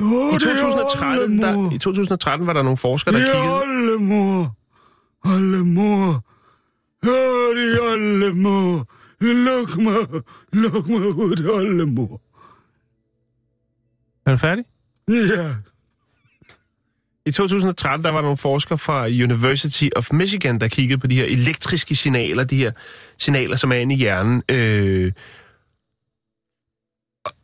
I 0.00 0.38
2013, 0.38 1.42
der, 1.42 1.74
I 1.74 1.78
2013 1.78 2.46
var 2.46 2.52
der 2.52 2.62
nogle 2.62 2.76
forskere, 2.76 3.14
der 3.14 3.20
kiggede... 3.20 3.60
Oldemor. 3.60 4.54
Oldemor. 5.24 6.24
Hør 7.04 7.54
de 7.54 7.80
oldemor. 7.92 8.86
Luk 9.20 9.76
mig. 9.76 10.22
Luk 10.52 10.88
mig 10.88 11.00
ud, 11.00 11.48
oldemor. 11.50 12.20
Er 14.26 14.30
du 14.30 14.36
færdig? 14.36 14.64
Ja. 15.08 15.54
I 17.26 17.30
2013 17.30 18.04
der 18.04 18.10
var 18.10 18.18
der 18.18 18.22
nogle 18.22 18.36
forskere 18.36 18.78
fra 18.78 19.04
University 19.06 19.88
of 19.96 20.12
Michigan, 20.12 20.60
der 20.60 20.68
kiggede 20.68 21.00
på 21.00 21.06
de 21.06 21.14
her 21.14 21.24
elektriske 21.24 21.94
signaler, 21.94 22.44
de 22.44 22.56
her 22.56 22.72
signaler, 23.18 23.56
som 23.56 23.72
er 23.72 23.76
inde 23.76 23.94
i 23.94 23.98
hjernen. 23.98 24.42
Øh, 24.48 25.12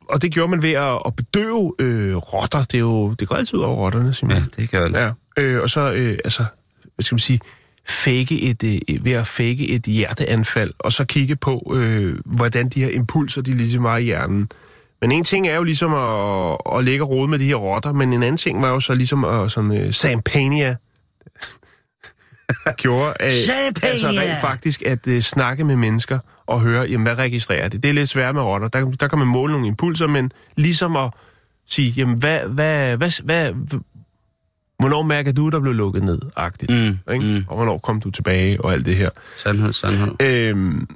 og- 0.09 0.23
det 0.23 0.33
gjorde 0.33 0.51
man 0.51 0.63
ved 0.63 0.73
at, 0.73 1.03
at 1.07 1.17
bedøve 1.17 1.75
øh, 1.79 2.17
rotter. 2.17 2.65
Det, 2.65 2.75
er 2.75 2.79
jo, 2.79 3.13
det 3.15 3.29
går 3.29 3.35
altid 3.37 3.59
ud 3.59 3.63
over 3.63 3.77
rotterne, 3.77 4.15
Simon. 4.15 4.37
Ja, 4.37 4.43
det 4.57 4.69
kan 4.71 4.81
jeg 4.81 4.91
jo 4.91 4.99
Ja. 4.99 5.43
Øh, 5.43 5.63
og 5.63 5.71
så, 5.71 5.93
øh, 5.93 6.19
altså, 6.25 6.45
hvad 6.95 7.03
skal 7.05 7.15
man 7.15 7.19
sige, 7.19 7.41
fake 7.89 8.41
et, 8.41 8.63
øh, 8.65 9.05
ved 9.05 9.13
at 9.13 9.27
fake 9.27 9.69
et 9.69 9.83
hjerteanfald, 9.83 10.73
og 10.79 10.93
så 10.93 11.05
kigge 11.05 11.37
på, 11.37 11.73
øh, 11.77 12.19
hvordan 12.25 12.69
de 12.69 12.85
her 12.85 12.91
impulser, 12.91 13.43
de 13.43 13.55
ligesom 13.55 13.85
var 13.85 13.97
i 13.97 14.03
hjernen. 14.05 14.49
Men 15.01 15.13
en 15.13 15.25
ting 15.25 15.49
er 15.49 15.57
jo 15.57 15.63
ligesom 15.63 15.95
at, 15.95 16.57
at 16.77 16.85
lægge 16.85 17.05
råd 17.05 17.29
med 17.29 17.39
de 17.39 17.47
her 17.47 17.55
rotter, 17.55 17.93
men 17.93 18.13
en 18.13 18.23
anden 18.23 18.37
ting 18.37 18.63
var 18.63 18.69
jo 18.69 18.81
så 18.81 18.95
ligesom, 18.95 19.25
at, 19.25 19.51
som 19.51 19.71
uh, 19.71 19.91
Sam 19.91 20.23
Pania 20.23 20.77
gjorde, 22.77 23.15
Champagne! 23.45 23.91
altså 23.91 24.09
rent 24.09 24.41
faktisk 24.41 24.83
at 24.83 25.07
uh, 25.07 25.21
snakke 25.21 25.65
med 25.65 25.77
mennesker 25.77 26.19
og 26.47 26.61
høre, 26.61 26.87
jamen 26.91 27.03
hvad 27.03 27.19
registrerer 27.19 27.69
det? 27.69 27.83
Det 27.83 27.89
er 27.89 27.93
lidt 27.93 28.09
svært 28.09 28.35
med 28.35 28.43
rotter. 28.43 28.69
Der, 28.69 28.91
der 28.91 29.09
kan 29.09 29.19
man 29.19 29.29
måle 29.29 29.53
nogle 29.53 29.67
impulser, 29.67 30.07
men 30.07 30.33
ligesom 30.57 30.97
at 30.97 31.11
sige, 31.69 31.91
jamen 31.91 32.19
hvad, 32.19 32.41
hvad, 32.41 32.97
hvad, 32.97 33.11
hvad, 33.23 33.53
hvornår 34.79 35.03
mærker 35.03 35.33
du, 35.33 35.49
der 35.51 35.61
blev 35.61 35.73
lukket 35.73 36.03
ned, 36.05 36.21
agtigt, 36.37 36.73
Mm, 36.73 36.99
ikke? 37.15 37.27
mm. 37.27 37.45
Og 37.49 37.57
hvornår 37.57 37.79
kom 37.79 38.01
du 38.01 38.11
tilbage, 38.11 38.61
og 38.65 38.73
alt 38.73 38.87
det 38.87 38.97
her. 38.97 39.11
Sandhed, 39.43 39.73
sandhed. 39.73 40.23
Øhm, 40.23 40.89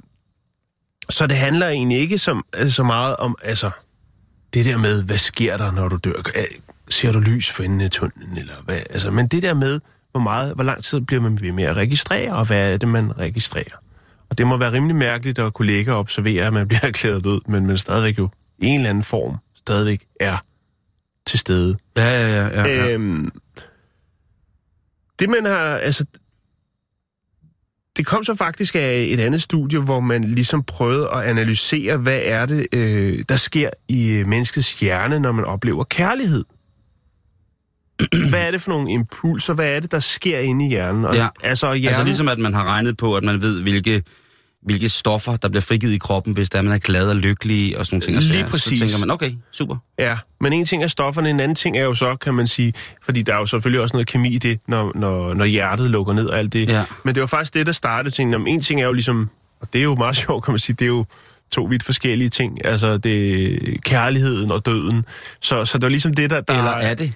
så 1.09 1.27
det 1.27 1.37
handler 1.37 1.67
egentlig 1.67 1.97
ikke 1.99 2.17
som, 2.17 2.45
altså, 2.53 2.75
så 2.75 2.83
meget 2.83 3.15
om, 3.15 3.35
altså, 3.43 3.71
det 4.53 4.65
der 4.65 4.77
med, 4.77 5.03
hvad 5.03 5.17
sker 5.17 5.57
der, 5.57 5.71
når 5.71 5.87
du 5.87 5.95
dør? 6.03 6.13
Øh, 6.35 6.43
Ser 6.89 7.11
du 7.11 7.19
lys 7.19 7.49
for 7.51 7.63
enden 7.63 7.81
af 7.81 7.91
tunnelen, 7.91 8.37
eller 8.37 8.53
hvad? 8.65 8.79
Altså, 8.89 9.11
men 9.11 9.27
det 9.27 9.41
der 9.41 9.53
med, 9.53 9.79
hvor 10.11 10.19
meget, 10.21 10.55
hvor 10.55 10.63
lang 10.63 10.83
tid 10.83 11.01
bliver 11.01 11.21
man 11.21 11.41
ved 11.41 11.51
med 11.51 11.63
at 11.63 11.75
registrere, 11.75 12.35
og 12.35 12.45
hvad 12.47 12.73
er 12.73 12.77
det, 12.77 12.87
man 12.89 13.17
registrerer? 13.17 13.75
Og 14.29 14.37
det 14.37 14.47
må 14.47 14.57
være 14.57 14.71
rimelig 14.71 14.95
mærkeligt 14.95 15.39
at 15.39 15.53
kunne 15.53 15.65
ligge 15.65 15.93
og 15.93 15.99
observere, 15.99 16.45
at 16.45 16.53
man 16.53 16.67
bliver 16.67 16.81
erklæret 16.87 17.23
død, 17.23 17.41
men 17.47 17.65
man 17.67 17.77
stadigvæk 17.77 18.17
jo 18.17 18.29
i 18.59 18.65
en 18.65 18.75
eller 18.79 18.89
anden 18.89 19.03
form 19.03 19.35
stadigvæk 19.55 20.05
er 20.19 20.37
til 21.27 21.39
stede. 21.39 21.77
Ja, 21.97 22.03
ja, 22.03 22.47
ja. 22.47 22.47
ja, 22.47 22.67
ja. 22.85 22.87
Øhm, 22.93 23.31
det 25.19 25.29
man 25.29 25.45
har, 25.45 25.77
altså, 25.77 26.05
det 27.97 28.05
kom 28.05 28.23
så 28.23 28.35
faktisk 28.35 28.75
af 28.75 29.07
et 29.09 29.19
andet 29.19 29.41
studie, 29.41 29.79
hvor 29.79 29.99
man 29.99 30.23
ligesom 30.23 30.63
prøvede 30.63 31.09
at 31.09 31.23
analysere, 31.23 31.97
hvad 31.97 32.19
er 32.23 32.45
det, 32.45 32.67
øh, 32.73 33.19
der 33.29 33.35
sker 33.35 33.69
i 33.87 34.11
øh, 34.11 34.27
menneskets 34.27 34.79
hjerne, 34.79 35.19
når 35.19 35.31
man 35.31 35.45
oplever 35.45 35.83
kærlighed. 35.83 36.43
hvad 38.29 38.41
er 38.41 38.51
det 38.51 38.61
for 38.61 38.71
nogle 38.71 38.91
impulser? 38.91 39.53
Hvad 39.53 39.75
er 39.75 39.79
det, 39.79 39.91
der 39.91 39.99
sker 39.99 40.39
inde 40.39 40.65
i 40.65 40.69
hjernen? 40.69 41.05
Og, 41.05 41.15
Ja. 41.15 41.27
Altså, 41.43 41.67
hjernen, 41.73 41.87
Altså 41.87 42.03
ligesom 42.03 42.27
at 42.27 42.39
man 42.39 42.53
har 42.53 42.63
regnet 42.63 42.97
på, 42.97 43.15
at 43.15 43.23
man 43.23 43.41
ved, 43.41 43.61
hvilke, 43.61 44.03
hvilke 44.61 44.89
stoffer, 44.89 45.35
der 45.35 45.49
bliver 45.49 45.61
frigivet 45.61 45.93
i 45.93 45.97
kroppen, 45.97 46.33
hvis 46.33 46.49
der 46.49 46.61
man 46.61 46.73
er 46.73 46.77
glad 46.77 47.09
og 47.09 47.15
lykkelig 47.15 47.77
og 47.77 47.85
sådan 47.85 48.01
nogle 48.07 48.21
ting. 48.21 48.33
Lige 48.33 48.45
præcis. 48.45 48.79
Så 48.79 48.85
tænker 48.85 48.99
man, 48.99 49.11
okay, 49.11 49.31
super. 49.51 49.75
Ja, 49.99 50.17
men 50.41 50.53
en 50.53 50.65
ting 50.65 50.83
er 50.83 50.87
stofferne, 50.87 51.29
en 51.29 51.39
anden 51.39 51.55
ting 51.55 51.77
er 51.77 51.83
jo 51.83 51.93
så, 51.93 52.15
kan 52.15 52.33
man 52.33 52.47
sige, 52.47 52.73
fordi 53.01 53.21
der 53.21 53.33
er 53.33 53.37
jo 53.37 53.45
selvfølgelig 53.45 53.81
også 53.81 53.95
noget 53.95 54.07
kemi 54.07 54.29
i 54.29 54.37
det, 54.37 54.59
når, 54.67 54.91
når, 54.95 55.33
når 55.33 55.45
hjertet 55.45 55.89
lukker 55.89 56.13
ned 56.13 56.25
og 56.25 56.39
alt 56.39 56.53
det. 56.53 56.69
Ja. 56.69 56.83
Men 57.03 57.15
det 57.15 57.21
var 57.21 57.27
faktisk 57.27 57.53
det, 57.53 57.65
der 57.65 57.71
startede 57.71 58.15
ting. 58.15 58.35
Om 58.35 58.47
en 58.47 58.61
ting 58.61 58.81
er 58.81 58.85
jo 58.85 58.93
ligesom, 58.93 59.29
og 59.61 59.67
det 59.73 59.79
er 59.79 59.83
jo 59.83 59.95
meget 59.95 60.15
sjovt, 60.25 60.45
kan 60.45 60.51
man 60.51 60.59
sige, 60.59 60.75
det 60.75 60.85
er 60.85 60.89
jo 60.89 61.05
to 61.51 61.63
vidt 61.63 61.83
forskellige 61.83 62.29
ting. 62.29 62.65
Altså, 62.65 62.97
det 62.97 63.83
kærligheden 63.83 64.51
og 64.51 64.65
døden. 64.65 65.05
Så, 65.41 65.65
så 65.65 65.77
det 65.77 65.83
var 65.83 65.89
ligesom 65.89 66.13
det, 66.13 66.29
der... 66.29 66.41
der 66.41 66.53
Eller 66.53 66.71
er 66.71 66.93
det? 66.93 67.13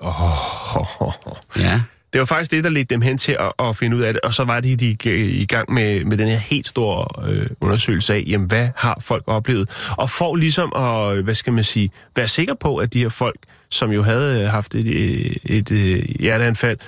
Oh, 0.00 0.76
oh, 0.76 1.02
oh. 1.26 1.36
Ja. 1.58 1.80
Det 2.14 2.18
var 2.18 2.24
faktisk 2.24 2.50
det, 2.50 2.64
der 2.64 2.70
ledte 2.70 2.94
dem 2.94 3.00
hen 3.00 3.18
til 3.18 3.36
at, 3.40 3.52
at 3.68 3.76
finde 3.76 3.96
ud 3.96 4.02
af 4.02 4.12
det. 4.12 4.20
Og 4.22 4.34
så 4.34 4.44
var 4.44 4.60
de, 4.60 4.76
de 4.76 4.86
gik 4.86 5.06
øh, 5.06 5.28
i 5.28 5.44
gang 5.44 5.72
med, 5.72 6.04
med 6.04 6.16
den 6.16 6.28
her 6.28 6.36
helt 6.36 6.68
store 6.68 7.30
øh, 7.30 7.46
undersøgelse 7.60 8.14
af, 8.14 8.24
jamen, 8.26 8.46
hvad 8.46 8.68
har 8.76 8.98
folk 9.00 9.24
oplevet? 9.26 9.70
Og 9.98 10.10
for 10.10 10.36
ligesom 10.36 10.72
at, 10.76 11.16
øh, 11.16 11.24
hvad 11.24 11.34
skal 11.34 11.52
man 11.52 11.64
sige, 11.64 11.90
være 12.16 12.28
sikker 12.28 12.54
på, 12.54 12.76
at 12.76 12.92
de 12.92 12.98
her 12.98 13.08
folk, 13.08 13.36
som 13.70 13.90
jo 13.90 14.02
havde 14.02 14.40
øh, 14.40 14.48
haft 14.48 14.74
et, 14.74 14.86
et, 14.86 15.38
et, 15.44 15.70
et 15.70 16.16
hjerteanfald, 16.20 16.78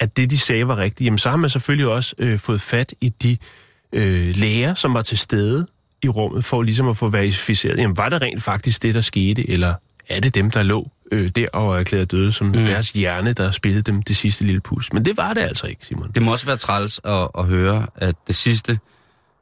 at 0.00 0.16
det, 0.16 0.30
de 0.30 0.38
sagde, 0.38 0.68
var 0.68 0.76
rigtigt, 0.76 1.06
jamen 1.06 1.18
så 1.18 1.30
har 1.30 1.36
man 1.36 1.50
selvfølgelig 1.50 1.86
også 1.86 2.14
øh, 2.18 2.38
fået 2.38 2.60
fat 2.60 2.94
i 3.00 3.08
de 3.08 3.36
øh, 3.92 4.36
læger, 4.36 4.74
som 4.74 4.94
var 4.94 5.02
til 5.02 5.18
stede 5.18 5.66
i 6.02 6.08
rummet, 6.08 6.44
for 6.44 6.62
ligesom 6.62 6.88
at 6.88 6.96
få 6.96 7.08
verificeret, 7.08 7.78
jamen 7.78 7.96
var 7.96 8.08
det 8.08 8.22
rent 8.22 8.42
faktisk 8.42 8.82
det, 8.82 8.94
der 8.94 9.00
skete, 9.00 9.50
eller 9.50 9.74
er 10.08 10.20
det 10.20 10.34
dem, 10.34 10.50
der 10.50 10.62
lå 10.62 10.90
øh, 11.12 11.28
der 11.28 11.48
og 11.52 11.74
er 11.74 11.78
erklæret 11.78 12.10
døde, 12.10 12.32
som 12.32 12.46
mm. 12.46 12.52
deres 12.52 12.90
hjerne, 12.90 13.32
der 13.32 13.50
spillede 13.50 13.82
dem 13.82 14.02
det 14.02 14.16
sidste 14.16 14.44
lille 14.44 14.60
pus. 14.60 14.92
Men 14.92 15.04
det 15.04 15.16
var 15.16 15.34
det 15.34 15.40
altså 15.40 15.66
ikke, 15.66 15.86
Simon. 15.86 16.10
Det 16.14 16.22
må 16.22 16.32
også 16.32 16.46
være 16.46 16.56
træls 16.56 17.00
at, 17.04 17.28
at 17.38 17.44
høre, 17.44 17.86
at 17.96 18.14
det 18.26 18.36
sidste, 18.36 18.78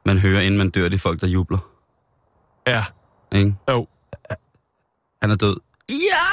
man 0.05 0.17
hører, 0.17 0.41
inden 0.41 0.57
man 0.57 0.69
dør, 0.69 0.89
det 0.89 0.93
er 0.93 0.99
folk, 1.01 1.21
der 1.21 1.27
jubler. 1.27 1.57
Ja, 2.67 2.83
Ikke? 3.31 3.55
jo. 3.69 3.87
Han 5.21 5.31
er 5.31 5.35
død. 5.35 5.57
Ja, 5.89 6.25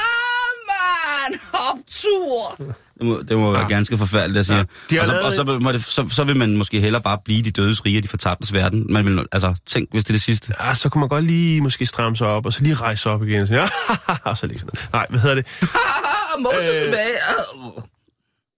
man! 0.67 1.39
Optur! 1.71 2.57
Det 3.03 3.11
må, 3.11 3.21
det 3.29 3.37
må 3.37 3.51
være 3.51 3.61
Ja. 3.61 3.67
ganske 3.67 3.97
forfærdeligt 3.97 4.39
at 4.39 4.45
sige. 4.45 4.57
Ja. 4.57 4.63
De 4.91 4.99
og 4.99 5.05
så, 5.05 5.11
lavet- 5.11 5.25
og 5.25 5.33
så, 5.33 5.59
må 5.61 5.71
det, 5.71 5.83
så, 5.83 6.05
så 6.09 6.23
vil 6.23 6.37
man 6.37 6.57
måske 6.57 6.81
hellere 6.81 7.01
bare 7.01 7.17
blive 7.25 7.43
de 7.43 7.51
dødes 7.51 7.85
rige 7.85 7.99
og 7.99 8.03
de 8.03 8.07
fortabtes 8.07 8.53
verden. 8.53 8.85
Man 8.89 9.05
vil, 9.05 9.25
altså, 9.31 9.55
tænk, 9.67 9.91
hvis 9.91 10.03
det 10.03 10.09
er 10.09 10.13
det 10.13 10.21
sidste. 10.21 10.53
Ja, 10.63 10.73
så 10.73 10.89
kunne 10.89 10.99
man 10.99 11.09
godt 11.09 11.23
lige 11.25 11.61
måske 11.61 11.85
stramme 11.85 12.15
sig 12.17 12.27
op, 12.27 12.45
og 12.45 12.53
så 12.53 12.63
lige 12.63 12.75
rejse 12.75 13.01
sig 13.03 13.11
op 13.11 13.23
igen. 13.23 13.45
Ja, 13.45 13.67
og 14.23 14.37
så 14.37 14.47
lige 14.47 14.59
sådan. 14.59 14.79
Nej, 14.93 15.05
hvad 15.09 15.19
hedder 15.19 15.35
det? 15.35 15.45
Motor 16.43 16.57
Øh, 16.59 16.65
tilbage! 16.65 17.81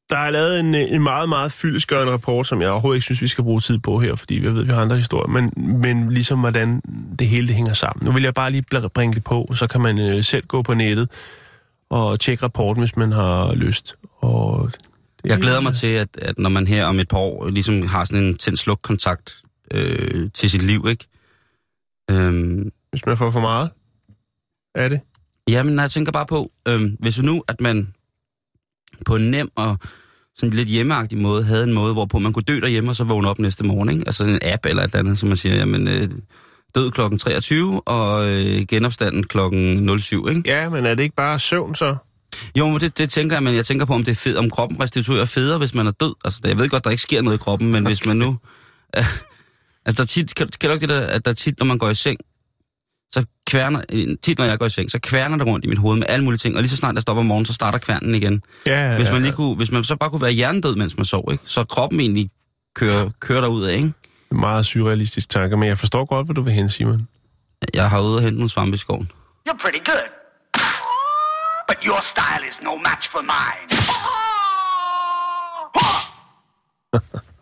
Der 0.10 0.18
er 0.18 0.30
lavet 0.30 0.60
en, 0.60 0.76
en 0.76 1.04
meget, 1.04 1.30
meget 1.30 1.52
fyldesgørende 1.52 2.14
rapport, 2.14 2.48
som 2.48 2.62
jeg 2.62 2.70
overhovedet 2.70 2.98
ikke 2.98 3.04
synes, 3.04 3.22
vi 3.22 3.28
skal 3.28 3.43
bruge 3.43 3.60
tid 3.62 3.78
på 3.80 4.00
her, 4.00 4.16
fordi 4.16 4.43
jeg 4.43 4.56
ved, 4.56 4.64
vi 4.66 4.72
har 4.72 4.82
andre 4.82 4.98
historier, 4.98 5.28
men, 5.28 5.54
men 5.82 6.10
ligesom 6.12 6.39
hvordan 6.39 6.82
det 7.20 7.28
hele 7.28 7.48
det 7.48 7.56
hænger 7.56 7.74
sammen. 7.74 8.06
Nu 8.06 8.12
vil 8.12 8.24
jeg 8.24 8.34
bare 8.34 8.52
lige 8.52 8.64
bringe 8.93 9.14
det 9.14 9.24
på, 9.24 9.52
så 9.56 9.68
kan 9.68 9.82
man 9.82 10.00
øh, 10.00 10.24
selv 10.24 10.46
gå 10.48 10.62
på 10.62 10.74
nettet 10.74 11.10
og 11.89 12.20
tjekke 12.20 12.43
rapporten, 12.43 12.82
hvis 12.82 12.96
man 12.96 13.12
har 13.12 13.54
lyst. 13.56 13.96
Og 14.26 14.71
Jeg 15.26 15.39
glæder 15.39 15.61
mig 15.61 15.73
til, 15.73 15.88
at, 15.88 16.09
at 16.17 16.39
når 16.39 16.49
man 16.49 16.67
her 16.67 16.86
om 16.86 16.99
et 16.99 17.07
par 17.07 17.17
år 17.17 17.49
ligesom 17.49 17.88
har 17.88 18.05
sådan 18.05 18.23
en 18.23 18.38
tænd 18.38 18.57
sluk 18.57 18.80
kontakt 18.84 19.41
øh, 19.71 20.30
til 20.34 20.49
sit 20.49 20.61
liv, 20.61 20.86
ikke? 20.89 21.07
Øhm, 22.11 22.71
Hvis 22.89 23.05
man 23.05 23.17
får 23.17 23.32
for 23.32 23.39
meget 23.39 23.69
af 24.76 24.89
det. 24.89 24.99
Jamen, 25.49 25.80
jeg 25.80 25.91
tænker 25.91 26.11
bare 26.11 26.26
på, 26.26 26.51
øhm, 26.67 26.97
hvis 26.99 27.21
nu, 27.21 27.43
at 27.47 27.61
man 27.61 27.93
på 29.05 29.15
en 29.15 29.32
nem 29.32 29.49
og 29.55 29.78
sådan 30.36 30.53
lidt 30.53 30.69
hjemmeagtig 30.69 31.17
måde, 31.17 31.43
havde 31.43 31.63
en 31.63 31.73
måde, 31.73 31.93
hvorpå 31.93 32.19
man 32.19 32.34
kunne 32.34 32.43
dø 32.43 32.59
derhjemme, 32.59 32.91
og 32.91 32.95
så 32.95 33.03
vågne 33.03 33.30
op 33.30 33.39
næste 33.39 33.63
morgen, 33.63 33.89
ikke? 33.89 34.03
Altså 34.05 34.17
sådan 34.17 34.34
en 34.34 34.53
app 34.53 34.65
eller 34.65 34.84
et 34.84 34.88
eller 34.88 34.99
andet, 34.99 35.19
som 35.19 35.30
man 35.30 35.38
siger, 35.38 35.55
jamen, 35.55 35.88
øh, 35.88 36.09
død 36.76 36.91
klokken 36.91 37.19
23, 37.19 37.82
og 37.82 38.30
øh, 38.30 38.65
genopstanden 38.67 39.23
klokken 39.23 39.99
07, 39.99 40.30
ikke? 40.30 40.41
Ja, 40.45 40.69
men 40.69 40.86
er 40.86 40.95
det 40.95 41.03
ikke 41.03 41.15
bare 41.15 41.39
søvn 41.39 41.76
så? 41.76 41.95
Jo, 42.57 42.67
men 42.67 42.81
det, 42.81 42.97
det 42.97 43.09
tænker 43.09 43.36
jeg, 43.36 43.43
men 43.43 43.55
jeg 43.55 43.65
tænker 43.65 43.86
på, 43.86 43.93
om 43.93 44.03
det 44.03 44.11
er 44.11 44.15
fed, 44.15 44.38
om 44.38 44.49
kroppen 44.49 44.81
restituerer 44.81 45.25
federe, 45.25 45.57
hvis 45.57 45.73
man 45.73 45.88
er 45.88 45.91
død. 45.91 46.15
Altså, 46.25 46.39
jeg 46.43 46.57
ved 46.57 46.69
godt, 46.69 46.83
der 46.83 46.89
ikke 46.89 47.03
sker 47.03 47.21
noget 47.21 47.38
i 47.38 47.39
kroppen, 47.39 47.71
men 47.71 47.83
okay. 47.83 47.89
hvis 47.89 48.05
man 48.05 48.17
nu... 48.17 48.38
Øh, 48.97 49.05
altså, 49.86 49.97
der 49.97 50.01
er 50.03 50.07
tit, 50.07 50.36
kan, 50.36 50.49
kan 50.61 50.69
du 50.69 50.73
ikke 50.73 50.88
det 50.88 50.95
der, 50.95 51.07
at 51.07 51.25
der 51.25 51.31
er 51.31 51.36
tit, 51.36 51.59
når 51.59 51.65
man 51.65 51.77
går 51.77 51.89
i 51.89 51.95
seng, 51.95 52.17
så 53.13 53.25
kværner, 53.47 53.81
tit 54.23 54.38
når 54.38 54.45
jeg 54.45 54.59
går 54.59 54.65
i 54.65 54.69
seng, 54.69 54.91
så 54.91 54.99
kværner 54.99 55.38
det 55.38 55.47
rundt 55.47 55.65
i 55.65 55.67
mit 55.67 55.77
hoved 55.77 55.97
med 55.97 56.05
alle 56.09 56.25
mulige 56.25 56.39
ting, 56.39 56.55
og 56.55 56.61
lige 56.61 56.69
så 56.69 56.75
snart 56.75 56.95
jeg 56.95 57.01
stopper 57.01 57.19
om 57.19 57.25
morgenen, 57.25 57.45
så 57.45 57.53
starter 57.53 57.77
kværnen 57.79 58.15
igen. 58.15 58.41
Ja, 58.65 58.95
Hvis 58.95 59.11
man, 59.11 59.21
lige 59.21 59.33
kunne, 59.33 59.55
hvis 59.55 59.71
man 59.71 59.83
så 59.83 59.95
bare 59.95 60.09
kunne 60.09 60.21
være 60.21 60.31
hjernedød, 60.31 60.75
mens 60.75 60.97
man 60.97 61.05
sov, 61.05 61.29
ikke? 61.31 61.43
så 61.47 61.63
kroppen 61.63 61.99
egentlig 61.99 62.29
kører, 62.75 63.09
kører 63.19 63.41
derud 63.41 63.63
af, 63.63 63.75
ikke? 63.75 63.93
Meget 64.31 64.65
surrealistisk 64.65 65.29
tanke, 65.29 65.57
men 65.57 65.69
jeg 65.69 65.77
forstår 65.77 66.05
godt, 66.05 66.27
hvad 66.27 66.36
du 66.36 66.41
vil 66.41 66.53
hen, 66.53 66.69
Simon. 66.69 67.07
Jeg 67.73 67.89
har 67.89 68.01
ude 68.01 68.15
og 68.15 68.21
hente 68.21 68.36
nogle 68.36 68.49
svampe 68.49 68.75
i 68.75 68.77
skoven. 68.77 69.11
You're 69.49 69.57
pretty 69.61 69.79
good. 69.86 70.14
But 71.68 71.86
your 71.86 72.01
style 72.01 72.43
is 72.49 72.61
no 72.61 72.76
match 72.76 73.09
for 73.09 73.22
mine. 73.22 73.70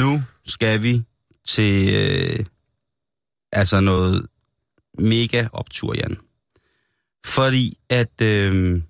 Nu 0.00 0.22
skal 0.46 0.82
vi 0.82 1.04
til 1.44 1.94
øh, 1.94 2.46
altså 3.52 3.80
noget 3.80 4.26
mega 4.98 5.48
optur, 5.52 5.94
Jan. 5.94 6.16
Fordi 7.24 7.78
at 7.88 8.20
øh, 8.22 8.82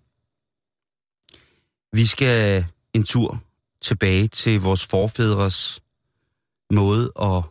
vi 1.92 2.06
skal 2.06 2.66
en 2.92 3.04
tur 3.04 3.42
tilbage 3.80 4.28
til 4.28 4.60
vores 4.60 4.86
forfædres 4.86 5.80
måde 6.70 7.12
at 7.20 7.42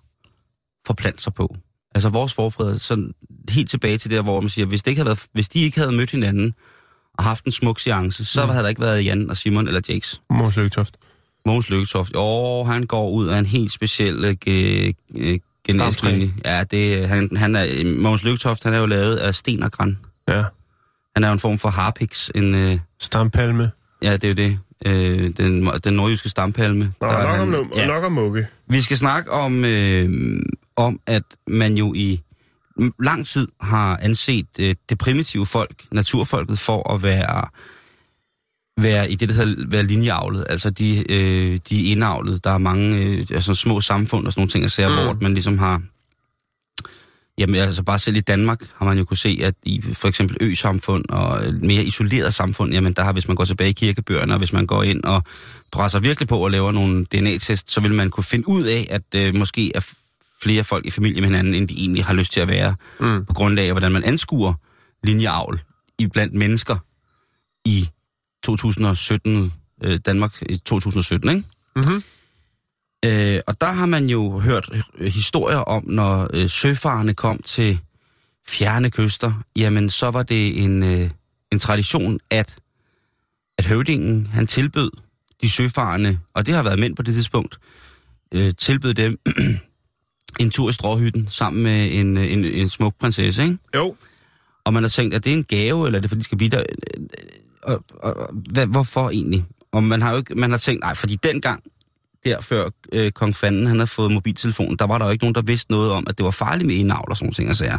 forplante 0.85 1.23
sig 1.23 1.33
på. 1.33 1.55
Altså 1.95 2.09
vores 2.09 2.33
forfædre, 2.33 2.79
sådan 2.79 3.13
helt 3.49 3.69
tilbage 3.69 3.97
til 3.97 4.11
der, 4.11 4.21
hvor 4.21 4.41
man 4.41 4.49
siger, 4.49 4.65
hvis, 4.65 4.83
det 4.83 4.91
ikke 4.91 4.99
havde 4.99 5.07
været, 5.07 5.25
hvis 5.33 5.49
de 5.49 5.59
ikke 5.59 5.79
havde 5.79 5.91
mødt 5.91 6.11
hinanden 6.11 6.53
og 7.17 7.23
haft 7.23 7.45
en 7.45 7.51
smuk 7.51 7.79
seance, 7.79 8.25
så 8.25 8.45
mm. 8.45 8.49
havde 8.51 8.63
der 8.63 8.69
ikke 8.69 8.81
været 8.81 9.05
Jan 9.05 9.29
og 9.29 9.37
Simon 9.37 9.67
eller 9.67 9.81
Jakes. 9.89 10.21
Mås 10.29 10.57
Lykketoft. 10.57 10.93
Mogens 11.45 11.69
Lykketoft, 11.69 12.13
jo, 12.13 12.63
han 12.63 12.85
går 12.85 13.09
ud 13.09 13.27
af 13.27 13.39
en 13.39 13.45
helt 13.45 13.71
speciel 13.71 14.25
øh, 14.25 14.93
øh, 15.15 15.39
genetisk. 15.67 16.03
Ja, 16.45 16.63
det, 16.63 17.09
han, 17.09 17.29
han 17.37 17.55
er, 17.55 17.85
Mogens 18.01 18.23
Lykketoft, 18.23 18.63
han 18.63 18.73
er 18.73 18.77
jo 18.79 18.85
lavet 18.85 19.15
af 19.17 19.35
sten 19.35 19.63
og 19.63 19.71
græn. 19.71 19.97
Ja. 20.27 20.43
Han 21.15 21.23
er 21.23 21.27
jo 21.27 21.33
en 21.33 21.39
form 21.39 21.59
for 21.59 21.69
harpix, 21.69 22.29
en, 22.35 22.55
øh, 22.55 22.77
Stampalme. 22.99 23.71
ja, 24.01 24.17
det 24.17 24.23
er 24.23 24.27
jo 24.27 24.33
det, 24.33 24.59
øh, 24.85 25.29
den, 25.37 25.71
den 25.83 25.93
nordjyske 25.93 26.29
stampalme. 26.29 26.93
Nå, 27.01 27.07
Der 27.07 27.13
er 27.13 27.27
nok, 27.27 27.35
han- 27.37 27.55
om, 27.55 27.71
ja. 27.75 27.85
nok 27.87 28.03
om 28.03 28.11
mugge. 28.11 28.47
Vi 28.67 28.81
skal 28.81 28.97
snakke 28.97 29.31
om, 29.31 29.65
øh, 29.65 30.39
om, 30.75 30.99
at 31.07 31.23
man 31.47 31.77
jo 31.77 31.93
i 31.93 32.21
lang 32.99 33.25
tid 33.25 33.47
har 33.61 33.99
anset 34.01 34.47
øh, 34.59 34.75
det 34.89 34.97
primitive 34.97 35.45
folk, 35.45 35.83
naturfolket, 35.91 36.59
for 36.59 36.93
at 36.93 37.03
være, 37.03 37.45
være 38.77 39.11
i 39.11 39.15
det, 39.15 39.29
der 39.29 39.35
hedder 39.35 39.67
være 39.67 39.83
linjeavlet. 39.83 40.45
Altså 40.49 40.69
de, 40.69 41.11
øh, 41.11 41.59
de 41.69 41.87
er 41.87 41.91
indavlet. 41.91 42.43
Der 42.43 42.51
er 42.51 42.57
mange 42.57 42.97
øh, 42.97 43.25
altså 43.31 43.53
små 43.53 43.81
samfund 43.81 44.27
og 44.27 44.33
sådan 44.33 44.39
nogle 44.41 44.49
ting, 44.49 44.63
at 44.63 44.71
se, 44.71 44.87
mm. 44.87 44.93
hvor 44.93 45.17
man 45.21 45.33
ligesom 45.33 45.59
har... 45.59 45.81
Jamen 47.37 47.55
altså 47.55 47.83
bare 47.83 47.99
selv 47.99 48.15
i 48.15 48.19
Danmark 48.19 48.61
har 48.75 48.85
man 48.85 48.97
jo 48.97 49.05
kunne 49.05 49.17
se, 49.17 49.39
at 49.43 49.55
i 49.63 49.81
for 49.93 50.07
eksempel 50.07 50.37
ø-samfund 50.41 51.05
og 51.09 51.53
mere 51.61 51.83
isoleret 51.83 52.33
samfund, 52.33 52.73
jamen 52.73 52.93
der 52.93 53.03
har, 53.03 53.13
hvis 53.13 53.27
man 53.27 53.35
går 53.35 53.45
tilbage 53.45 53.69
i 53.69 53.73
kirkebøgerne, 53.73 54.33
og 54.33 54.37
hvis 54.37 54.53
man 54.53 54.67
går 54.67 54.83
ind 54.83 55.03
og 55.03 55.23
presser 55.71 55.99
virkelig 55.99 56.27
på 56.27 56.37
og 56.37 56.51
laver 56.51 56.71
nogle 56.71 57.05
DNA-test, 57.05 57.71
så 57.71 57.81
vil 57.81 57.93
man 57.93 58.09
kunne 58.09 58.23
finde 58.23 58.47
ud 58.47 58.63
af, 58.63 58.87
at 58.89 59.01
øh, 59.15 59.35
måske 59.35 59.71
er 59.75 59.79
flere 60.43 60.63
folk 60.63 60.85
i 60.85 60.91
familie 60.91 61.21
med 61.21 61.29
hinanden, 61.29 61.53
end 61.53 61.67
de 61.67 61.73
egentlig 61.73 62.05
har 62.05 62.13
lyst 62.13 62.33
til 62.33 62.41
at 62.41 62.47
være, 62.47 62.75
mm. 62.99 63.25
på 63.25 63.33
grundlag 63.33 63.65
af, 63.65 63.73
hvordan 63.73 63.91
man 63.91 64.03
anskuer 64.03 64.53
linjeavl 65.03 65.61
i 65.99 66.07
blandt 66.07 66.33
mennesker 66.33 66.77
i 67.65 67.89
2017, 68.43 69.53
øh, 69.83 69.99
Danmark 70.05 70.41
i 70.49 70.57
2017, 70.57 71.29
ikke? 71.29 71.43
Mhm. 71.75 72.03
Øh, 73.05 73.39
og 73.47 73.61
der 73.61 73.71
har 73.71 73.85
man 73.85 74.09
jo 74.09 74.39
hørt 74.39 74.69
historier 74.99 75.57
om, 75.57 75.83
når 75.87 76.29
øh, 76.33 76.49
søfarerne 76.49 77.13
kom 77.13 77.37
til 77.37 77.79
fjerne 78.47 78.91
kyster, 78.91 79.43
jamen 79.55 79.89
så 79.89 80.11
var 80.11 80.23
det 80.23 80.63
en, 80.63 80.83
øh, 80.83 81.09
en 81.51 81.59
tradition, 81.59 82.19
at, 82.29 82.55
at 83.57 83.65
høvdingen, 83.65 84.27
han 84.27 84.47
tilbød 84.47 84.91
de 85.41 85.49
søfarende, 85.49 86.19
og 86.33 86.45
det 86.45 86.53
har 86.53 86.63
været 86.63 86.79
mænd 86.79 86.95
på 86.95 87.01
det 87.01 87.13
tidspunkt, 87.13 87.59
øh, 88.31 88.53
tilbød 88.57 88.93
dem 88.93 89.19
en 90.39 90.51
tur 90.51 90.69
i 90.69 90.73
stråhytten 90.73 91.27
sammen 91.29 91.63
med 91.63 91.89
en, 91.91 92.17
øh, 92.17 92.33
en, 92.33 92.45
en 92.45 92.69
smuk 92.69 92.95
prinsesse, 92.99 93.43
ikke? 93.43 93.57
Jo. 93.75 93.95
Og 94.65 94.73
man 94.73 94.83
har 94.83 94.89
tænkt, 94.89 95.15
at 95.15 95.23
det 95.23 95.33
er 95.33 95.37
en 95.37 95.43
gave, 95.43 95.85
eller 95.85 95.99
er 95.99 96.01
det 96.01 96.09
fordi, 96.09 96.19
de 96.19 96.23
skal 96.23 96.37
blive 96.37 96.49
der? 96.49 96.63
Og, 97.63 97.83
og, 97.89 98.17
og 98.17 98.29
hvad, 98.33 98.67
hvorfor 98.67 99.09
egentlig? 99.09 99.45
Og 99.71 99.83
man 99.83 100.01
har 100.01 100.11
jo 100.11 100.17
ikke, 100.17 100.35
man 100.35 100.51
har 100.51 100.57
tænkt, 100.57 100.83
nej, 100.83 100.95
fordi 100.95 101.15
dengang, 101.15 101.63
der 102.25 102.41
før 102.41 102.69
øh, 102.91 103.11
kong 103.11 103.35
Fanden, 103.35 103.67
han 103.67 103.75
havde 103.75 103.87
fået 103.87 104.11
mobiltelefon, 104.11 104.77
der 104.77 104.85
var 104.85 104.97
der 104.97 105.05
jo 105.05 105.11
ikke 105.11 105.23
nogen, 105.23 105.35
der 105.35 105.41
vidste 105.41 105.71
noget 105.71 105.91
om, 105.91 106.03
at 106.09 106.17
det 106.17 106.23
var 106.23 106.31
farligt 106.31 106.67
med 106.67 106.75
indavl 106.75 107.09
og 107.09 107.17
sådan 107.17 107.25
nogle 107.25 107.33
ting 107.33 107.49
og 107.49 107.55
sager. 107.55 107.77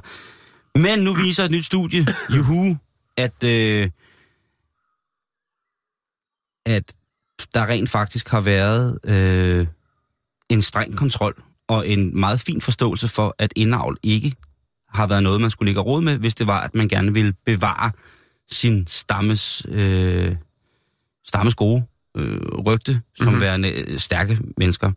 Men 0.78 0.98
nu 0.98 1.14
viser 1.14 1.44
et 1.44 1.50
nyt 1.50 1.64
studie, 1.64 2.06
juhu, 2.36 2.76
at, 3.16 3.44
øh, 3.44 3.90
at 6.66 6.92
der 7.54 7.66
rent 7.66 7.90
faktisk 7.90 8.28
har 8.28 8.40
været 8.40 8.98
øh, 9.04 9.66
en 10.48 10.62
streng 10.62 10.96
kontrol 10.96 11.42
og 11.68 11.88
en 11.88 12.20
meget 12.20 12.40
fin 12.40 12.60
forståelse 12.60 13.08
for, 13.08 13.34
at 13.38 13.52
indavl 13.56 13.96
ikke 14.02 14.34
har 14.88 15.06
været 15.06 15.22
noget, 15.22 15.40
man 15.40 15.50
skulle 15.50 15.68
ligge 15.68 15.80
råd 15.80 16.00
med, 16.00 16.18
hvis 16.18 16.34
det 16.34 16.46
var, 16.46 16.60
at 16.60 16.74
man 16.74 16.88
gerne 16.88 17.14
ville 17.14 17.34
bevare 17.46 17.90
sin 18.50 18.86
stammes, 18.86 19.66
øh, 19.68 20.36
stammes 21.26 21.54
gode 21.54 21.84
øh, 22.16 22.40
rygte 22.66 23.00
som 23.16 23.26
mm-hmm. 23.26 23.40
værende 23.40 23.70
øh, 23.70 23.98
stærke 23.98 24.38
mennesker. 24.56 24.92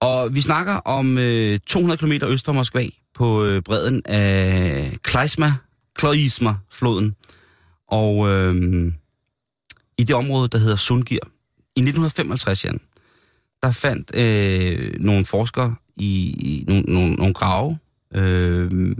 Og 0.00 0.34
vi 0.34 0.40
snakker 0.40 0.74
om 0.74 1.18
øh, 1.18 1.58
200 1.66 1.98
km 1.98 2.12
øst 2.26 2.44
for 2.44 2.52
Moskva 2.52 2.86
på 3.14 3.44
øh, 3.44 3.62
bredden 3.62 4.02
af 4.04 4.96
Kleisma, 5.02 5.54
Kloisma-floden. 5.98 7.14
Og 7.88 8.28
øh, 8.28 8.92
i 9.98 10.04
det 10.04 10.16
område, 10.16 10.48
der 10.48 10.58
hedder 10.58 10.76
Sundgir. 10.76 11.18
I 11.76 11.80
1955, 11.80 12.64
Jan, 12.64 12.80
der 13.62 13.72
fandt 13.72 14.14
øh, 14.14 15.00
nogle 15.00 15.24
forskere 15.24 15.74
i, 15.96 16.34
i 16.38 16.64
nogle, 16.68 16.82
nogle, 16.82 17.14
nogle 17.14 17.34
grave 17.34 17.78
øh, 18.14 18.96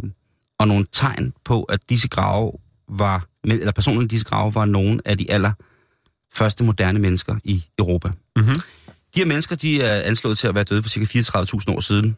og 0.59 0.69
nogle 0.69 0.87
tegn 0.93 1.33
på, 1.45 1.63
at 1.63 1.81
disse 1.89 2.09
grave 2.09 2.53
var, 2.89 3.27
eller 3.45 3.73
personerne 3.73 4.05
i 4.05 4.09
disse 4.09 4.27
grave 4.27 4.55
var 4.55 4.65
nogle 4.65 5.01
af 5.05 5.19
de 5.19 5.31
aller 5.31 5.53
første 6.33 6.65
moderne 6.65 6.99
mennesker 6.99 7.37
i 7.45 7.65
Europa. 7.79 8.11
Mhm. 8.37 8.55
De 9.15 9.21
her 9.21 9.25
mennesker, 9.25 9.57
de 9.57 9.83
er 9.83 10.01
anslået 10.01 10.39
til 10.39 10.49
at 10.49 10.55
være 10.55 10.65
døde 10.65 10.83
for 10.83 10.91
ca. 10.91 11.01
34.000 11.01 11.75
år 11.75 11.81
siden. 11.81 12.17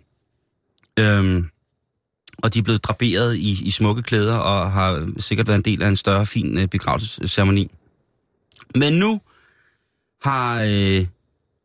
Øhm, 0.98 1.48
og 2.42 2.54
de 2.54 2.58
er 2.58 2.62
blevet 2.62 2.84
draperet 2.84 3.36
i, 3.36 3.62
i 3.64 3.70
smukke 3.70 4.02
klæder 4.02 4.36
og 4.36 4.72
har 4.72 5.08
sikkert 5.18 5.48
været 5.48 5.58
en 5.58 5.64
del 5.64 5.82
af 5.82 5.88
en 5.88 5.96
større, 5.96 6.26
fin 6.26 6.58
øh, 6.58 6.68
begravelsesceremoni. 6.68 7.70
Men 8.74 8.92
nu 8.92 9.20
har 10.22 10.62
øh, 10.62 11.06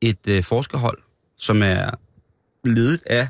et 0.10 0.28
øh, 0.28 0.44
forskerhold, 0.44 0.98
som 1.38 1.62
er 1.64 1.90
ledet 2.64 3.04
af 3.06 3.28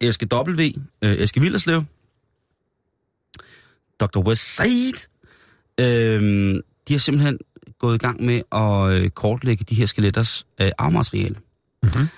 Eske 0.00 0.28
W., 0.32 0.60
øh, 1.02 1.12
Eske 1.12 1.40
Villerslev, 1.40 1.84
Dr. 4.00 4.18
Westside, 4.18 4.98
øh, 5.80 6.54
de 6.88 6.94
har 6.94 6.98
simpelthen 6.98 7.38
gået 7.78 7.94
i 7.94 7.98
gang 7.98 8.24
med 8.24 8.42
at 8.52 9.02
øh, 9.02 9.10
kortlægge 9.10 9.64
de 9.64 9.74
her 9.74 9.86
skeletters 9.86 10.46
øh, 10.60 10.70
arvemateriale. 10.78 11.36
Mhm. 11.82 12.08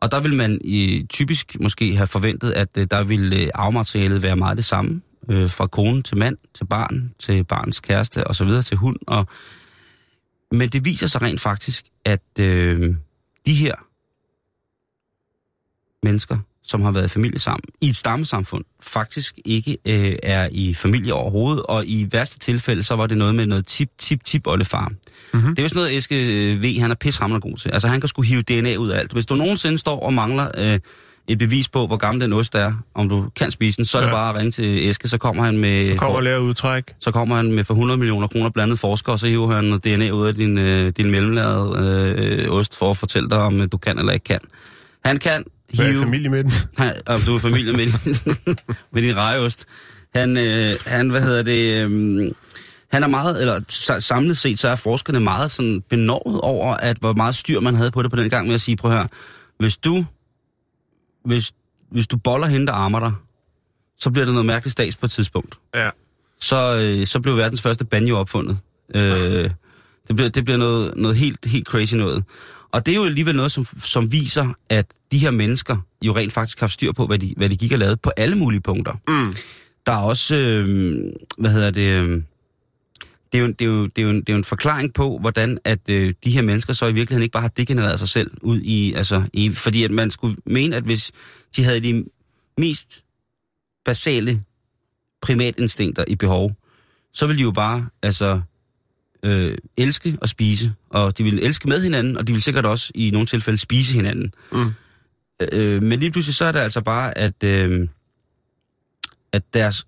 Og 0.00 0.10
der 0.10 0.20
vil 0.20 0.34
man 0.34 0.60
i, 0.64 1.06
typisk 1.08 1.60
måske 1.60 1.96
have 1.96 2.06
forventet, 2.06 2.50
at 2.50 2.68
øh, 2.76 2.86
der 2.90 3.02
vil 3.02 3.32
øh, 3.32 3.50
arvematerialet 3.54 4.22
være 4.22 4.36
meget 4.36 4.56
det 4.56 4.64
samme. 4.64 5.02
Øh, 5.28 5.50
fra 5.50 5.66
kone 5.66 6.02
til 6.02 6.16
mand, 6.18 6.36
til 6.54 6.64
barn, 6.64 7.12
til 7.18 7.44
barns 7.44 7.80
kæreste 7.80 8.26
og 8.26 8.34
så 8.34 8.44
videre 8.44 8.62
til 8.62 8.76
hund. 8.76 8.96
Og, 9.06 9.26
men 10.52 10.68
det 10.68 10.84
viser 10.84 11.06
sig 11.06 11.22
rent 11.22 11.40
faktisk, 11.40 11.84
at 12.04 12.22
øh, 12.40 12.94
de 13.46 13.54
her 13.54 13.74
mennesker, 16.02 16.38
som 16.62 16.82
har 16.82 16.90
været 16.90 17.04
i 17.04 17.08
familie 17.08 17.38
sammen, 17.38 17.64
i 17.80 17.88
et 17.88 17.96
stammesamfund, 17.96 18.64
faktisk 18.80 19.38
ikke 19.44 19.78
øh, 19.84 20.16
er 20.22 20.48
i 20.52 20.74
familie 20.74 21.14
overhovedet, 21.14 21.62
og 21.62 21.86
i 21.86 22.08
værste 22.12 22.38
tilfælde, 22.38 22.82
så 22.82 22.96
var 22.96 23.06
det 23.06 23.18
noget 23.18 23.34
med 23.34 23.46
noget 23.46 23.66
tip, 23.66 23.90
tip, 23.98 24.24
tip 24.24 24.46
oldefar. 24.46 24.88
Mm-hmm. 25.32 25.50
Det 25.50 25.58
er 25.58 25.62
jo 25.62 25.68
sådan 25.68 25.80
noget, 25.80 25.96
Eske 25.96 26.52
øh, 26.52 26.62
V, 26.62 26.80
han 26.80 26.90
er 26.90 26.94
pishammerende 26.94 27.50
god 27.50 27.56
til. 27.56 27.70
Altså, 27.70 27.88
han 27.88 28.00
kan 28.00 28.08
skulle 28.08 28.28
hive 28.28 28.42
DNA 28.42 28.76
ud 28.76 28.88
af 28.88 28.98
alt. 28.98 29.12
Hvis 29.12 29.26
du 29.26 29.34
nogensinde 29.34 29.78
står 29.78 30.00
og 30.00 30.14
mangler 30.14 30.50
øh, 30.58 30.78
et 31.28 31.38
bevis 31.38 31.68
på, 31.68 31.86
hvor 31.86 31.96
gammel 31.96 32.20
den 32.20 32.32
ost 32.32 32.54
er, 32.54 32.72
om 32.94 33.08
du 33.08 33.28
kan 33.36 33.50
spise 33.50 33.76
den, 33.76 33.84
så 33.84 33.98
er 33.98 34.02
det 34.02 34.10
bare 34.10 34.28
at 34.30 34.34
ringe 34.36 34.52
til 34.52 34.90
Eske, 34.90 35.08
så 35.08 35.18
kommer 35.18 35.42
han 35.44 35.58
med... 35.58 35.98
Kommer 35.98 36.16
og 36.16 36.22
lærer 36.22 36.38
udtræk. 36.38 36.84
så 37.00 37.10
kommer 37.10 37.36
han 37.36 37.52
med 37.52 37.64
for 37.64 37.74
100 37.74 37.98
millioner 37.98 38.26
kroner 38.28 38.50
blandet 38.50 38.78
forsker, 38.78 39.12
og 39.12 39.18
så 39.18 39.26
hiver 39.26 39.54
han 39.54 39.64
noget 39.64 39.84
DNA 39.84 40.10
ud 40.10 40.26
af 40.26 40.34
din, 40.34 40.58
øh, 40.58 40.92
din 40.96 41.10
mellemlavede 41.10 42.14
øh, 42.18 42.50
ost 42.52 42.78
for 42.78 42.90
at 42.90 42.96
fortælle 42.96 43.30
dig, 43.30 43.38
om 43.38 43.60
øh, 43.60 43.68
du 43.72 43.76
kan 43.76 43.98
eller 43.98 44.12
ikke 44.12 44.24
kan. 44.24 44.38
Han 45.04 45.18
kan 45.18 45.44
Hvad 45.74 45.84
er 45.86 45.90
hive... 45.90 46.02
familie 46.02 46.28
med 46.30 46.44
den? 46.44 46.52
Han, 46.78 46.94
om 47.06 47.20
du 47.20 47.34
er 47.34 47.38
familie 47.38 47.72
med, 47.72 47.86
din- 47.86 48.56
med 48.92 49.02
din 49.02 49.16
rejeost. 49.16 49.64
Han, 50.14 50.36
øh, 50.36 50.70
han, 50.86 51.10
hvad 51.10 51.22
hedder 51.22 51.42
det... 51.42 51.90
Øh, 51.90 52.30
han 52.92 53.02
er 53.02 53.06
meget, 53.06 53.40
eller 53.40 53.60
sa- 53.72 54.00
samlet 54.00 54.38
set, 54.38 54.58
så 54.58 54.68
er 54.68 54.76
forskerne 54.76 55.20
meget 55.20 55.50
sådan 55.50 55.82
benovet 55.90 56.40
over, 56.40 56.74
at 56.74 56.96
hvor 57.00 57.12
meget 57.12 57.34
styr 57.34 57.60
man 57.60 57.74
havde 57.74 57.90
på 57.90 58.02
det 58.02 58.10
på 58.10 58.16
den 58.16 58.30
gang 58.30 58.46
med 58.46 58.54
at 58.54 58.60
sige, 58.60 58.76
prøv 58.76 58.90
her, 58.92 59.06
hvis 59.58 59.76
du, 59.76 60.04
hvis, 61.24 61.52
hvis 61.90 62.06
du 62.06 62.16
boller 62.16 62.46
hende, 62.46 62.66
der 62.66 62.72
armer 62.72 63.00
dig, 63.00 63.12
så 63.98 64.10
bliver 64.10 64.24
det 64.24 64.34
noget 64.34 64.46
mærkeligt 64.46 64.72
stads 64.72 64.96
på 64.96 65.06
et 65.06 65.12
tidspunkt 65.12 65.54
Ja. 65.74 65.90
så, 66.40 66.74
øh, 66.82 67.06
så 67.06 67.20
blev 67.20 67.36
verdens 67.36 67.62
første 67.62 67.84
banjo 67.84 68.16
opfundet. 68.18 68.58
Øh, 68.94 69.50
det, 70.08 70.16
bliver, 70.16 70.28
det 70.28 70.44
bliver 70.44 70.58
noget, 70.58 70.96
noget 70.96 71.16
helt, 71.16 71.44
helt 71.46 71.66
crazy 71.66 71.94
noget. 71.94 72.24
Og 72.72 72.86
det 72.86 72.92
er 72.92 72.96
jo 72.96 73.04
alligevel 73.04 73.36
noget, 73.36 73.52
som, 73.52 73.66
som 73.82 74.12
viser, 74.12 74.48
at 74.68 74.86
de 75.12 75.18
her 75.18 75.30
mennesker 75.30 75.76
jo 76.02 76.16
rent 76.16 76.32
faktisk 76.32 76.60
har 76.60 76.66
styr 76.66 76.92
på, 76.92 77.06
hvad 77.06 77.18
de, 77.18 77.34
hvad 77.36 77.48
de 77.48 77.56
gik 77.56 77.72
og 77.72 77.78
lavede 77.78 77.96
på 77.96 78.10
alle 78.16 78.36
mulige 78.36 78.60
punkter. 78.60 78.92
Mm. 79.08 79.34
Der 79.86 79.92
er 79.92 79.96
også, 80.02 80.36
øh, 80.36 80.96
hvad 81.38 81.50
hedder 81.50 81.70
det, 81.70 82.02
øh, 82.02 82.22
det 83.32 83.38
er, 83.38 83.42
jo, 83.42 83.48
det, 83.48 83.60
er 83.60 83.64
jo, 83.64 83.86
det, 83.86 83.98
er 83.98 84.02
jo 84.02 84.10
en, 84.10 84.20
det 84.20 84.28
er 84.28 84.32
jo 84.32 84.38
en 84.38 84.44
forklaring 84.44 84.94
på, 84.94 85.18
hvordan 85.18 85.58
at 85.64 85.78
øh, 85.88 86.14
de 86.24 86.30
her 86.30 86.42
mennesker 86.42 86.72
så 86.72 86.86
i 86.86 86.92
virkeligheden 86.92 87.22
ikke 87.22 87.32
bare 87.32 87.42
har 87.42 87.48
degenereret 87.48 87.98
sig 87.98 88.08
selv 88.08 88.30
ud 88.42 88.60
i, 88.60 88.92
altså, 88.92 89.22
i, 89.32 89.54
fordi 89.54 89.82
at 89.84 89.90
man 89.90 90.10
skulle 90.10 90.36
mene, 90.46 90.76
at 90.76 90.82
hvis 90.82 91.12
de 91.56 91.64
havde 91.64 91.80
de 91.80 92.04
mest 92.58 93.04
basale 93.84 94.42
primatinstinkter 95.22 96.04
i 96.08 96.16
behov, 96.16 96.56
så 97.12 97.26
vil 97.26 97.38
de 97.38 97.42
jo 97.42 97.50
bare 97.50 97.88
altså 98.02 98.40
øh, 99.22 99.58
elske 99.76 100.18
og 100.20 100.28
spise, 100.28 100.72
og 100.90 101.18
de 101.18 101.24
vil 101.24 101.38
elske 101.38 101.68
med 101.68 101.82
hinanden, 101.82 102.16
og 102.16 102.26
de 102.26 102.32
vil 102.32 102.42
sikkert 102.42 102.66
også 102.66 102.92
i 102.94 103.10
nogle 103.10 103.26
tilfælde 103.26 103.58
spise 103.58 103.92
hinanden. 103.92 104.34
Mm. 104.52 104.72
Øh, 105.52 105.82
men 105.82 106.00
lige 106.00 106.10
pludselig 106.10 106.34
så 106.34 106.44
er 106.44 106.52
det 106.52 106.58
altså 106.58 106.80
bare, 106.80 107.18
at, 107.18 107.44
øh, 107.44 107.88
at 109.32 109.42
deres 109.54 109.86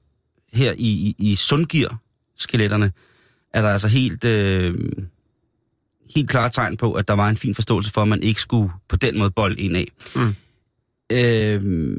her 0.53 0.73
i, 0.73 0.89
i, 0.89 1.15
i 1.19 1.35
sundgir-skeletterne, 1.35 2.93
er 3.55 3.63
der 3.63 3.69
altså 3.69 3.89
helt, 3.89 4.25
øh, 4.25 4.75
helt 6.15 6.31
klare 6.31 6.51
tegn 6.51 6.77
på, 6.77 6.93
at 6.93 7.09
der 7.09 7.15
var 7.15 7.29
en 7.29 7.37
fin 7.37 7.55
forståelse 7.55 7.91
for, 7.93 8.03
at 8.03 8.09
man 8.09 8.23
ikke 8.23 8.41
skulle 8.41 8.71
på 8.89 8.97
den 8.97 9.19
måde 9.19 9.31
bold 9.31 9.59
ind 9.59 9.77
af. 9.77 9.89
Mm. 10.17 10.35
Øh, 11.13 11.97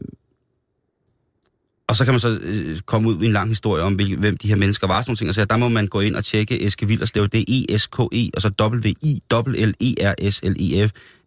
og 1.88 1.96
så 1.96 2.06
kan 2.06 2.14
man 2.14 2.20
så 2.20 2.40
øh, 2.42 2.80
komme 2.80 3.10
ud 3.10 3.24
i 3.24 3.26
en 3.26 3.34
lang 3.34 3.50
historie 3.50 3.84
om, 3.84 3.94
hvilke, 3.94 4.16
hvem 4.16 4.38
de 4.38 4.48
her 4.48 4.56
mennesker 4.56 4.88
var, 4.88 5.02
sådan 5.02 5.10
nogle 5.10 5.18
ting. 5.18 5.30
Og 5.30 5.36
så 5.36 5.46
der 5.46 5.58
må 5.58 5.70
man 5.70 5.88
gå 5.88 6.00
ind 6.00 6.16
og 6.16 6.26
tjekke 6.26 6.66
Eske 6.66 6.88
Villerslev, 6.88 7.28
det 7.28 7.40
er 7.40 7.46
E-S-K-E, 7.48 8.30
og 8.34 8.42
så 8.42 8.50
W-I-L-L-E-R-S-L-I-F, 8.62 9.72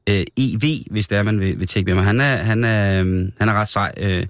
øh, 0.09 0.25
E-V, 0.37 0.85
hvis 0.91 1.09
det 1.09 1.19
er, 1.19 1.23
man 1.23 1.41
vil, 1.41 1.61
vil 1.61 1.69
tjekke 1.69 1.87
med 1.87 1.95
mig. 1.95 2.05
Han 2.05 2.21
er, 2.21 2.37
han 2.37 2.65
er, 2.65 3.05
øh, 3.05 3.33
han 3.39 3.49
er 3.49 3.53
ret 3.53 3.69
sej 3.69 3.93
øh, 3.97 4.27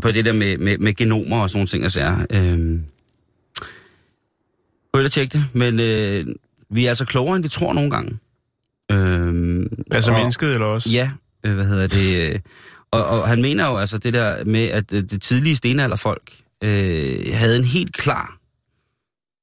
på 0.00 0.10
det 0.10 0.24
der 0.24 0.32
med, 0.32 0.58
med, 0.58 0.78
med 0.78 0.94
genomer 0.94 1.42
og 1.42 1.50
sådan 1.50 1.58
nogle 1.58 1.68
ting. 1.68 1.82
Altså, 1.82 2.26
øh, 2.30 2.80
gå 4.96 5.00
ind 5.00 5.06
og 5.06 5.12
tjekke 5.12 5.38
det, 5.38 5.44
men 5.52 5.80
øh, 5.80 6.26
vi 6.70 6.84
er 6.84 6.88
altså 6.88 7.04
klogere, 7.04 7.36
end 7.36 7.44
vi 7.44 7.48
tror 7.48 7.72
nogle 7.72 7.90
gange. 7.90 8.18
Øh, 8.92 9.66
Altså 9.90 10.10
og- 10.10 10.18
mennesket 10.18 10.52
eller 10.54 10.66
også? 10.66 10.90
Ja, 10.90 11.10
øh, 11.46 11.54
hvad 11.54 11.64
hedder 11.66 11.86
det? 11.86 12.32
øh, 12.34 12.38
Og, 12.90 13.06
og 13.06 13.28
han 13.28 13.42
mener 13.42 13.66
jo 13.70 13.76
altså 13.76 13.98
det 13.98 14.14
der 14.14 14.44
med, 14.44 14.64
at 14.64 14.92
øh, 14.92 15.02
det 15.02 15.22
tidlige 15.22 15.56
stenalderfolk 15.56 16.32
øh, 16.64 17.18
havde 17.32 17.56
en 17.58 17.64
helt 17.64 17.96
klar, 17.96 18.38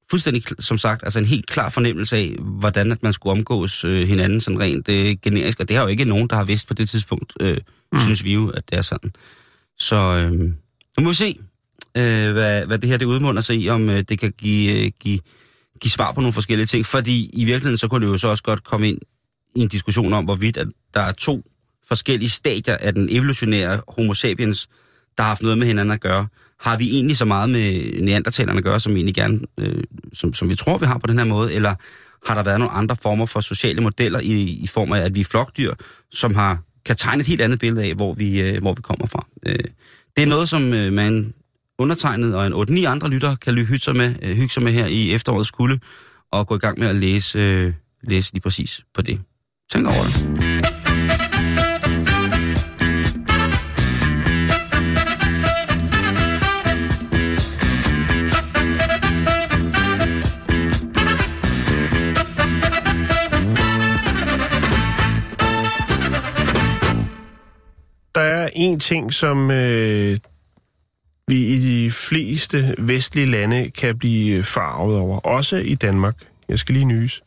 fuldstændig 0.10 0.44
som 0.60 0.78
sagt, 0.78 1.04
altså 1.04 1.20
en 1.20 1.26
helt 1.26 1.48
klar 1.48 1.70
fornemmelse 1.70 2.18
af, 2.18 2.36
hvordan 2.40 2.92
at 2.92 3.04
man 3.04 3.14
skulle 3.14 3.32
omgås 3.32 3.86
øh, 3.86 4.08
hinanden 4.08 4.42
sådan 4.42 4.60
rent 4.60 4.90
øh, 4.90 5.16
generisk. 5.22 5.60
Og 5.60 5.68
det 5.70 5.76
har 5.76 5.84
jo 5.84 5.90
ikke 5.90 6.06
nogen, 6.06 6.28
der 6.28 6.36
har 6.36 6.44
vidst 6.44 6.68
på 6.68 6.74
det 6.74 6.90
tidspunkt, 6.90 7.34
øh, 7.40 7.58
mm. 7.92 8.00
synes 8.00 8.24
vi 8.24 8.34
jo, 8.34 8.50
at 8.50 8.64
det 8.70 8.78
er 8.78 8.82
sådan. 8.82 9.12
Så 9.80 9.96
øh, 9.96 10.32
nu 10.98 11.04
må 11.04 11.10
vi 11.10 11.16
se, 11.16 11.40
øh, 11.98 12.32
hvad, 12.32 12.66
hvad 12.66 12.78
det 12.80 12.90
her 12.90 12.98
det 12.98 13.06
udmunder 13.06 13.42
sig 13.42 13.56
i, 13.62 13.70
om 13.70 13.90
øh, 13.90 14.02
det 14.10 14.20
kan 14.20 14.34
give, 14.38 14.86
øh, 14.86 14.92
give, 15.00 15.20
give 15.84 15.92
svar 15.92 16.12
på 16.12 16.22
nogle 16.22 16.34
forskellige 16.34 16.66
ting. 16.66 16.86
Fordi 16.86 17.30
i 17.34 17.46
virkeligheden, 17.46 17.78
så 17.78 17.88
kunne 17.88 18.06
det 18.06 18.12
jo 18.12 18.18
så 18.18 18.28
også 18.28 18.44
godt 18.44 18.64
komme 18.64 18.90
ind 18.90 19.00
i 19.56 19.60
en 19.62 19.68
diskussion 19.68 20.14
om, 20.14 20.24
hvorvidt 20.24 20.58
at 20.58 20.68
der 20.94 21.00
er 21.00 21.12
to 21.12 21.44
forskellige 21.88 22.30
stadier 22.30 22.78
af 22.78 22.94
den 22.94 23.08
evolutionære 23.12 23.82
homo 23.88 24.14
sapiens, 24.14 24.70
der 25.18 25.24
har 25.24 25.28
haft 25.28 25.42
noget 25.42 25.58
med 25.58 25.68
hinanden 25.68 25.92
at 25.92 26.02
gøre. 26.02 26.28
Har 26.62 26.78
vi 26.78 26.90
egentlig 26.90 27.18
så 27.18 27.26
meget 27.26 27.50
med 27.50 28.02
neandertalerne 28.02 28.58
at 28.58 28.64
gøre, 28.64 28.80
som 28.80 28.94
vi 28.94 29.00
egentlig 29.00 29.16
gerne, 29.16 29.40
øh, 29.60 29.84
som, 30.14 30.34
som 30.34 30.50
vi 30.50 30.56
tror, 30.56 30.78
vi 30.78 30.86
har 30.86 30.98
på 30.98 31.08
den 31.08 31.18
her 31.18 31.26
måde, 31.26 31.54
eller 31.54 31.76
har 32.28 32.36
der 32.36 32.44
været 32.44 32.60
nogle 32.60 32.74
andre 32.74 32.96
former 33.02 33.26
for 33.26 33.40
sociale 33.40 33.82
modeller 33.82 34.20
i, 34.20 34.42
i 34.42 34.68
form 34.68 34.92
af, 34.92 35.00
at 35.00 35.16
vi 35.16 35.20
er 35.20 35.26
flokdyr, 35.26 35.74
som 36.12 36.36
har 36.36 36.60
kan 36.86 36.96
tegne 36.96 37.22
et 37.22 37.28
helt 37.28 37.42
andet 37.42 37.60
billede 37.60 37.86
af, 37.86 37.96
hvor 37.96 38.14
vi, 38.14 38.42
øh, 38.42 38.62
hvor 38.62 38.74
vi 38.74 38.82
kommer 38.82 39.08
fra. 39.08 39.28
Øh, 39.46 39.64
det 40.18 40.24
er 40.24 40.28
noget, 40.28 40.50
som 40.50 40.74
øh, 40.74 40.94
man 40.94 41.34
undertegnet 41.80 42.36
og 42.36 42.48
en 42.48 42.54
8-9 42.54 42.88
andre 42.88 43.08
lytter 43.08 43.36
kan 43.36 43.58
hygge 43.58 43.80
sig 43.80 43.96
med, 43.96 44.16
øh, 44.22 44.36
hygge 44.36 44.54
sig 44.54 44.64
med 44.64 44.72
her 44.72 44.86
i 44.86 45.12
efterårets 45.12 45.52
kulde, 45.52 45.80
og 46.32 46.48
gå 46.48 46.56
i 46.56 46.60
gang 46.60 46.80
med 46.80 46.88
at 46.88 46.96
læse, 46.96 47.40
øh, 47.40 47.74
læse 48.04 48.34
lige 48.34 48.42
præcis 48.42 48.82
på 48.94 49.02
det. 49.02 49.22
Tænk 49.72 49.88
over 49.88 50.04
det. 50.04 50.54
Der 68.16 68.22
er 68.22 68.50
en 68.56 68.80
ting, 68.80 69.14
som 69.14 69.52
øh, 69.52 70.18
vi 71.28 71.46
i 71.46 71.60
de 71.60 71.92
fleste 71.92 72.76
vestlige 72.78 73.28
lande 73.28 73.72
kan 73.72 73.98
blive 73.98 74.44
farvet 74.44 74.98
over. 74.98 75.20
Også 75.20 75.56
i 75.56 75.76
Danmark. 75.76 76.16
Jeg 76.50 76.60
skal 76.60 76.74
lige 76.74 76.86
nys. 76.86 77.22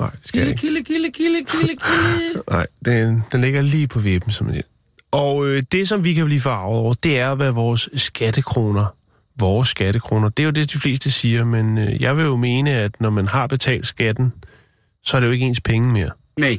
Nej, 0.00 0.10
det 0.10 0.28
skal 0.28 0.40
jeg 0.40 0.48
ikke. 0.48 0.60
Kilde, 0.60 0.84
kilde, 0.84 1.10
kilde, 1.10 1.44
kilde, 1.44 1.76
kilde. 1.76 2.42
Nej, 2.50 2.66
den, 2.84 3.22
den 3.32 3.40
ligger 3.40 3.62
lige 3.62 3.88
på 3.88 3.98
vippen, 3.98 4.32
som 4.32 4.46
man 4.46 4.54
siger. 4.54 4.66
Og 5.10 5.46
øh, 5.46 5.62
det, 5.72 5.88
som 5.88 6.04
vi 6.04 6.14
kan 6.14 6.24
blive 6.24 6.40
farvet 6.40 6.78
over, 6.78 6.94
det 6.94 7.18
er, 7.18 7.34
hvad 7.34 7.52
vores 7.52 7.88
skattekroner, 7.96 8.96
vores 9.38 9.68
skattekroner, 9.68 10.28
det 10.28 10.42
er 10.42 10.44
jo 10.44 10.50
det, 10.50 10.72
de 10.72 10.78
fleste 10.78 11.10
siger, 11.10 11.44
men 11.44 11.78
øh, 11.78 12.02
jeg 12.02 12.16
vil 12.16 12.24
jo 12.24 12.36
mene, 12.36 12.70
at 12.70 13.00
når 13.00 13.10
man 13.10 13.26
har 13.26 13.46
betalt 13.46 13.86
skatten, 13.86 14.32
så 15.04 15.16
er 15.16 15.20
det 15.20 15.26
jo 15.26 15.32
ikke 15.32 15.46
ens 15.46 15.60
penge 15.60 15.88
mere. 15.88 16.10
Nej. 16.38 16.58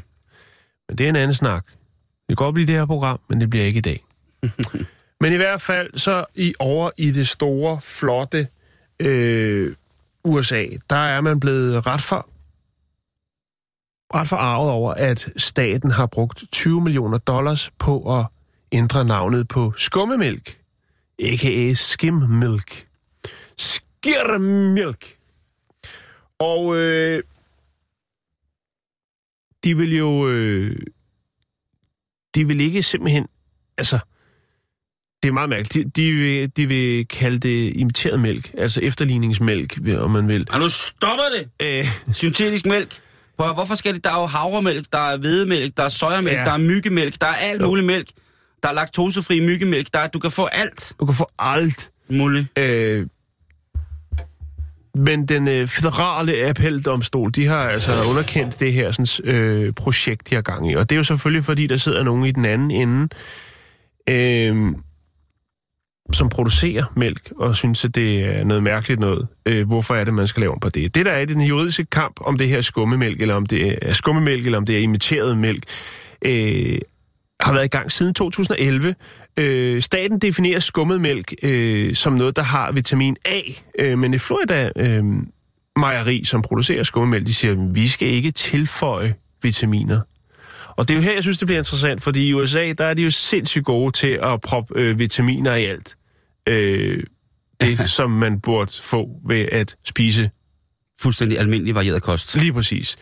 Men 0.90 0.98
det 0.98 1.06
er 1.06 1.10
en 1.10 1.16
anden 1.16 1.36
snak. 1.36 1.66
Det 1.66 2.38
kan 2.38 2.46
godt 2.46 2.54
blive 2.54 2.68
det 2.68 2.76
her 2.76 2.86
program, 2.86 3.20
men 3.30 3.42
det 3.42 3.50
bliver 3.50 3.66
ikke 3.66 3.78
i 3.78 3.82
dag. 3.82 4.04
men 5.26 5.34
i 5.34 5.38
hvert 5.38 5.62
fald 5.62 5.98
så 5.98 6.26
i 6.36 6.54
over 6.60 6.92
i 6.98 7.12
det 7.12 7.28
store, 7.28 7.82
flotte 7.82 8.48
øh, 9.00 9.76
USA, 10.24 10.66
der 10.90 10.96
er 10.96 11.22
man 11.22 11.40
blevet 11.40 11.88
ret 11.88 12.02
for 12.02 12.30
ret 14.14 14.28
forarvet 14.28 14.72
over, 14.72 14.94
at 14.94 15.30
staten 15.38 15.92
har 15.92 16.06
brugt 16.06 16.44
20 16.52 16.82
millioner 16.82 17.18
dollars 17.18 17.72
på 17.78 18.20
at 18.20 18.26
ændre 18.72 19.06
navnet 19.06 19.48
på 19.48 19.74
skummemælk, 19.78 20.60
a.k.a. 21.20 21.74
skimmilk. 21.74 22.86
Skirmilk. 23.58 25.18
Og 26.40 26.76
øh, 26.76 27.24
de 29.64 29.78
vil 29.78 29.98
jo... 29.98 30.28
Øh, 30.28 30.78
de 32.36 32.48
vil 32.48 32.62
ikke 32.62 32.84
simpelthen... 32.84 33.28
Altså, 33.78 34.00
det 35.26 35.30
er 35.30 35.34
meget 35.34 35.50
mærkeligt. 35.50 35.96
De, 35.96 36.02
de, 36.02 36.12
vil, 36.12 36.52
de 36.58 36.68
vil 36.68 37.08
kalde 37.08 37.38
det 37.40 37.74
imiteret 37.76 38.20
mælk, 38.20 38.52
altså 38.58 38.80
efterligningsmælk, 38.82 39.80
om 39.98 40.12
man 40.12 40.28
vil. 40.28 40.48
Og 40.52 40.60
nu 40.60 40.70
stopper 40.70 41.24
det! 41.38 41.68
Øh, 41.80 42.14
Syntetisk 42.14 42.66
mælk. 42.66 42.98
Hvor, 43.36 43.54
hvorfor 43.54 43.76
skal 43.76 43.94
det? 43.94 44.04
Der 44.04 44.10
er 44.12 44.20
jo 44.20 44.26
havremælk, 44.26 44.86
der 44.94 45.12
er 45.12 45.18
hvedemælk, 45.18 45.78
der 45.78 45.84
er 45.84 45.90
sojamælk, 45.90 46.34
Ja. 46.34 46.40
ja. 46.40 46.46
der 46.46 46.52
er 46.52 46.58
myggemælk, 46.58 47.22
der 47.22 47.28
er 47.28 47.34
alt 47.36 47.62
Jo. 47.62 47.68
muligt 47.68 47.86
mælk. 47.88 48.08
Der 48.64 48.70
er 48.70 48.74
laktosefri 48.74 49.40
myggemælk, 49.40 49.88
der 49.94 50.00
er, 50.00 50.08
du 50.08 50.20
kan 50.20 50.32
få 50.32 50.46
alt 50.46 50.94
du 51.00 51.06
kan 51.06 51.16
få 51.16 51.28
alt. 51.40 51.90
muligt. 52.10 52.48
Øh, 52.60 53.08
men 54.96 55.26
den 55.28 55.48
øh, 55.48 55.68
federale 55.68 56.48
appeldomstol, 56.50 57.32
de 57.36 57.46
har 57.48 57.60
altså 57.70 57.92
underkendt 58.10 58.60
det 58.60 58.74
her 58.74 58.92
sådan, 58.92 59.34
øh, 59.36 59.74
projekt, 59.74 60.30
de 60.30 60.36
har 60.36 60.42
gang 60.42 60.72
i. 60.72 60.76
Og 60.76 60.90
det 60.90 60.96
er 60.96 60.98
jo 60.98 61.04
selvfølgelig, 61.04 61.46
fordi 61.46 61.68
der 61.68 61.78
sidder 61.78 62.04
nogen 62.04 62.26
i 62.26 62.32
den 62.32 62.46
anden 62.46 62.72
ende, 62.72 63.08
øh, 64.10 64.74
som 66.14 66.30
producerer 66.30 66.84
mælk, 66.96 67.32
og 67.38 67.56
synes, 67.56 67.86
at 67.86 67.96
det 67.96 68.20
er 68.20 68.44
noget 68.44 68.64
mærkeligt 68.64 69.00
noget. 69.00 69.28
Øh, 69.46 69.68
hvorfor 69.68 69.96
er 69.96 70.04
det, 70.04 70.14
man 70.14 70.28
skal 70.28 70.42
lave 70.42 70.52
om 70.52 70.60
på 70.60 70.70
det? 70.70 70.96
Det, 70.96 71.06
der 71.06 71.12
er 71.12 71.20
i 71.20 71.26
den 71.26 71.42
juridiske 71.42 71.86
kamp, 71.86 72.16
om 72.22 72.38
det 72.38 72.48
her 72.48 72.58
er 72.58 72.62
skummemælk, 72.62 73.22
eller 73.22 73.36
om 73.36 73.46
det 73.46 73.78
er 73.82 73.94
skummemælk, 73.94 74.46
eller 74.46 74.58
om 74.58 74.66
det 74.66 74.76
er 74.76 74.80
imiteret 74.80 75.38
mælk, 75.38 75.64
øh, 76.22 76.80
har 77.40 77.54
været 77.54 77.66
i 77.66 77.68
gang 77.68 77.92
siden 77.92 78.14
2011. 78.14 78.96
Øh, 79.38 79.82
staten 79.82 80.20
definerer 80.20 80.60
skummet 80.60 81.02
mælk 81.02 81.34
øh, 81.44 81.96
som 81.96 82.14
noget, 82.14 82.36
der 82.36 82.44
har 82.44 82.72
vitamin 82.72 83.18
A, 83.26 83.42
øh, 83.80 83.98
men 84.00 84.14
i 84.14 84.18
Florida 84.18 84.72
øh, 84.76 85.04
mejeri, 85.76 86.24
som 86.24 86.42
producerer 86.42 86.84
skummemælk, 86.84 87.28
de 87.28 87.34
siger, 87.34 87.52
at 87.52 87.76
vi 87.76 87.88
skal 87.88 88.08
ikke 88.08 88.32
tilføje 88.32 89.14
vitaminer. 89.42 90.02
Og 90.76 90.88
det 90.88 90.94
er 90.94 90.98
jo 90.98 91.04
her, 91.04 91.14
jeg 91.14 91.24
synes, 91.24 91.38
det 91.38 91.48
bliver 91.48 91.60
interessant, 91.60 92.04
fordi 92.04 92.28
i 92.28 92.34
USA, 92.34 92.74
der 92.78 92.86
er 92.86 92.94
de 92.94 93.02
jo 93.02 93.12
sindssygt 93.12 93.66
gode 93.66 93.92
til 93.92 94.20
at 94.24 94.42
proppe 94.42 94.74
øh, 94.80 95.00
vitaminer 95.00 95.56
i 95.56 95.66
alt. 95.66 95.96
Øh, 96.48 97.04
det, 97.62 97.90
som 97.90 98.12
man 98.12 98.40
burde 98.40 98.72
få 98.82 99.10
ved 99.28 99.46
at 99.52 99.76
spise 99.86 100.30
Fuldstændig 101.00 101.40
almindelig 101.40 101.76
varieret 101.76 102.04
kost. 102.04 102.36
Lige 102.36 102.54
præcis. 102.54 102.98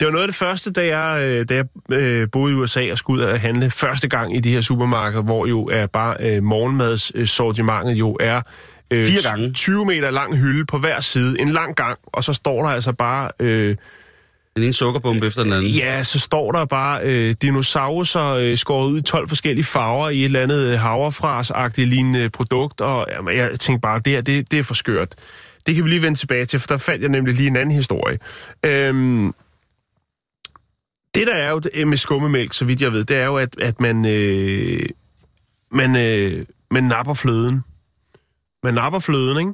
Det 0.00 0.06
var 0.06 0.12
noget 0.12 0.22
af 0.22 0.28
det 0.28 0.36
første, 0.36 0.72
da 0.72 0.98
jeg, 0.98 1.22
øh, 1.22 1.48
da 1.48 1.54
jeg 1.54 1.64
øh, 1.92 2.28
boede 2.32 2.52
i 2.52 2.56
USA 2.56 2.90
og 2.92 2.98
skulle 2.98 3.24
ud 3.24 3.28
og 3.28 3.40
handle 3.40 3.70
første 3.70 4.08
gang 4.08 4.36
i 4.36 4.40
de 4.40 4.52
her 4.52 4.60
supermarkeder, 4.60 5.22
hvor 5.22 5.46
jo 5.46 5.64
er 5.64 5.86
bare 5.86 6.16
øh, 6.20 6.42
morgenmadssortimentet 6.42 7.94
jo 7.94 8.16
er 8.20 8.42
øh, 8.90 9.06
Fire 9.06 9.22
gange. 9.22 9.52
20 9.52 9.84
meter 9.84 10.10
lang 10.10 10.36
hylde 10.36 10.66
på 10.66 10.78
hver 10.78 11.00
side, 11.00 11.40
en 11.40 11.48
lang 11.48 11.76
gang, 11.76 11.98
og 12.06 12.24
så 12.24 12.32
står 12.32 12.62
der 12.62 12.70
altså 12.70 12.92
bare, 12.92 13.30
øh, 13.40 13.76
Den 14.56 14.62
ene 14.64 14.72
sukkerbombe 14.72 15.26
efter 15.26 15.42
den 15.42 15.52
anden. 15.52 15.70
ja, 15.70 16.04
så 16.04 16.18
står 16.18 16.52
der 16.52 16.64
bare 16.64 17.00
øh, 17.04 17.34
dinosaurer 17.42 18.26
øh, 18.28 18.56
skåret 18.58 18.90
ud 18.90 18.98
i 18.98 19.02
12 19.02 19.28
forskellige 19.28 19.64
farver 19.64 20.08
i 20.08 20.18
et 20.20 20.24
eller 20.24 20.40
andet 20.42 20.64
øh, 20.72 20.80
havrefras-agtigt 20.80 21.88
lignende 21.88 22.30
produkt, 22.30 22.80
og 22.80 23.06
jamen, 23.10 23.36
jeg 23.36 23.60
tænkte 23.60 23.80
bare, 23.80 23.98
det 24.00 24.12
her, 24.12 24.20
det, 24.20 24.50
det 24.50 24.58
er 24.58 24.62
for 24.62 24.74
skørt. 24.74 25.14
Det 25.66 25.74
kan 25.74 25.84
vi 25.84 25.88
lige 25.88 26.02
vende 26.02 26.18
tilbage 26.18 26.44
til, 26.46 26.58
for 26.58 26.66
der 26.66 26.76
fandt 26.76 27.02
jeg 27.02 27.10
nemlig 27.10 27.34
lige 27.34 27.46
en 27.48 27.56
anden 27.56 27.74
historie. 27.74 28.18
Øhm, 28.64 29.34
det 31.14 31.26
der 31.26 31.34
er 31.34 31.50
jo 31.50 31.58
det- 31.58 31.88
med 31.88 31.96
skummemælk, 31.96 32.52
så 32.52 32.64
vidt 32.64 32.82
jeg 32.82 32.92
ved, 32.92 33.04
det 33.04 33.16
er 33.16 33.24
jo, 33.26 33.36
at, 33.36 33.60
at 33.60 33.80
man, 33.80 34.06
øh, 34.06 34.86
man, 35.70 35.96
øh, 35.96 36.46
man 36.70 36.84
napper 36.84 37.14
fløden. 37.14 37.64
Man 38.62 38.74
napper 38.74 38.98
fløden, 38.98 39.38
ikke? 39.38 39.52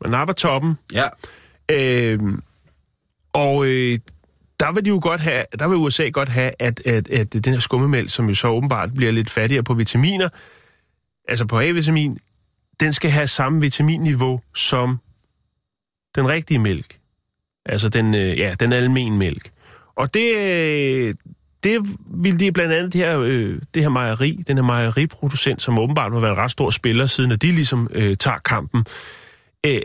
Man 0.00 0.10
napper 0.10 0.34
toppen, 0.34 0.74
Ja. 0.92 1.08
Øhm, 1.70 2.42
og 3.32 3.66
øh, 3.66 3.98
der 4.60 4.72
vil 4.72 4.84
de 4.84 4.88
jo 4.88 5.00
godt 5.02 5.20
have, 5.20 5.44
der 5.58 5.68
vil 5.68 5.76
USA 5.76 6.08
godt 6.08 6.28
have, 6.28 6.52
at, 6.58 6.86
at, 6.86 7.08
at 7.08 7.32
den 7.32 7.52
her 7.52 7.60
skummemælk, 7.60 8.10
som 8.10 8.28
jo 8.28 8.34
så 8.34 8.48
åbenbart 8.48 8.94
bliver 8.94 9.12
lidt 9.12 9.30
fattigere 9.30 9.62
på 9.62 9.74
vitaminer, 9.74 10.28
altså 11.28 11.46
på 11.46 11.60
A-vitamin, 11.60 12.18
den 12.80 12.92
skal 12.92 13.10
have 13.10 13.26
samme 13.26 13.60
vitaminniveau 13.60 14.40
som 14.54 14.98
den 16.14 16.28
rigtige 16.28 16.58
mælk. 16.58 16.98
Altså 17.66 17.88
den, 17.88 18.14
øh, 18.14 18.38
ja, 18.38 18.54
den 18.60 18.72
almen 18.72 19.18
mælk. 19.18 19.50
Og 19.96 20.14
det, 20.14 20.36
øh, 20.36 21.14
det 21.64 21.80
vil 22.06 22.40
de 22.40 22.52
blandt 22.52 22.72
andet 22.72 22.92
det 22.92 23.00
her, 23.00 23.20
øh, 23.20 23.60
det 23.74 23.82
her 23.82 23.88
mejeri, 23.88 24.42
den 24.46 24.56
her 24.56 24.64
mejeriproducent, 24.64 25.62
som 25.62 25.78
åbenbart 25.78 26.12
har 26.12 26.20
været 26.20 26.32
en 26.32 26.38
ret 26.38 26.50
stor 26.50 26.70
spiller, 26.70 27.06
siden 27.06 27.32
at 27.32 27.42
de 27.42 27.52
ligesom 27.52 27.88
øh, 27.92 28.16
tager 28.16 28.38
kampen, 28.38 28.84
øh, 29.66 29.80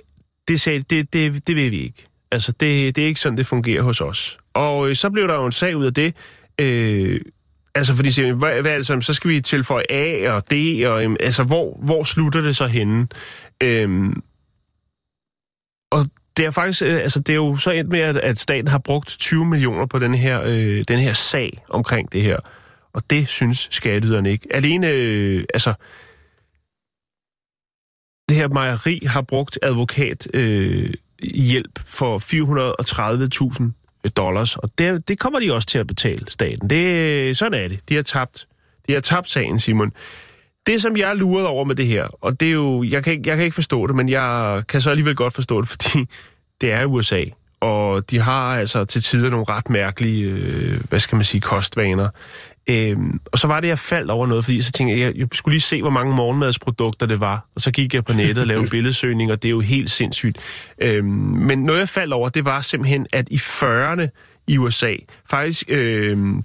det 0.48 0.62
sagde, 0.62 0.80
det, 0.80 1.14
det, 1.14 1.48
det 1.48 1.56
vil 1.56 1.72
vi 1.72 1.80
ikke. 1.80 2.08
Altså, 2.36 2.52
det, 2.52 2.96
det 2.96 3.04
er 3.04 3.08
ikke 3.08 3.20
sådan, 3.20 3.38
det 3.38 3.46
fungerer 3.46 3.82
hos 3.82 4.02
os. 4.02 4.38
Og 4.54 4.90
øh, 4.90 4.96
så 4.96 5.10
blev 5.10 5.28
der 5.28 5.34
jo 5.34 5.46
en 5.46 5.52
sag 5.52 5.78
ud 5.78 5.86
af 5.86 5.94
det. 5.94 6.16
Øh, 6.60 7.22
altså, 7.76 7.96
fordi 7.96 8.12
siger, 8.12 8.34
hvad, 8.34 8.62
hvad 8.62 8.72
er 8.72 8.76
det 8.76 8.86
så? 8.86 9.02
Så 9.02 9.14
skal 9.14 9.32
vi 9.32 9.42
tilføje 9.42 9.84
A 9.90 10.32
og 10.32 10.52
D, 10.52 10.54
og 10.86 11.02
altså, 11.02 11.44
hvor, 11.44 11.80
hvor 11.84 12.04
slutter 12.04 12.42
det 12.42 12.56
så 12.56 12.68
henne? 12.68 13.08
Øh, 13.64 14.14
og 15.92 16.06
det 16.38 16.46
er 16.46 16.52
faktisk, 16.52 16.82
øh, 16.82 16.94
altså, 16.94 17.20
det 17.20 17.30
er 17.30 17.36
jo 17.36 17.58
så 17.58 17.72
endt 17.72 17.90
med, 17.90 18.00
at, 18.00 18.18
at 18.18 18.40
staten 18.40 18.68
har 18.68 18.80
brugt 18.80 19.08
20 19.08 19.46
millioner 19.46 19.86
på 19.86 20.00
den 20.00 20.16
her, 20.16 20.42
øh, 20.46 20.84
den 20.88 21.00
her 21.00 21.14
sag 21.14 21.64
omkring 21.70 22.12
det 22.12 22.22
her. 22.22 22.38
Og 22.94 23.10
det 23.10 23.28
synes 23.28 23.68
skatteyderne 23.72 24.32
ikke. 24.32 24.48
Alene, 24.52 24.90
øh, 24.90 25.44
altså, 25.54 25.74
det 28.30 28.38
her 28.38 28.48
mejeri 28.48 29.02
har 29.06 29.22
brugt 29.22 29.60
advokat 29.62 30.28
øh, 30.34 30.94
hjælp 31.34 31.80
for 31.86 32.18
430.000 33.54 34.10
dollars, 34.10 34.56
og 34.56 34.70
det, 34.78 35.08
det 35.08 35.20
kommer 35.20 35.40
de 35.40 35.54
også 35.54 35.68
til 35.68 35.80
at 35.80 35.88
betale 35.88 36.26
staten. 36.28 36.70
Det, 36.70 37.38
sådan 37.38 37.64
er 37.64 37.68
det. 37.68 37.80
De 37.90 37.96
har 37.96 38.02
tabt, 38.02 38.48
de 38.88 38.94
har 38.94 39.02
tabt 39.02 39.32
sagen, 39.32 39.60
Simon. 39.60 39.92
Det, 40.68 40.82
som 40.82 40.98
jeg 40.98 41.10
er 41.10 41.14
luret 41.14 41.46
over 41.46 41.66
med 41.66 41.76
det 41.76 41.88
her, 41.88 42.08
og 42.22 42.40
det 42.40 42.48
er 42.48 42.52
jo, 42.52 42.84
jeg 42.84 43.04
kan, 43.04 43.14
ikke, 43.14 43.30
jeg 43.30 43.38
kan 43.38 43.46
ikke 43.46 43.56
forstå 43.56 43.88
det, 43.88 43.96
men 43.96 44.10
jeg 44.10 44.64
kan 44.68 44.82
så 44.82 44.90
alligevel 44.90 45.16
godt 45.16 45.34
forstå 45.34 45.62
det, 45.62 45.70
fordi 45.74 46.06
det 46.62 46.74
er 46.74 46.86
USA, 46.86 47.24
og 47.60 48.12
de 48.12 48.20
har 48.20 48.58
altså 48.60 48.86
til 48.86 49.02
tider 49.02 49.30
nogle 49.30 49.46
ret 49.50 49.70
mærkelige, 49.70 50.32
øh, 50.32 50.82
hvad 50.90 51.00
skal 51.00 51.16
man 51.16 51.26
sige, 51.26 51.42
kostvaner. 51.42 52.10
Øhm, 52.70 53.20
og 53.32 53.40
så 53.40 53.48
var 53.48 53.60
det, 53.60 53.68
jeg 53.68 53.80
faldt 53.80 54.12
over 54.12 54.28
noget, 54.28 54.44
fordi 54.44 54.62
så 54.62 54.72
tænkte 54.72 55.00
jeg, 55.00 55.16
jeg, 55.16 55.28
skulle 55.34 55.54
lige 55.54 55.62
se, 55.62 55.82
hvor 55.82 55.90
mange 55.90 56.16
morgenmadsprodukter 56.16 57.06
det 57.06 57.20
var. 57.20 57.48
Og 57.56 57.62
så 57.62 57.72
gik 57.72 57.94
jeg 57.94 58.06
på 58.06 58.14
nettet 58.14 58.38
og 58.38 58.48
lavede 58.48 58.70
billedsøgning, 58.76 59.32
og 59.32 59.42
det 59.42 59.48
er 59.48 59.52
jo 59.52 59.60
helt 59.60 59.92
sindssygt. 59.92 60.38
Øhm, 60.82 61.08
men 61.08 61.60
noget, 61.64 61.80
jeg 61.80 61.90
faldt 61.90 62.14
over, 62.14 62.30
det 62.30 62.46
var 62.46 62.62
simpelthen, 62.62 63.08
at 63.14 63.28
i 63.32 63.36
40'erne 63.36 64.08
i 64.48 64.58
USA, 64.58 64.94
faktisk 65.30 65.64
øhm, 65.68 66.44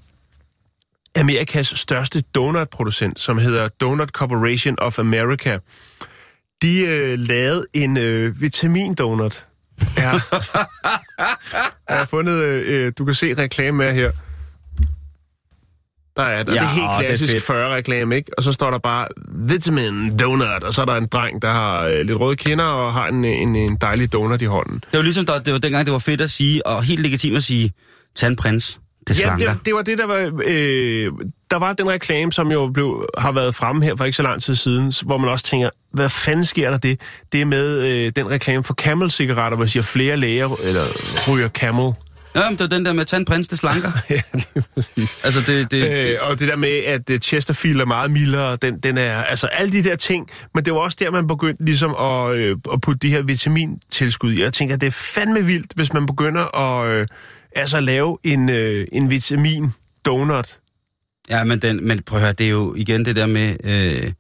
Amerikas 1.17 1.67
største 1.67 2.21
donutproducent, 2.21 3.21
som 3.21 3.39
hedder 3.39 3.69
Donut 3.69 4.09
Corporation 4.09 4.75
of 4.79 4.99
America, 4.99 5.59
de 6.63 6.81
øh, 6.81 7.19
lavede 7.19 7.67
en 7.73 7.99
øh, 7.99 8.41
vitamindonut. 8.41 9.47
Ja. 9.97 10.11
jeg 11.89 11.99
har 11.99 12.05
fundet, 12.05 12.43
øh, 12.43 12.93
du 12.99 13.05
kan 13.05 13.15
se 13.15 13.35
reklame 13.35 13.79
med 13.79 13.95
her. 13.95 14.11
Der 16.17 16.23
er 16.23 16.43
der. 16.43 16.55
Ja, 16.55 16.61
det 16.61 16.67
er 16.67 16.73
helt 16.73 17.07
klassisk 17.07 17.33
fedt. 17.33 17.45
40-reklame, 17.45 18.15
ikke? 18.15 18.31
Og 18.39 18.43
så 18.45 18.53
står 18.53 18.71
der 18.71 18.79
bare 18.79 19.09
vitamin 19.47 20.17
donut, 20.19 20.63
og 20.63 20.75
så 20.75 20.81
er 20.81 20.85
der 20.87 20.95
en 20.95 21.07
dreng, 21.07 21.43
der 21.43 21.51
har 21.51 21.85
øh, 21.85 22.01
lidt 22.07 22.21
røde 22.21 22.37
kinder 22.37 22.65
og 22.65 22.93
har 22.93 23.07
en, 23.09 23.25
en, 23.25 23.57
en 23.57 23.77
dejlig 23.81 24.13
donut 24.13 24.43
i 24.43 24.45
hånden. 24.45 24.75
Det 24.91 24.97
var 24.99 25.03
ligesom, 25.03 25.27
der, 25.27 25.39
det 25.39 25.53
var 25.53 25.59
dengang, 25.59 25.87
det 25.87 25.93
var 25.93 25.99
fedt 25.99 26.21
at 26.21 26.31
sige, 26.31 26.67
og 26.67 26.83
helt 26.83 27.01
legitimt 27.01 27.37
at 27.37 27.45
sige, 27.45 27.73
tag 28.17 28.27
en 28.27 28.37
prins. 28.37 28.81
Det 29.09 29.19
Ja, 29.19 29.23
slanker. 29.25 29.53
det, 29.55 29.67
det 29.67 29.75
var 29.75 29.83
det, 29.83 29.99
der 29.99 30.07
var... 30.07 30.33
Øh, 30.47 31.13
der 31.51 31.59
var 31.59 31.73
den 31.73 31.89
reklame, 31.89 32.33
som 32.33 32.53
jo 32.53 32.71
blev, 32.75 33.07
har 33.19 33.33
været 33.33 33.55
fremme 33.55 33.85
her 33.85 33.97
for 33.97 34.05
ikke 34.05 34.17
så 34.17 34.23
lang 34.23 34.43
tid 34.43 34.55
siden, 34.55 34.93
hvor 35.03 35.19
man 35.19 35.31
også 35.31 35.45
tænker, 35.45 35.69
hvad 35.93 36.09
fanden 36.09 36.45
sker 36.45 36.71
der 36.71 36.79
det? 36.79 37.01
Det 37.33 37.41
er 37.41 37.45
med 37.45 37.81
øh, 38.07 38.13
den 38.17 38.31
reklame 38.31 38.65
for 38.65 38.75
Camel-cigaretter, 38.75 39.57
hvor 39.57 39.67
siger 39.67 39.83
flere 39.83 40.17
læger 40.17 40.57
eller 40.65 40.83
ryger 41.33 41.49
Camel. 41.49 41.93
Ja, 42.35 42.51
men 42.51 42.59
det 42.59 42.61
var 42.61 42.77
den 42.77 42.85
der 42.85 42.93
med, 42.93 43.05
tag 43.05 43.17
en 43.17 43.25
prins, 43.25 43.49
det 43.49 43.59
slanker. 43.59 43.93
ja, 44.11 44.21
lige 44.33 44.65
præcis. 44.75 45.19
altså, 45.25 45.41
det, 45.47 45.71
det, 45.71 45.91
Øh, 45.91 46.19
og 46.21 46.39
det 46.39 46.49
der 46.49 46.57
med, 46.57 46.79
at 46.79 47.11
uh, 47.11 47.17
Chesterfield 47.17 47.81
er 47.81 47.85
meget 47.85 48.11
mildere, 48.11 48.57
den, 48.57 48.79
den 48.79 48.99
er, 48.99 49.23
altså 49.23 49.47
alle 49.47 49.73
de 49.73 49.83
der 49.83 49.97
ting, 49.97 50.31
men 50.55 50.65
det 50.65 50.73
var 50.73 50.79
også 50.79 50.97
der, 51.01 51.11
man 51.11 51.27
begyndte 51.27 51.65
ligesom 51.65 51.95
at, 51.95 52.37
øh, 52.37 52.57
at 52.73 52.81
putte 52.81 52.99
de 52.99 53.11
her 53.11 53.23
vitamintilskud 53.23 54.33
i. 54.33 54.43
Jeg 54.43 54.53
tænker, 54.53 54.77
det 54.77 54.87
er 54.87 54.91
fandme 54.91 55.45
vildt, 55.45 55.73
hvis 55.75 55.93
man 55.93 56.07
begynder 56.07 56.57
at 56.57 56.91
øh, 56.91 57.07
altså 57.57 57.81
lave 57.81 58.19
en, 58.25 58.49
øh, 58.49 58.87
en 58.93 59.11
vitamin 59.11 59.73
donut. 60.05 60.59
Ja, 61.31 61.45
men, 61.45 61.59
den, 61.59 61.87
men 61.87 62.03
prøv 62.03 62.19
at 62.19 62.25
høre, 62.25 62.33
det 62.33 62.47
er 62.47 62.51
jo 62.51 62.75
igen 62.75 63.05
det 63.05 63.17
der 63.17 63.27
med, 63.27 63.57
øh, 63.65 64.13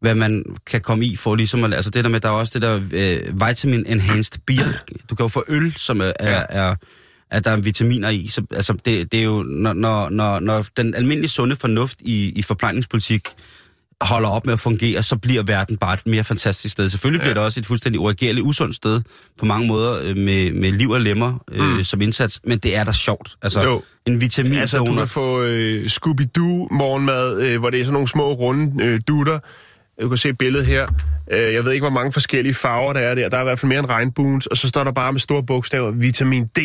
hvad 0.00 0.14
man 0.14 0.44
kan 0.66 0.80
komme 0.80 1.04
i 1.04 1.16
for 1.16 1.34
ligesom 1.34 1.64
at, 1.64 1.74
altså 1.74 1.90
det 1.90 2.04
der 2.04 2.10
med, 2.10 2.20
der 2.20 2.28
er 2.28 2.32
også 2.32 2.58
det 2.58 2.62
der 2.62 2.80
øh, 2.92 3.48
vitamin 3.48 3.86
enhanced 3.86 4.40
beer. 4.46 4.84
Du 5.10 5.14
kan 5.14 5.24
jo 5.24 5.28
få 5.28 5.44
øl, 5.48 5.72
som 5.72 6.00
er, 6.00 6.12
er, 6.18 6.46
er 6.48 6.74
at 7.30 7.44
der 7.44 7.50
er 7.50 7.56
vitaminer 7.56 8.08
i. 8.08 8.28
Så, 8.28 8.42
altså, 8.50 8.72
det, 8.72 9.12
det 9.12 9.20
er 9.20 9.24
jo, 9.24 9.42
når, 9.42 9.72
når, 9.72 10.08
når, 10.08 10.40
når 10.40 10.66
den 10.76 10.94
almindelige 10.94 11.30
sunde 11.30 11.56
fornuft 11.56 11.98
i, 12.00 12.32
i 12.36 12.42
forplejningspolitik 12.42 13.28
holder 14.00 14.28
op 14.28 14.46
med 14.46 14.52
at 14.52 14.60
fungere, 14.60 15.02
så 15.02 15.16
bliver 15.16 15.42
verden 15.42 15.76
bare 15.76 15.94
et 15.94 16.06
mere 16.06 16.24
fantastisk 16.24 16.72
sted. 16.72 16.88
Selvfølgelig 16.88 17.20
bliver 17.20 17.34
det 17.34 17.42
også 17.42 17.60
et 17.60 17.66
fuldstændig 17.66 18.00
uregerligt, 18.00 18.46
usundt 18.46 18.76
sted 18.76 19.02
på 19.38 19.44
mange 19.44 19.68
måder 19.68 20.00
øh, 20.02 20.16
med, 20.16 20.52
med 20.52 20.72
liv 20.72 20.90
og 20.90 21.00
lemmer 21.00 21.44
øh, 21.52 21.76
mm. 21.76 21.84
som 21.84 22.00
indsats, 22.00 22.40
men 22.44 22.58
det 22.58 22.76
er 22.76 22.84
da 22.84 22.92
sjovt. 22.92 23.36
Altså, 23.42 23.62
Jo. 23.62 23.82
en 24.06 24.20
vitamin 24.20 24.54
Altså, 24.54 24.78
du 24.78 24.94
kan 24.94 25.06
få 25.06 25.42
øh, 25.42 25.84
Scooby-Doo 25.86 26.68
morgenmad, 26.70 27.40
øh, 27.40 27.58
hvor 27.58 27.70
det 27.70 27.80
er 27.80 27.84
sådan 27.84 27.92
nogle 27.92 28.08
små 28.08 28.32
runde 28.32 28.84
øh, 28.84 29.00
dutter. 29.08 29.38
Du 30.02 30.08
kan 30.08 30.18
se 30.18 30.32
billedet 30.32 30.66
her. 30.66 30.86
Øh, 31.30 31.54
jeg 31.54 31.64
ved 31.64 31.72
ikke, 31.72 31.82
hvor 31.82 31.94
mange 31.94 32.12
forskellige 32.12 32.54
farver 32.54 32.92
der 32.92 33.00
er 33.00 33.14
der. 33.14 33.28
Der 33.28 33.36
er 33.36 33.40
i 33.40 33.44
hvert 33.44 33.58
fald 33.58 33.68
mere 33.68 33.78
end 33.78 33.88
regnbuens, 33.88 34.46
og 34.46 34.56
så 34.56 34.68
står 34.68 34.84
der 34.84 34.92
bare 34.92 35.12
med 35.12 35.20
store 35.20 35.42
bogstaver, 35.42 35.90
vitamin 35.90 36.46
D. 36.46 36.58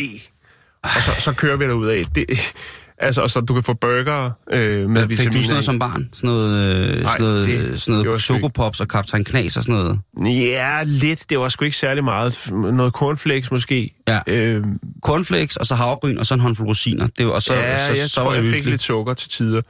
Og 0.96 1.02
så, 1.02 1.10
så 1.18 1.32
kører 1.32 1.56
vi 1.56 1.64
derud 1.64 1.86
af. 1.86 2.04
Det, 2.14 2.54
altså, 2.98 3.22
og 3.22 3.30
så 3.30 3.40
du 3.40 3.54
kan 3.54 3.62
få 3.62 3.74
burger 3.74 4.30
øh, 4.52 4.90
med 4.90 5.02
Fik 5.02 5.10
vitaminer 5.10 5.32
du 5.32 5.42
sådan 5.42 5.50
noget 5.50 5.64
som 5.64 5.78
barn? 5.78 6.08
Sådan 6.12 6.30
noget, 6.30 6.86
øh, 6.88 7.02
Nej, 7.02 7.12
sådan 7.12 7.26
noget, 7.26 7.46
det 7.48 7.82
sådan 7.82 7.94
noget 7.94 8.12
jeg. 8.12 8.20
Chocopops 8.20 8.80
og 8.80 8.88
Kaptajn 8.88 9.24
Knas 9.24 9.56
og 9.56 9.62
sådan 9.64 9.74
noget? 9.74 9.98
Ja, 10.36 10.82
lidt. 10.84 11.24
Det 11.30 11.38
var 11.38 11.48
sgu 11.48 11.64
ikke 11.64 11.76
særlig 11.76 12.04
meget. 12.04 12.50
Noget 12.52 12.92
cornflakes 12.92 13.50
måske. 13.50 13.90
Ja. 14.08 14.18
Øh, 14.26 14.64
Cornflakes, 15.04 15.56
og 15.56 15.66
så 15.66 15.74
havregryn, 15.74 16.18
og 16.18 16.26
så 16.26 16.34
en 16.34 16.40
håndfuld 16.40 16.68
rosiner. 16.68 17.06
Det 17.18 17.26
var, 17.26 17.32
og 17.32 17.42
så, 17.42 17.54
ja, 17.54 17.86
så, 17.86 17.92
jeg 17.92 18.10
så 18.10 18.14
tror, 18.14 18.24
var 18.24 18.34
det 18.34 18.44
jeg 18.44 18.54
fik 18.54 18.64
lidt 18.64 18.82
sukker 18.82 19.14
til 19.14 19.30
tider. 19.30 19.62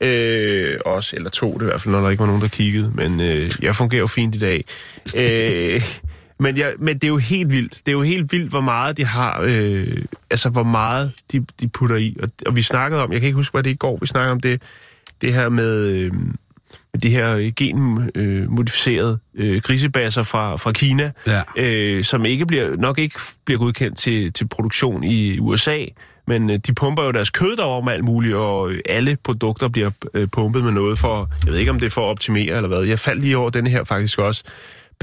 Øh, 0.00 0.78
også, 0.86 1.16
eller 1.16 1.30
to 1.30 1.52
det 1.54 1.62
i 1.62 1.64
hvert 1.64 1.80
fald, 1.80 1.92
når 1.94 2.00
der 2.00 2.10
ikke 2.10 2.20
var 2.20 2.26
nogen, 2.26 2.42
der 2.42 2.48
kiggede. 2.48 2.92
Men 2.94 3.20
øh, 3.20 3.52
jeg 3.62 3.76
fungerer 3.76 4.00
jo 4.00 4.06
fint 4.06 4.34
i 4.34 4.38
dag. 4.38 4.64
Øh, 5.16 5.82
men, 6.42 6.56
jeg, 6.56 6.72
men 6.78 6.94
det 6.94 7.04
er 7.04 7.08
jo 7.08 7.16
helt 7.16 7.50
vildt. 7.50 7.72
Det 7.78 7.88
er 7.88 7.92
jo 7.92 8.02
helt 8.02 8.32
vildt, 8.32 8.50
hvor 8.50 8.60
meget 8.60 8.96
de 8.96 9.04
har, 9.04 9.40
øh, 9.44 9.86
altså 10.30 10.48
hvor 10.48 10.62
meget 10.62 11.12
de, 11.32 11.46
de 11.60 11.68
putter 11.68 11.96
i. 11.96 12.16
Og, 12.22 12.28
og 12.46 12.56
vi 12.56 12.62
snakkede 12.62 13.02
om, 13.02 13.12
jeg 13.12 13.20
kan 13.20 13.26
ikke 13.26 13.36
huske, 13.36 13.52
hvad 13.52 13.62
det 13.62 13.70
i 13.70 13.74
går, 13.76 13.98
vi 14.00 14.06
snakkede 14.06 14.32
om 14.32 14.40
det, 14.40 14.62
det 15.22 15.34
her 15.34 15.48
med, 15.48 15.86
øh, 15.86 16.12
med 16.92 17.00
de 17.02 17.08
her 17.10 17.50
genmodificerede 17.56 19.18
øh, 19.34 19.62
grisebasser 19.62 20.22
fra, 20.22 20.56
fra 20.56 20.72
Kina, 20.72 21.10
Ja. 21.26 21.42
øh, 21.56 22.04
som 22.04 22.24
ikke 22.24 22.46
bliver, 22.46 22.76
nok 22.76 22.98
ikke 22.98 23.20
bliver 23.44 23.58
godkendt 23.58 23.98
til, 23.98 24.32
til 24.32 24.48
produktion 24.48 25.04
i 25.04 25.38
USA, 25.38 25.84
men 26.26 26.50
øh, 26.50 26.58
de 26.66 26.74
pumper 26.74 27.02
jo 27.04 27.10
deres 27.12 27.30
kød 27.30 27.56
derover 27.56 27.82
med 27.84 27.92
alt 27.92 28.04
muligt, 28.04 28.34
og 28.34 28.70
øh, 28.70 28.80
alle 28.88 29.16
produkter 29.24 29.68
bliver 29.68 29.90
øh, 30.14 30.28
pumpet 30.28 30.64
med 30.64 30.72
noget 30.72 30.98
for, 30.98 31.30
jeg 31.44 31.52
ved 31.52 31.58
ikke 31.60 31.70
om 31.70 31.78
det 31.80 31.86
er 31.86 31.90
for 31.90 32.00
at 32.00 32.10
optimere 32.10 32.56
eller 32.56 32.68
hvad. 32.68 32.82
Jeg 32.82 32.98
faldt 32.98 33.20
lige 33.22 33.36
over 33.36 33.50
denne 33.50 33.70
her 33.70 33.84
faktisk 33.84 34.18
også. 34.18 34.44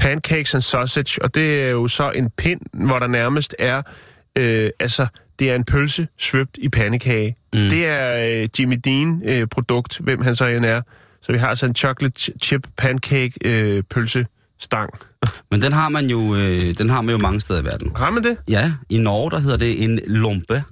Pancakes 0.00 0.54
and 0.54 0.62
sausage, 0.62 1.22
og 1.22 1.34
det 1.34 1.64
er 1.64 1.68
jo 1.68 1.88
så 1.88 2.10
en 2.10 2.30
pind, 2.30 2.60
hvor 2.72 2.98
der 2.98 3.06
nærmest 3.06 3.54
er, 3.58 3.82
øh, 4.36 4.70
altså, 4.80 5.06
det 5.38 5.50
er 5.50 5.54
en 5.54 5.64
pølse 5.64 6.08
svøbt 6.18 6.58
i 6.62 6.68
pandekage. 6.68 7.36
Mm. 7.52 7.58
Det 7.58 7.86
er 7.86 8.40
øh, 8.42 8.48
Jimmy 8.58 8.76
Dean 8.84 9.22
øh, 9.24 9.46
produkt, 9.46 9.98
hvem 9.98 10.22
han 10.22 10.34
så 10.36 10.46
end 10.46 10.64
er. 10.64 10.82
Så 11.22 11.32
vi 11.32 11.38
har 11.38 11.48
altså 11.48 11.66
en 11.66 11.74
chocolate 11.74 12.32
chip 12.42 12.66
pancake 12.76 13.32
øh, 13.44 13.82
pølse 13.90 14.26
stang. 14.58 14.90
Men 15.50 15.62
den 15.62 15.72
har 15.72 15.88
man 15.88 16.06
jo, 16.06 16.34
øh, 16.36 16.78
den 16.78 16.90
har 16.90 17.02
man 17.02 17.12
jo 17.12 17.18
mange 17.18 17.40
steder 17.40 17.60
i 17.60 17.64
verden. 17.64 17.92
Har 17.96 18.10
man 18.10 18.22
det? 18.22 18.38
Ja, 18.48 18.72
i 18.90 18.98
Norge, 18.98 19.30
der 19.30 19.38
hedder 19.38 19.56
det 19.56 19.84
en 19.84 20.00
lumpe. 20.06 20.62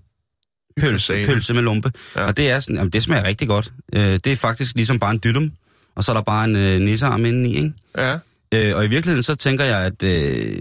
Pølse, 0.81 1.25
pølse 1.27 1.55
med 1.55 1.63
lumpe. 1.63 1.93
Ja. 2.17 2.27
Og 2.27 2.37
det 2.37 2.51
er 2.51 2.61
sådan, 2.61 2.77
jamen, 2.77 2.91
det 2.91 3.03
smager 3.03 3.25
rigtig 3.25 3.49
godt. 3.49 3.73
Øh, 3.93 4.03
det 4.03 4.27
er 4.27 4.37
faktisk 4.37 4.75
ligesom 4.75 4.99
bare 4.99 5.11
en 5.11 5.21
dytum, 5.25 5.53
og 5.95 6.05
så 6.05 6.13
er 6.13 6.15
der 6.15 6.23
bare 6.23 6.45
en 6.45 6.57
øh, 6.57 6.81
nissearm 6.81 7.25
indeni, 7.25 7.57
ikke? 7.57 7.73
Ja. 7.99 8.19
Øh, 8.55 8.77
og 8.77 8.85
i 8.85 8.89
virkeligheden 8.89 9.23
så 9.23 9.35
tænker 9.35 9.65
jeg, 9.65 9.79
at... 9.79 10.03
Øh, 10.03 10.55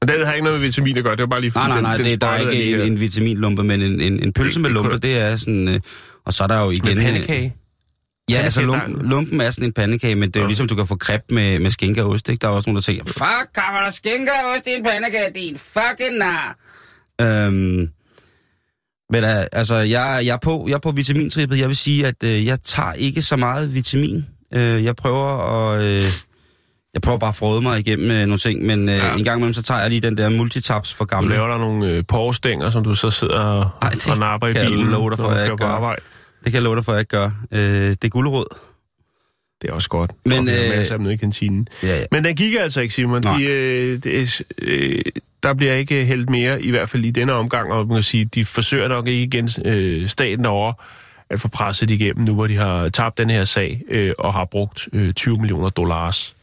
Men 0.00 0.08
det 0.08 0.26
har 0.26 0.32
ikke 0.32 0.44
noget 0.44 0.60
med 0.60 0.66
vitamin 0.68 0.98
at 0.98 1.04
gøre, 1.04 1.12
det 1.16 1.20
var 1.20 1.26
bare 1.26 1.40
lige 1.40 1.52
nej, 1.54 1.68
nej, 1.68 1.80
nej, 1.80 1.96
den, 1.96 2.04
den 2.04 2.12
det, 2.12 2.20
der 2.20 2.26
er 2.26 2.38
ikke 2.40 2.52
lige 2.52 2.74
en, 2.74 2.92
en 2.92 3.00
vitaminlumpe, 3.00 3.64
men 3.64 3.82
en, 3.82 4.00
en, 4.00 4.22
en 4.22 4.32
pølse 4.32 4.54
Det- 4.54 4.60
med 4.62 4.70
lumpe, 4.70 4.98
det 4.98 5.16
er 5.16 5.36
sådan... 5.36 5.68
Øh, 5.68 5.80
og 6.24 6.34
så 6.34 6.42
er 6.42 6.46
der 6.46 6.60
jo 6.60 6.70
igen... 6.70 6.84
Med 6.84 6.96
øh, 6.96 7.02
pandekage. 7.04 7.54
Ja, 8.30 8.36
altså 8.36 8.60
Pandekagedejen. 8.60 8.92
lumpen, 8.92 9.10
lumpen 9.10 9.40
er 9.40 9.50
sådan 9.50 9.68
en 9.68 9.72
pandekage, 9.72 10.14
men 10.14 10.28
det 10.28 10.36
er 10.36 10.40
jo 10.40 10.44
Ja. 10.44 10.48
ligesom, 10.48 10.68
du 10.68 10.74
kan 10.74 10.86
få 10.86 10.96
crepe 10.96 11.24
med, 11.34 11.58
med 11.58 11.70
skinke 11.70 12.02
og 12.04 12.10
ost, 12.10 12.28
ikke? 12.28 12.40
Der 12.40 12.48
er 12.48 12.52
også 12.52 12.68
nogen, 12.70 12.76
der 12.76 12.82
tænker, 12.82 13.04
fuck, 13.04 13.54
kommer 13.64 13.80
der 13.80 13.90
skinke 13.90 14.30
og 14.44 14.50
ost 14.56 14.66
i 14.66 14.70
en 14.78 14.84
pandekage, 14.84 15.30
din 15.34 15.58
fucking 15.58 16.18
nar. 16.18 16.56
Øhm, 17.20 17.88
men 19.10 19.24
uh, 19.24 19.30
altså, 19.52 19.74
jeg, 19.74 20.20
jeg, 20.24 20.32
er 20.34 20.38
på, 20.42 20.64
jeg 20.68 20.74
er 20.74 20.78
på 20.78 20.90
vitamintrippet. 20.90 21.58
Jeg 21.58 21.68
vil 21.68 21.76
sige, 21.76 22.06
at 22.06 22.14
uh, 22.24 22.46
jeg 22.46 22.58
tager 22.62 22.92
ikke 22.92 23.22
så 23.22 23.36
meget 23.36 23.74
vitamin. 23.74 24.26
Uh, 24.56 24.60
jeg 24.60 24.96
prøver 24.96 25.26
at... 25.72 25.98
Uh, 26.02 26.08
jeg 26.94 27.02
prøver 27.02 27.18
bare 27.18 27.28
at 27.28 27.34
frode 27.34 27.62
mig 27.62 27.78
igennem 27.78 28.10
uh, 28.10 28.16
nogle 28.16 28.38
ting, 28.38 28.62
men 28.66 28.88
uh, 28.88 28.94
Ja. 28.94 29.14
en 29.16 29.24
gang 29.24 29.38
imellem, 29.38 29.54
så 29.54 29.62
tager 29.62 29.80
jeg 29.80 29.90
lige 29.90 30.00
den 30.00 30.18
der 30.18 30.28
multitaps 30.28 30.94
for 30.94 31.04
Du 31.04 31.08
gamle. 31.16 31.34
laver 31.34 31.46
der 31.48 31.58
nogle 31.58 31.90
øh, 31.90 32.04
porstænger, 32.08 32.70
som 32.70 32.84
du 32.84 32.94
så 32.94 33.10
sidder 33.10 33.40
og, 33.40 33.70
Ej, 33.82 33.90
det 33.90 34.10
og 34.10 34.18
napper 34.18 34.46
i 34.48 34.52
kan 34.52 34.62
jeg 34.62 34.70
bilen, 34.70 34.86
love 34.86 35.10
dig 35.10 35.18
for, 35.18 35.24
når 35.28 35.34
du 35.34 35.40
jeg 35.40 35.50
gør. 35.56 35.66
arbejde. 35.66 36.00
Det 36.44 36.52
kan 36.52 36.54
jeg 36.54 36.62
love 36.62 36.76
dig 36.76 36.84
for, 36.84 36.92
at 36.92 36.96
jeg 36.96 37.00
ikke 37.00 37.10
gør. 37.10 37.26
Uh, 37.52 37.58
det 37.58 38.04
er 38.04 38.08
gulerod. 38.08 38.44
Det 39.62 39.70
er 39.70 39.74
også 39.74 39.88
godt. 39.88 40.10
Men, 40.26 40.48
øh, 40.48 40.64
øh, 40.64 40.68
masser 40.76 40.94
af 40.94 41.00
nede 41.00 41.14
i 41.14 41.16
kantinen. 41.16 41.68
Ja, 41.82 41.98
ja. 41.98 42.04
Men 42.10 42.24
den 42.24 42.36
gik 42.36 42.54
altså 42.60 42.80
ikke, 42.80 42.94
Simon. 42.94 43.22
Nej. 43.24 43.38
De, 43.38 43.44
øh, 43.44 43.98
er- 44.06 44.40
øh, 44.62 44.98
der 45.42 45.54
bliver 45.54 45.74
ikke 45.74 46.04
hældt 46.04 46.30
mere, 46.30 46.62
i 46.62 46.70
hvert 46.70 46.88
fald 46.88 47.04
i 47.04 47.10
denne 47.10 47.32
omgang, 47.32 47.72
og 47.72 47.86
man 47.86 47.96
kan 47.96 48.02
sige, 48.02 48.24
de 48.24 48.44
forsøger 48.44 48.88
nok 48.88 49.06
ikke 49.06 49.22
igen 49.22 49.48
øh, 49.64 50.08
staten 50.08 50.46
over 50.46 50.72
at 51.30 51.40
få 51.40 51.48
presset 51.48 51.90
igennem, 51.90 52.24
nu 52.24 52.34
hvor 52.34 52.46
de 52.46 52.56
har 52.56 52.88
tabt 52.88 53.18
den 53.18 53.30
her 53.30 53.44
sag 53.44 53.80
øh, 53.90 54.12
og 54.18 54.32
har 54.34 54.44
brugt 54.44 54.88
øh, 54.92 55.12
20 55.12 55.38
millioner 55.38 55.68
dollars. 55.68 56.33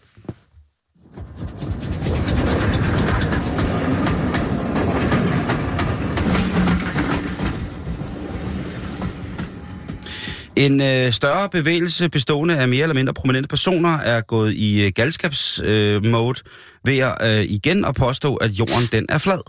En 10.56 10.82
øh, 10.82 11.12
større 11.12 11.50
bevægelse 11.50 12.10
bestående 12.10 12.58
af 12.58 12.68
mere 12.68 12.82
eller 12.82 12.96
mindre 12.96 13.14
prominente 13.14 13.48
personer 13.48 13.98
er 13.98 14.22
gået 14.22 14.54
i 14.54 14.86
øh, 14.86 14.92
galskabsmode 14.96 16.40
øh, 16.40 16.86
ved 16.86 16.98
at 16.98 17.16
øh, 17.22 17.44
igen 17.44 17.86
at 17.86 17.96
påstå, 17.96 18.36
at 18.36 18.52
jorden 18.52 18.90
den 18.92 19.06
er 19.10 19.18
flad. 19.18 19.42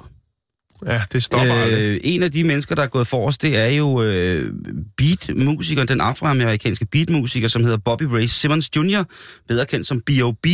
Ja, 0.86 1.00
det 1.12 1.22
stopper 1.22 1.56
øh, 1.56 1.62
aldrig. 1.62 2.00
En 2.04 2.22
af 2.22 2.32
de 2.32 2.44
mennesker, 2.44 2.74
der 2.74 2.82
er 2.82 2.86
gået 2.86 3.06
forrest, 3.06 3.42
det 3.42 3.58
er 3.58 3.66
jo 3.66 4.02
øh, 4.02 4.52
beatmusikeren, 4.96 5.88
den 5.88 6.00
afroamerikanske 6.00 6.86
beatmusiker, 6.86 7.48
som 7.48 7.64
hedder 7.64 7.78
Bobby 7.84 8.02
Ray 8.02 8.26
Simmons 8.26 8.70
Jr., 8.76 9.04
bedre 9.48 9.66
kendt 9.66 9.86
som 9.86 10.00
B.O.B., 10.00 10.46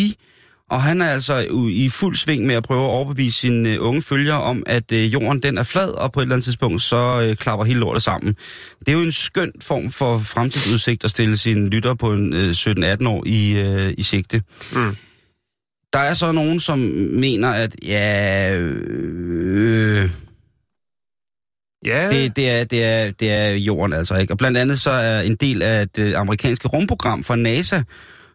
og 0.70 0.82
han 0.82 1.02
er 1.02 1.06
altså 1.06 1.46
i 1.70 1.88
fuld 1.88 2.16
sving 2.16 2.46
med 2.46 2.54
at 2.54 2.62
prøve 2.62 2.84
at 2.84 2.90
overbevise 2.90 3.38
sine 3.38 3.68
øh, 3.74 3.76
unge 3.80 4.02
følgere 4.02 4.42
om, 4.42 4.62
at 4.66 4.92
øh, 4.92 5.12
jorden 5.12 5.42
den 5.42 5.58
er 5.58 5.62
flad, 5.62 5.88
og 5.88 6.12
på 6.12 6.20
et 6.20 6.24
eller 6.24 6.34
andet 6.34 6.44
tidspunkt, 6.44 6.82
så 6.82 7.26
øh, 7.28 7.36
klapper 7.36 7.64
hele 7.64 7.80
lortet 7.80 8.02
sammen. 8.02 8.36
Det 8.78 8.88
er 8.88 8.92
jo 8.92 9.02
en 9.02 9.12
skøn 9.12 9.52
form 9.62 9.90
for 9.90 10.18
fremtidsudsigt 10.18 11.04
at 11.04 11.10
stille 11.10 11.36
sine 11.36 11.68
lytter 11.68 11.94
på 11.94 12.12
en 12.12 12.34
øh, 12.34 12.50
17-18 12.50 13.08
år 13.08 13.22
i, 13.26 13.92
i 13.98 14.02
sigte. 14.02 14.42
Mm. 14.72 14.96
Der 15.92 15.98
er 15.98 16.14
så 16.14 16.32
nogen, 16.32 16.60
som 16.60 16.78
mener, 17.12 17.48
at 17.48 17.76
ja, 17.84 18.56
øh, 18.58 20.10
Ja, 21.84 22.10
det, 22.10 22.36
det, 22.36 22.50
er, 22.50 22.64
det, 22.64 22.84
er, 22.84 23.10
det 23.10 23.30
er 23.30 23.48
jorden 23.48 23.92
altså 23.92 24.16
ikke. 24.16 24.32
Og 24.32 24.38
blandt 24.38 24.58
andet 24.58 24.80
så 24.80 24.90
er 24.90 25.20
en 25.20 25.36
del 25.36 25.62
af 25.62 25.88
det 25.88 26.14
amerikanske 26.14 26.68
rumprogram 26.68 27.24
fra 27.24 27.36
NASA 27.36 27.82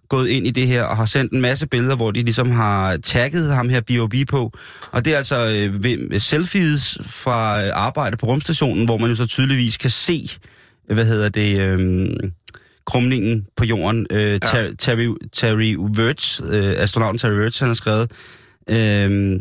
gået 0.10 0.28
ind 0.30 0.48
i 0.48 0.52
det 0.52 0.68
her 0.68 0.84
og 0.84 0.98
har 0.98 1.06
sendt 1.06 1.32
en 1.32 1.42
masse 1.42 1.68
billeder, 1.68 1.96
hvor 1.96 2.12
de 2.12 2.24
ligesom 2.24 2.52
har 2.52 2.98
tagget 2.98 3.56
ham 3.56 3.70
her 3.70 3.82
B.O.B. 3.82 4.14
på. 4.30 4.52
Og 4.92 5.06
det 5.06 5.14
er 5.14 5.18
altså 5.18 5.48
øh, 5.54 5.84
ved- 5.84 6.20
selfies 6.20 6.98
fra 7.04 7.64
øh, 7.64 7.72
arbejde 7.74 8.18
på 8.18 8.26
rumstationen, 8.26 8.86
hvor 8.86 8.98
man 8.98 9.10
jo 9.10 9.16
så 9.16 9.26
tydeligvis 9.26 9.78
kan 9.78 9.90
se, 9.90 10.30
hvad 10.94 11.06
hedder 11.06 11.30
det, 11.30 11.60
øh, 11.60 12.10
krumningen 12.86 13.48
på 13.56 13.66
jorden. 13.66 14.08
Øh, 14.12 14.32
ja. 14.32 14.38
Terry, 14.80 15.10
Terry 15.34 15.76
Wirtz, 15.78 16.42
øh, 16.42 16.74
astronauten 16.78 17.20
Terry 17.20 17.40
Wirtz, 17.40 17.60
han 17.60 17.68
har 17.68 17.76
skrevet, 17.76 18.12
øh, 18.70 19.40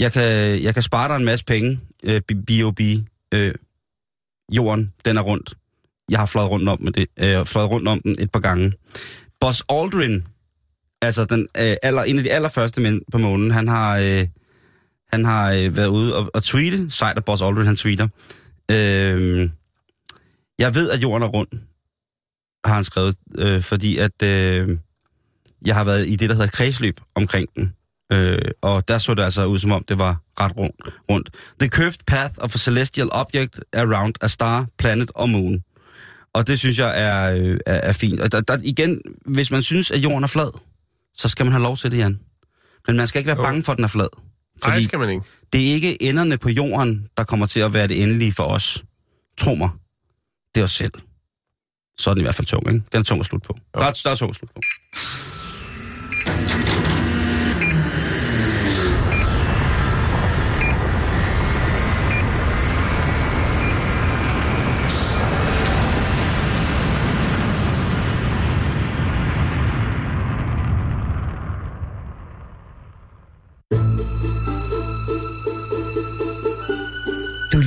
jeg, 0.00 0.12
kan, 0.12 0.22
jeg 0.62 0.74
kan 0.74 0.82
spare 0.82 1.08
dig 1.08 1.16
en 1.16 1.24
masse 1.24 1.44
penge, 1.44 1.80
øh, 2.04 2.20
B.O.B. 2.46 2.80
Øh, 3.34 3.54
jorden, 4.52 4.92
den 5.04 5.16
er 5.16 5.22
rundt. 5.22 5.54
Jeg 6.10 6.18
har 6.18 6.26
fløjet 6.26 6.50
rundt 6.50 6.68
om, 6.68 6.78
med 6.82 6.92
det, 6.92 7.06
øh, 7.20 7.44
fløjet 7.46 7.70
rundt 7.70 7.88
om 7.88 8.00
den 8.02 8.16
et 8.18 8.30
par 8.30 8.40
gange. 8.40 8.72
Buzz 9.46 9.60
Aldrin, 9.68 10.24
altså 11.02 11.24
den, 11.24 11.40
øh, 11.56 11.76
aller, 11.82 12.02
en 12.02 12.18
af 12.18 12.24
de 12.24 12.32
allerførste 12.32 12.80
mænd 12.80 13.02
på 13.12 13.18
månen, 13.18 13.50
han 13.50 13.68
har, 13.68 13.98
øh, 13.98 14.26
han 15.12 15.24
har 15.24 15.52
øh, 15.52 15.76
været 15.76 15.86
ude 15.86 16.16
og, 16.16 16.30
og 16.34 16.42
tweete, 16.42 16.90
sejt 16.90 17.16
at 17.16 17.24
Buzz 17.24 17.42
Aldrin 17.42 17.66
han 17.66 17.76
tweeter. 17.76 18.08
Øh, 18.70 19.50
jeg 20.58 20.74
ved, 20.74 20.90
at 20.90 21.02
jorden 21.02 21.22
er 21.22 21.26
rund, 21.26 21.48
har 22.64 22.74
han 22.74 22.84
skrevet, 22.84 23.16
øh, 23.38 23.62
fordi 23.62 23.96
at 23.96 24.22
øh, 24.22 24.78
jeg 25.66 25.74
har 25.74 25.84
været 25.84 26.08
i 26.08 26.16
det, 26.16 26.28
der 26.28 26.34
hedder 26.34 26.50
kredsløb 26.50 27.00
omkring 27.14 27.48
den. 27.56 27.74
Øh, 28.12 28.50
og 28.62 28.88
der 28.88 28.98
så 28.98 29.14
det 29.14 29.22
altså 29.22 29.44
ud, 29.44 29.58
som 29.58 29.72
om 29.72 29.84
det 29.88 29.98
var 29.98 30.16
ret 30.40 30.56
rundt. 30.56 30.82
rundt. 31.10 31.30
The 31.60 31.68
curved 31.68 32.04
path 32.06 32.34
of 32.38 32.54
a 32.54 32.58
celestial 32.58 33.08
object 33.12 33.60
around 33.72 34.14
a 34.20 34.26
star, 34.26 34.66
planet 34.78 35.10
or 35.14 35.26
moon. 35.26 35.64
Og 36.36 36.46
det 36.46 36.58
synes 36.58 36.78
jeg 36.78 37.02
er, 37.02 37.36
øh, 37.36 37.58
er, 37.66 37.74
er 37.74 37.92
fint. 37.92 38.20
Og 38.20 38.32
der, 38.32 38.40
der, 38.40 38.58
igen, 38.64 39.00
hvis 39.26 39.50
man 39.50 39.62
synes, 39.62 39.90
at 39.90 39.98
jorden 39.98 40.22
er 40.24 40.28
flad, 40.28 40.50
så 41.14 41.28
skal 41.28 41.46
man 41.46 41.52
have 41.52 41.62
lov 41.62 41.76
til 41.76 41.90
det, 41.90 41.98
Jan. 41.98 42.18
Men 42.86 42.96
man 42.96 43.06
skal 43.06 43.18
ikke 43.18 43.26
være 43.28 43.36
Jo. 43.36 43.42
bange 43.42 43.62
for, 43.62 43.72
at 43.72 43.76
den 43.76 43.84
er 43.84 43.88
flad. 43.88 44.08
Nej, 44.12 44.72
Fordi 44.72 44.84
skal 44.84 44.98
man 44.98 45.10
ikke. 45.10 45.22
det 45.52 45.68
er 45.68 45.74
ikke 45.74 46.02
enderne 46.02 46.38
på 46.38 46.48
jorden, 46.48 47.08
der 47.16 47.24
kommer 47.24 47.46
til 47.46 47.60
at 47.60 47.72
være 47.72 47.86
det 47.86 48.02
endelige 48.02 48.32
for 48.32 48.42
os. 48.42 48.84
Tro 49.38 49.54
mig. 49.54 49.70
Det 50.54 50.60
er 50.60 50.64
os 50.64 50.72
selv. 50.72 50.92
Så 51.98 52.10
er 52.10 52.14
den 52.14 52.20
i 52.20 52.24
hvert 52.24 52.34
fald 52.34 52.46
tung, 52.46 52.68
ikke? 52.72 52.84
Den 52.92 52.98
er 53.00 53.02
tung 53.02 53.20
at 53.20 53.26
slutte 53.26 53.46
på. 53.46 53.56
Der 53.74 53.80
er, 53.80 53.92
der 54.04 54.10
er 54.10 54.14
tung 54.14 54.30
at 54.30 54.36
slutte 54.36 54.54
på. 54.54 54.60